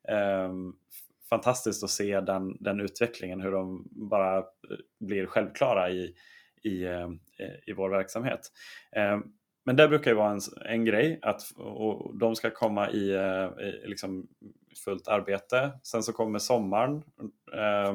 eh, 0.07 0.73
fantastiskt 1.29 1.83
att 1.83 1.89
se 1.89 2.21
den, 2.21 2.57
den 2.59 2.79
utvecklingen, 2.79 3.41
hur 3.41 3.51
de 3.51 3.87
bara 3.91 4.37
eh, 4.37 4.43
blir 4.99 5.25
självklara 5.25 5.89
i, 5.89 6.15
i, 6.63 6.83
eh, 6.83 7.09
i 7.67 7.73
vår 7.73 7.89
verksamhet. 7.89 8.51
Eh, 8.91 9.19
men 9.65 9.75
det 9.75 9.87
brukar 9.87 10.11
ju 10.11 10.17
vara 10.17 10.31
en, 10.31 10.39
en 10.65 10.85
grej 10.85 11.19
att 11.21 11.41
och 11.57 12.17
de 12.17 12.35
ska 12.35 12.49
komma 12.49 12.89
i, 12.89 13.11
eh, 13.15 13.65
i 13.67 13.83
liksom 13.85 14.27
fullt 14.85 15.07
arbete. 15.07 15.71
Sen 15.83 16.03
så 16.03 16.13
kommer 16.13 16.39
sommaren 16.39 17.03
eh, 17.53 17.93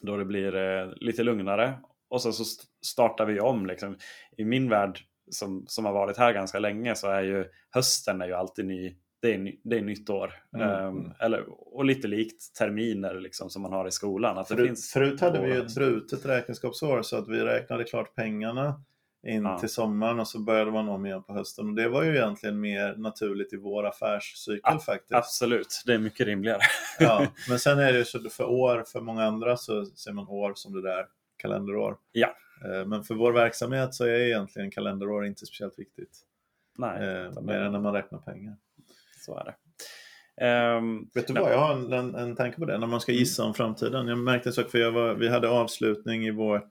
då 0.00 0.16
det 0.16 0.24
blir 0.24 0.56
eh, 0.56 0.88
lite 0.96 1.22
lugnare 1.22 1.78
och 2.08 2.22
sen 2.22 2.32
så 2.32 2.42
st- 2.42 2.66
startar 2.86 3.26
vi 3.26 3.40
om. 3.40 3.66
Liksom. 3.66 3.96
I 4.36 4.44
min 4.44 4.68
värld 4.68 4.98
som, 5.30 5.64
som 5.66 5.84
har 5.84 5.92
varit 5.92 6.16
här 6.16 6.32
ganska 6.32 6.58
länge 6.58 6.94
så 6.94 7.08
är 7.08 7.22
ju 7.22 7.44
hösten 7.70 8.20
är 8.22 8.26
ju 8.26 8.34
alltid 8.34 8.66
ny. 8.66 8.96
Det 9.22 9.34
är, 9.34 9.38
ny, 9.38 9.60
det 9.64 9.76
är 9.78 9.82
nytt 9.82 10.10
år. 10.10 10.32
Mm. 10.56 10.68
Ehm, 10.68 11.12
eller, 11.20 11.44
och 11.76 11.84
lite 11.84 12.08
likt 12.08 12.54
terminer 12.58 13.14
liksom, 13.14 13.50
som 13.50 13.62
man 13.62 13.72
har 13.72 13.88
i 13.88 13.90
skolan. 13.90 14.38
Att 14.38 14.48
Förut, 14.48 14.66
finns 14.66 14.92
förut 14.92 15.20
hade 15.20 15.40
vi 15.40 15.52
ju 15.52 15.58
ett 15.58 15.74
brutet 15.74 16.26
räkenskapsår 16.26 17.02
så 17.02 17.16
att 17.16 17.28
vi 17.28 17.40
räknade 17.40 17.84
klart 17.84 18.14
pengarna 18.14 18.84
in 19.26 19.42
Ja. 19.42 19.58
till 19.58 19.68
sommaren 19.68 20.20
och 20.20 20.28
så 20.28 20.38
började 20.40 20.70
man 20.70 20.88
om 20.88 21.06
igen 21.06 21.22
på 21.22 21.32
hösten. 21.34 21.68
Och 21.68 21.74
det 21.74 21.88
var 21.88 22.02
ju 22.02 22.16
egentligen 22.16 22.60
mer 22.60 22.94
naturligt 22.96 23.52
i 23.52 23.56
vår 23.56 23.86
affärscykel 23.86 24.60
Ja, 24.64 24.78
faktiskt. 24.78 25.12
Absolut, 25.14 25.82
det 25.86 25.94
är 25.94 25.98
mycket 25.98 26.26
rimligare. 26.26 26.60
Ja, 26.98 27.26
men 27.48 27.58
sen 27.58 27.78
är 27.78 27.92
det 27.92 27.98
ju 27.98 28.04
så 28.04 28.30
för 28.30 28.44
år, 28.44 28.84
för 28.92 29.00
många 29.00 29.24
andra 29.24 29.56
så 29.56 29.84
ser 29.84 30.12
man 30.12 30.28
år 30.28 30.52
som 30.54 30.72
det 30.72 30.82
där 30.82 31.06
kalenderår. 31.36 31.96
Ja. 32.12 32.34
Eh, 32.64 32.86
Men 32.86 33.04
för 33.04 33.14
vår 33.14 33.32
verksamhet 33.32 33.94
så 33.94 34.04
är 34.04 34.20
egentligen 34.20 34.70
kalenderår 34.70 35.26
inte 35.26 35.46
speciellt 35.46 35.78
viktigt. 35.78 36.18
Nej, 36.78 37.02
Eh, 37.08 37.40
mer 37.42 37.60
än 37.60 37.72
när 37.72 37.80
man 37.80 37.92
räknar 37.94 38.18
pengar. 38.18 38.56
så 39.24 39.36
är 39.38 39.44
det. 39.44 39.54
Ehm, 40.46 41.08
Vet 41.14 41.26
du 41.26 41.32
vad, 41.32 41.52
jag 41.52 41.58
har 41.58 41.72
en, 41.74 41.92
en, 41.92 42.14
en 42.14 42.36
tanke 42.36 42.58
på 42.58 42.64
det 42.64 42.78
när 42.78 42.86
man 42.86 43.00
ska 43.00 43.12
gissa 43.12 43.44
om 43.44 43.54
framtiden. 43.54 44.08
Jag 44.08 44.18
märkte 44.18 44.48
en 44.48 44.52
sak, 44.52 44.70
för 44.70 44.78
jag 44.78 44.92
var, 44.92 45.14
vi 45.14 45.28
hade 45.28 45.48
avslutning 45.48 46.26
i 46.26 46.30
vårt 46.30 46.70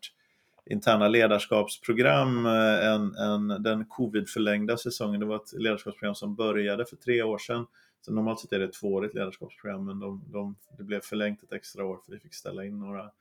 interna 0.70 1.08
ledarskapsprogram, 1.08 2.46
eh, 2.46 2.88
en, 2.88 3.16
en, 3.16 3.64
den 3.64 3.86
covid-förlängda 3.86 4.78
säsongen. 4.78 5.20
Det 5.20 5.26
var 5.26 5.36
ett 5.36 5.54
ledarskapsprogram 5.54 6.16
som 6.16 6.36
började 6.36 6.86
för 6.86 6.96
tre 6.96 7.24
år 7.24 7.38
sedan. 7.38 7.66
Så 8.02 8.14
normalt 8.14 8.40
sett 8.40 8.54
är 8.54 8.60
det 8.60 8.66
ett 8.66 8.74
tvåårigt 8.74 9.14
ledarskapsprogram, 9.14 9.86
men 9.86 10.00
de, 10.00 10.24
de, 10.28 10.56
det 10.78 10.84
blev 10.84 11.02
förlängt 11.02 11.44
ett 11.44 11.54
extra 11.54 11.86
år 11.86 12.00
för 12.06 12.12
vi 12.12 12.20
fick 12.20 12.34
ställa 12.34 12.66
in 12.66 12.80
några, 12.80 13.12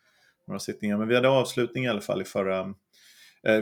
några 0.46 0.58
sittningar. 0.58 0.98
Men 0.98 1.08
vi 1.08 1.14
hade 1.14 1.28
avslutning 1.28 1.84
i 1.84 1.88
alla 1.88 2.00
fall 2.00 2.22
i 2.22 2.24
förra 2.24 2.74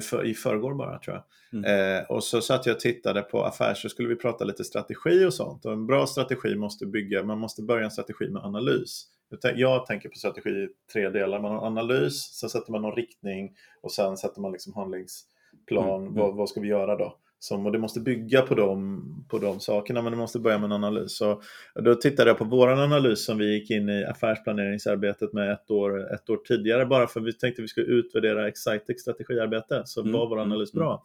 för, 0.01 0.27
i 0.27 0.35
förrgår 0.35 0.75
bara 0.75 0.99
tror 0.99 1.17
jag. 1.17 1.25
Mm. 1.53 1.99
Eh, 1.99 2.05
och 2.11 2.25
så 2.25 2.41
satt 2.41 2.67
jag 2.67 2.75
och 2.75 2.81
tittade 2.81 3.23
på 3.23 3.45
affärer 3.45 3.75
så 3.75 3.89
skulle 3.89 4.09
vi 4.09 4.17
prata 4.17 4.45
lite 4.45 4.65
strategi 4.65 5.25
och 5.25 5.35
sånt. 5.35 5.65
Och 5.65 5.73
en 5.73 5.87
bra 5.87 6.07
strategi 6.07 6.57
måste 6.57 6.87
bygga, 6.87 7.23
man 7.23 7.39
måste 7.39 7.63
börja 7.63 7.85
en 7.85 7.91
strategi 7.91 8.29
med 8.29 8.45
analys. 8.45 9.07
Jag, 9.29 9.41
tän- 9.41 9.57
jag 9.57 9.87
tänker 9.87 10.09
på 10.09 10.15
strategi 10.15 10.51
i 10.51 10.69
tre 10.93 11.09
delar. 11.09 11.41
Man 11.41 11.51
har 11.51 11.67
analys, 11.67 12.23
sen 12.23 12.51
sätter 12.51 12.73
man 12.73 12.83
någon 12.83 12.97
riktning 12.97 13.53
och 13.83 13.93
sen 13.93 14.17
sätter 14.17 14.41
man 14.41 14.53
liksom 14.53 14.75
handlingsplan. 14.75 16.03
Mm. 16.03 16.15
Vad, 16.15 16.37
vad 16.37 16.49
ska 16.49 16.61
vi 16.61 16.69
göra 16.69 16.97
då? 16.97 17.19
Som, 17.45 17.67
och 17.67 17.73
det 17.73 17.79
måste 17.79 18.01
bygga 18.01 18.43
på 18.43 18.55
de, 18.55 19.03
på 19.29 19.39
de 19.39 19.61
sakerna, 19.61 20.03
men 20.03 20.13
det 20.13 20.19
måste 20.19 20.39
börja 20.39 20.59
med 20.59 20.65
en 20.65 20.73
analys. 20.73 21.17
Så, 21.17 21.43
då 21.75 21.95
tittade 21.95 22.31
jag 22.31 22.39
på 22.39 22.45
vår 22.45 22.69
analys 22.69 23.25
som 23.25 23.39
vi 23.39 23.55
gick 23.55 23.71
in 23.71 23.89
i 23.89 24.05
affärsplaneringsarbetet 24.05 25.33
med 25.33 25.53
ett 25.53 25.71
år, 25.71 26.15
ett 26.15 26.31
år 26.31 26.37
tidigare, 26.37 26.87
bara 26.87 27.07
för 27.07 27.21
vi 27.21 27.33
tänkte 27.33 27.63
att 27.63 27.65
vi 27.65 27.69
skulle 27.69 27.87
utvärdera 27.87 28.49
Excitex 28.49 29.03
strategiarbete, 29.03 29.83
så 29.85 30.01
Mm, 30.01 30.13
var 30.13 30.29
vår 30.29 30.37
mm, 30.37 30.53
analys 30.53 30.75
mm. 30.75 30.85
bra. 30.85 31.05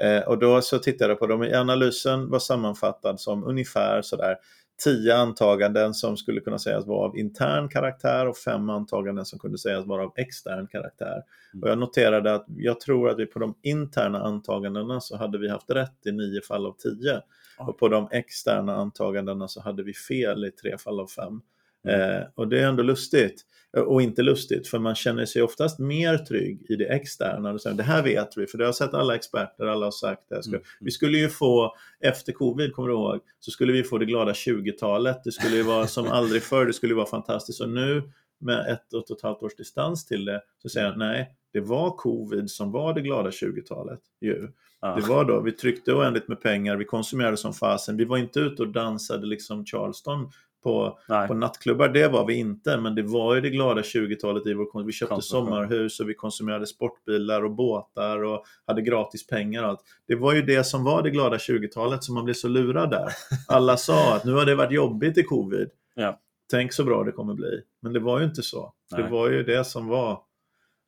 Eh, 0.00 0.28
och 0.28 0.38
då 0.38 0.62
så 0.62 0.78
tittade 0.78 1.10
jag 1.10 1.18
på 1.18 1.26
dem. 1.26 1.42
Analysen 1.54 2.30
var 2.30 2.38
sammanfattad 2.38 3.20
som 3.20 3.44
ungefär 3.44 4.02
sådär 4.02 4.36
tio 4.84 5.16
antaganden 5.16 5.94
som 5.94 6.16
skulle 6.16 6.40
kunna 6.40 6.58
sägas 6.58 6.86
vara 6.86 7.08
av 7.08 7.18
intern 7.18 7.68
karaktär 7.68 8.26
och 8.28 8.36
fem 8.36 8.70
antaganden 8.70 9.24
som 9.24 9.38
kunde 9.38 9.58
sägas 9.58 9.86
vara 9.86 10.02
av 10.02 10.12
extern 10.16 10.66
karaktär. 10.66 11.22
Mm. 11.54 11.62
Och 11.62 11.68
jag 11.68 11.78
noterade 11.78 12.34
att 12.34 12.46
jag 12.48 12.80
tror 12.80 13.10
att 13.10 13.18
vi 13.18 13.26
på 13.26 13.38
de 13.38 13.54
interna 13.62 14.22
antagandena 14.22 15.00
så 15.00 15.16
hade 15.16 15.38
vi 15.38 15.48
haft 15.48 15.70
rätt 15.70 16.06
i 16.06 16.12
nio 16.12 16.40
fall 16.40 16.66
av 16.66 16.72
tio. 16.78 17.22
Och 17.58 17.78
på 17.78 17.88
de 17.88 18.08
externa 18.10 18.76
antagandena 18.76 19.48
så 19.48 19.60
hade 19.60 19.82
vi 19.82 19.94
fel 19.94 20.44
i 20.44 20.50
tre 20.50 20.78
fall 20.78 21.00
av 21.00 21.06
fem. 21.06 21.40
Mm. 21.84 22.00
Eh, 22.00 22.26
och 22.34 22.48
det 22.48 22.60
är 22.60 22.66
ändå 22.68 22.82
lustigt. 22.82 23.42
Eh, 23.76 23.82
Och 23.82 24.02
inte 24.02 24.22
lustigt, 24.22 24.68
för 24.68 24.78
man 24.78 24.94
känner 24.94 25.26
sig 25.26 25.42
oftast 25.42 25.78
mer 25.78 26.18
trygg 26.18 26.66
i 26.68 26.76
det 26.76 26.86
externa. 26.86 27.50
Och 27.52 27.60
säger, 27.60 27.76
Det 27.76 27.82
här 27.82 28.02
vet 28.02 28.36
vi, 28.36 28.46
för 28.46 28.58
det 28.58 28.64
har 28.66 28.72
sett 28.72 28.94
alla 28.94 29.14
experter, 29.14 29.66
alla 29.66 29.86
har 29.86 29.90
sagt 29.90 30.22
det. 30.28 30.46
Mm. 30.46 30.60
Vi 30.80 30.90
skulle 30.90 31.18
ju 31.18 31.28
få, 31.28 31.74
efter 32.00 32.32
covid, 32.32 32.72
kommer 32.72 32.88
du 32.88 32.94
ihåg, 32.94 33.20
så 33.40 33.50
skulle 33.50 33.72
vi 33.72 33.82
få 33.82 33.98
det 33.98 34.06
glada 34.06 34.32
20-talet. 34.32 35.24
Det 35.24 35.32
skulle 35.32 35.56
ju 35.56 35.62
vara 35.62 35.86
som 35.96 36.06
aldrig 36.06 36.42
förr, 36.42 36.66
det 36.66 36.72
skulle 36.72 36.92
ju 36.92 36.96
vara 36.96 37.06
fantastiskt. 37.06 37.60
Och 37.60 37.68
nu 37.68 38.02
med 38.40 38.72
ett 38.72 38.92
och 38.92 39.10
ett 39.10 39.22
halvt 39.22 39.42
års 39.42 39.56
distans 39.56 40.06
till 40.06 40.24
det, 40.24 40.42
så 40.62 40.68
säger 40.68 40.86
jag 40.86 40.98
nej, 40.98 41.30
det 41.52 41.60
var 41.60 41.96
covid 41.96 42.50
som 42.50 42.72
var 42.72 42.94
det 42.94 43.00
glada 43.00 43.30
20-talet. 43.30 44.00
Ju. 44.20 44.48
Ja. 44.80 44.94
Det 44.96 45.08
var 45.08 45.24
då, 45.24 45.40
vi 45.40 45.52
tryckte 45.52 45.92
oändligt 45.92 46.28
med 46.28 46.40
pengar, 46.40 46.76
vi 46.76 46.84
konsumerade 46.84 47.36
som 47.36 47.52
fasen. 47.54 47.96
Vi 47.96 48.04
var 48.04 48.16
inte 48.16 48.40
ute 48.40 48.62
och 48.62 48.68
dansade 48.68 49.26
liksom 49.26 49.64
Charleston 49.66 50.30
på, 50.62 50.98
Nej. 51.08 51.28
på 51.28 51.34
nattklubbar, 51.34 51.88
det 51.88 52.08
var 52.08 52.26
vi 52.26 52.34
inte. 52.34 52.76
Men 52.76 52.94
det 52.94 53.02
var 53.02 53.34
ju 53.34 53.40
det 53.40 53.50
glada 53.50 53.80
20-talet 53.82 54.46
i 54.46 54.54
vår. 54.54 54.84
Vi 54.84 54.92
köpte 54.92 55.14
Konsumtion. 55.14 55.46
sommarhus 55.46 56.00
och 56.00 56.08
vi 56.08 56.14
konsumerade 56.14 56.66
sportbilar 56.66 57.44
och 57.44 57.50
båtar 57.50 58.22
och 58.24 58.44
hade 58.66 58.82
gratis 58.82 59.26
pengar 59.26 59.62
och 59.62 59.68
allt. 59.68 59.80
Det 60.08 60.14
var 60.14 60.34
ju 60.34 60.42
det 60.42 60.64
som 60.64 60.84
var 60.84 61.02
det 61.02 61.10
glada 61.10 61.36
20-talet 61.36 62.04
som 62.04 62.14
man 62.14 62.24
blev 62.24 62.34
så 62.34 62.48
lurad 62.48 62.90
där. 62.90 63.08
Alla 63.48 63.76
sa 63.76 64.16
att 64.16 64.24
nu 64.24 64.32
har 64.32 64.46
det 64.46 64.54
varit 64.54 64.72
jobbigt 64.72 65.18
i 65.18 65.22
covid. 65.22 65.68
Ja. 65.94 66.20
Tänk 66.50 66.72
så 66.72 66.84
bra 66.84 67.04
det 67.04 67.12
kommer 67.12 67.34
bli. 67.34 67.60
Men 67.82 67.92
det 67.92 68.00
var 68.00 68.18
ju 68.18 68.24
inte 68.24 68.42
så. 68.42 68.72
Det 68.90 69.02
Nej. 69.02 69.10
var 69.10 69.30
ju 69.30 69.42
det 69.42 69.64
som 69.64 69.86
var. 69.86 70.20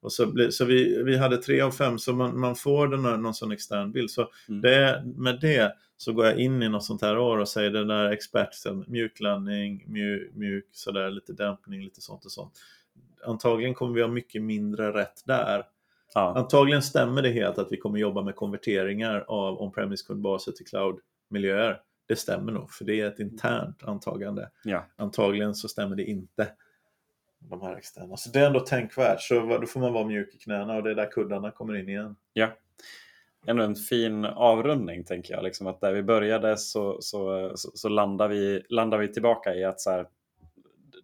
Och 0.01 0.13
så 0.13 0.27
bli, 0.27 0.53
så 0.53 0.65
vi, 0.65 1.03
vi 1.03 1.17
hade 1.17 1.37
tre 1.37 1.61
av 1.61 1.71
fem, 1.71 1.99
så 1.99 2.13
man, 2.13 2.41
man 2.41 2.57
får 2.57 2.89
den 2.89 3.03
någon 3.03 3.35
sån 3.35 3.53
extern 3.53 3.93
bild. 3.93 4.11
Så 4.11 4.31
Mm. 4.49 4.61
det, 4.61 5.03
med 5.17 5.41
det 5.41 5.73
så 5.97 6.13
går 6.13 6.27
jag 6.27 6.39
in 6.39 6.63
i 6.63 6.69
något 6.69 6.85
sånt 6.85 7.03
här 7.03 7.19
år 7.19 7.39
och 7.39 7.49
säger 7.49 7.71
den 7.71 7.89
där 7.89 8.11
experten, 8.11 8.85
mjuklandning, 8.89 9.85
mjuk, 9.87 10.35
mjuk 10.35 10.67
sådär, 10.73 11.11
lite 11.11 11.33
dämpning, 11.33 11.83
lite 11.85 12.01
sånt 12.01 12.25
och 12.25 12.33
sånt. 12.33 12.53
Antagligen 13.25 13.75
kommer 13.75 13.95
vi 13.95 14.01
ha 14.01 14.09
mycket 14.09 14.43
mindre 14.43 14.93
rätt 14.93 15.23
där. 15.27 15.65
Ja. 16.15 16.35
Antagligen 16.37 16.83
stämmer 16.83 17.23
det 17.23 17.31
helt 17.31 17.59
att 17.59 17.73
vi 17.73 17.77
kommer 17.77 17.99
jobba 17.99 18.23
med 18.23 18.37
konverteringar 18.37 19.25
av 19.29 19.63
on-premise 19.63 20.07
kundbaser 20.07 20.53
till 20.53 20.67
cloud-miljöer. 20.67 21.81
Det 22.07 22.17
stämmer 22.17 22.53
nog, 22.53 22.71
för 22.71 22.85
det 22.85 23.01
är 23.01 23.07
ett 23.07 23.19
internt 23.21 23.83
antagande. 23.83 24.51
Ja. 24.65 24.87
Antagligen 24.97 25.55
så 25.55 25.69
stämmer 25.69 25.97
det 25.97 26.05
inte. 26.05 26.49
De 27.41 27.63
här 27.63 27.77
externa. 27.77 28.17
Så 28.17 28.31
det 28.31 28.41
är 28.41 28.47
ändå 28.47 28.61
tänkvärt. 28.61 29.21
Så 29.21 29.59
då 29.61 29.67
får 29.67 29.81
man 29.81 29.93
vara 29.93 30.07
mjuk 30.07 30.35
i 30.35 30.39
knäna 30.39 30.75
och 30.77 30.83
det 30.83 30.91
är 30.91 30.95
där 30.95 31.11
kuddarna 31.11 31.51
kommer 31.51 31.77
in 31.77 31.89
igen. 31.89 32.17
Ja. 32.33 32.49
Ändå 33.47 33.63
en 33.63 33.75
fin 33.75 34.25
avrundning 34.25 35.05
tänker 35.05 35.35
jag. 35.35 35.45
Liksom 35.45 35.67
att 35.67 35.81
där 35.81 35.93
vi 35.93 36.03
började 36.03 36.57
så, 36.57 36.99
så, 37.01 37.53
så, 37.55 37.71
så 37.75 37.89
landar, 37.89 38.29
vi, 38.29 38.63
landar 38.69 38.99
vi 38.99 39.13
tillbaka 39.13 39.55
i 39.55 39.65
att 39.65 39.81
så 39.81 39.91
här, 39.91 40.07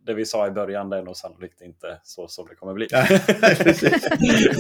det 0.07 0.15
vi 0.15 0.27
sa 0.27 0.47
i 0.47 0.51
början 0.51 0.91
det 0.91 0.97
är 0.97 1.03
nog 1.03 1.17
sannolikt 1.17 1.61
inte 1.61 2.01
så 2.03 2.29
som 2.29 2.47
det 2.49 2.55
kommer 2.55 2.75
bli. 2.75 2.89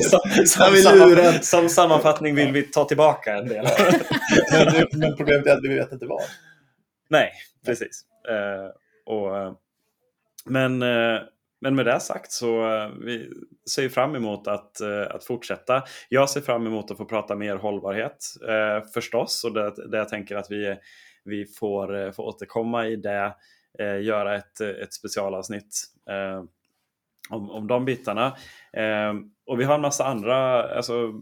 som, 0.02 0.20
som, 0.46 0.76
samman, 0.76 1.42
som, 1.42 1.68
sammanfattning 1.68 2.34
vill 2.34 2.52
vi 2.52 2.62
ta 2.62 2.84
tillbaka 2.84 3.34
en 3.34 3.48
del. 3.48 3.66
men, 4.52 5.00
men 5.00 5.16
problemet 5.16 5.46
är 5.46 5.52
att 5.52 5.62
vi 5.62 5.74
vet 5.74 5.92
inte 5.92 6.06
vad. 6.06 6.22
Nej, 7.08 7.32
precis. 7.64 8.04
Uh, 8.30 8.70
och, 9.14 9.56
men, 10.44 10.82
uh, 10.82 11.20
men 11.64 11.74
med 11.74 11.86
det 11.86 12.00
sagt 12.00 12.32
så 12.32 12.74
eh, 12.74 12.88
vi 13.00 13.30
ser 13.70 13.88
fram 13.88 14.14
emot 14.14 14.48
att, 14.48 14.80
eh, 14.80 15.06
att 15.10 15.24
fortsätta. 15.24 15.82
Jag 16.08 16.30
ser 16.30 16.40
fram 16.40 16.66
emot 16.66 16.90
att 16.90 16.96
få 16.96 17.04
prata 17.04 17.36
mer 17.36 17.56
hållbarhet 17.56 18.16
eh, 18.48 18.88
förstås 18.94 19.44
och 19.44 19.52
det, 19.52 19.90
det 19.90 19.96
jag 19.96 20.08
tänker 20.08 20.36
att 20.36 20.50
vi, 20.50 20.76
vi 21.24 21.46
får, 21.46 22.12
får 22.12 22.22
återkomma 22.22 22.86
i 22.86 22.96
det 22.96 23.34
eh, 23.78 24.00
göra 24.00 24.36
ett, 24.36 24.60
ett 24.60 24.94
specialavsnitt 24.94 25.84
eh, 26.10 26.44
om, 27.30 27.50
om 27.50 27.66
de 27.66 27.84
bitarna. 27.84 28.26
Eh, 28.72 29.14
och 29.46 29.60
vi 29.60 29.64
har 29.64 29.74
en 29.74 29.80
massa 29.80 30.04
andra 30.04 30.62
alltså, 30.76 31.12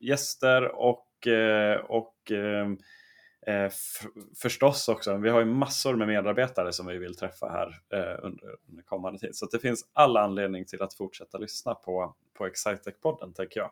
gäster 0.00 0.64
och, 0.74 1.26
eh, 1.26 1.76
och 1.76 2.32
eh, 3.46 3.70
förstås 4.42 4.88
också, 4.88 5.16
vi 5.16 5.28
har 5.28 5.40
ju 5.40 5.46
massor 5.46 5.96
med 5.96 6.08
medarbetare 6.08 6.72
som 6.72 6.86
vi 6.86 6.98
vill 6.98 7.16
träffa 7.16 7.48
här 7.48 7.80
eh, 7.92 8.24
under, 8.24 8.56
under 8.68 8.82
kommande 8.84 9.18
tid. 9.18 9.36
Så 9.36 9.46
det 9.46 9.58
finns 9.58 9.90
alla 9.92 10.20
anledning 10.20 10.64
till 10.64 10.82
att 10.82 10.94
fortsätta 10.94 11.38
lyssna 11.38 11.74
på, 11.74 12.14
på 12.38 12.46
Excitec-podden 12.46 13.32
tänker 13.34 13.60
jag. 13.60 13.70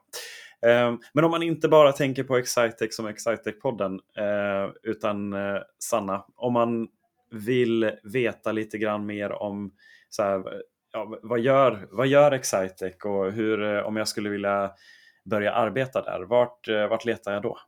Eh, 0.70 0.94
men 1.12 1.24
om 1.24 1.30
man 1.30 1.42
inte 1.42 1.68
bara 1.68 1.92
tänker 1.92 2.24
på 2.24 2.36
Excitec 2.36 2.96
som 2.96 3.08
Excitec-podden 3.08 4.00
eh, 4.16 4.70
utan 4.82 5.34
Sanna, 5.78 6.24
om 6.36 6.52
man 6.52 6.88
vill 7.30 7.92
veta 8.02 8.52
lite 8.52 8.78
grann 8.78 9.06
mer 9.06 9.32
om 9.32 9.72
så 10.08 10.22
här, 10.22 10.62
ja, 10.92 11.18
vad, 11.22 11.40
gör, 11.40 11.88
vad 11.90 12.06
gör 12.06 12.32
Excitec 12.32 13.04
och 13.04 13.32
hur, 13.32 13.82
om 13.82 13.96
jag 13.96 14.08
skulle 14.08 14.28
vilja 14.28 14.72
börja 15.24 15.52
arbeta 15.52 16.02
där, 16.02 16.20
vart, 16.20 16.68
vart 16.68 17.04
letar 17.04 17.32
jag 17.32 17.42
då? 17.42 17.58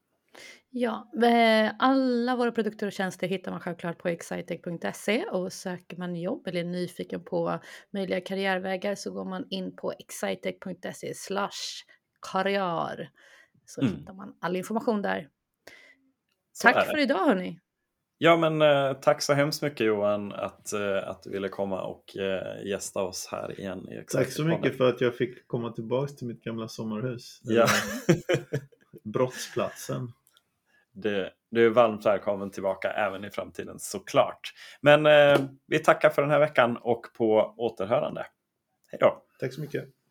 Ja, 0.74 1.10
eh, 1.22 1.72
alla 1.78 2.36
våra 2.36 2.52
produkter 2.52 2.86
och 2.86 2.92
tjänster 2.92 3.28
hittar 3.28 3.50
man 3.50 3.60
självklart 3.60 3.98
på 3.98 4.08
excitec.se 4.08 5.24
och 5.24 5.52
söker 5.52 5.96
man 5.96 6.16
jobb 6.16 6.46
eller 6.46 6.60
är 6.60 6.64
nyfiken 6.64 7.24
på 7.24 7.60
möjliga 7.90 8.20
karriärvägar 8.20 8.94
så 8.94 9.10
går 9.10 9.24
man 9.24 9.46
in 9.50 9.76
på 9.76 9.92
excitec.se 9.92 11.14
slash 11.14 11.84
karriär 12.32 13.10
så 13.66 13.80
mm. 13.80 13.96
hittar 13.96 14.14
man 14.14 14.36
all 14.40 14.56
information 14.56 15.02
där. 15.02 15.28
Så 16.52 16.68
Tack 16.68 16.86
för 16.86 16.98
idag 16.98 17.26
hörni! 17.26 17.58
Ja, 18.18 18.36
men 18.36 18.62
eh, 18.62 18.92
tack 18.92 19.22
så 19.22 19.32
hemskt 19.32 19.62
mycket 19.62 19.86
Johan 19.86 20.32
att, 20.32 20.72
eh, 20.72 21.08
att 21.08 21.22
du 21.22 21.30
ville 21.30 21.48
komma 21.48 21.82
och 21.82 22.16
eh, 22.16 22.66
gästa 22.66 23.02
oss 23.02 23.28
här 23.30 23.60
igen. 23.60 23.88
I 23.92 24.04
tack 24.12 24.32
så 24.32 24.44
mycket 24.44 24.76
för 24.76 24.88
att 24.88 25.00
jag 25.00 25.16
fick 25.16 25.46
komma 25.46 25.72
tillbaka 25.72 26.12
till 26.12 26.26
mitt 26.26 26.44
gamla 26.44 26.68
sommarhus. 26.68 27.40
Ja. 27.42 27.66
brottsplatsen. 29.04 30.12
Du, 30.92 31.30
du 31.50 31.66
är 31.66 31.70
varmt 31.70 32.06
välkommen 32.06 32.50
tillbaka 32.50 32.92
även 32.92 33.24
i 33.24 33.30
framtiden 33.30 33.78
såklart. 33.78 34.52
Men 34.80 35.06
eh, 35.06 35.38
vi 35.66 35.78
tackar 35.78 36.10
för 36.10 36.22
den 36.22 36.30
här 36.30 36.38
veckan 36.38 36.76
och 36.76 37.06
på 37.16 37.54
återhörande. 37.56 38.26
Hej 38.86 38.98
då! 39.00 39.22
Tack 39.40 39.52
så 39.52 39.60
mycket! 39.60 40.01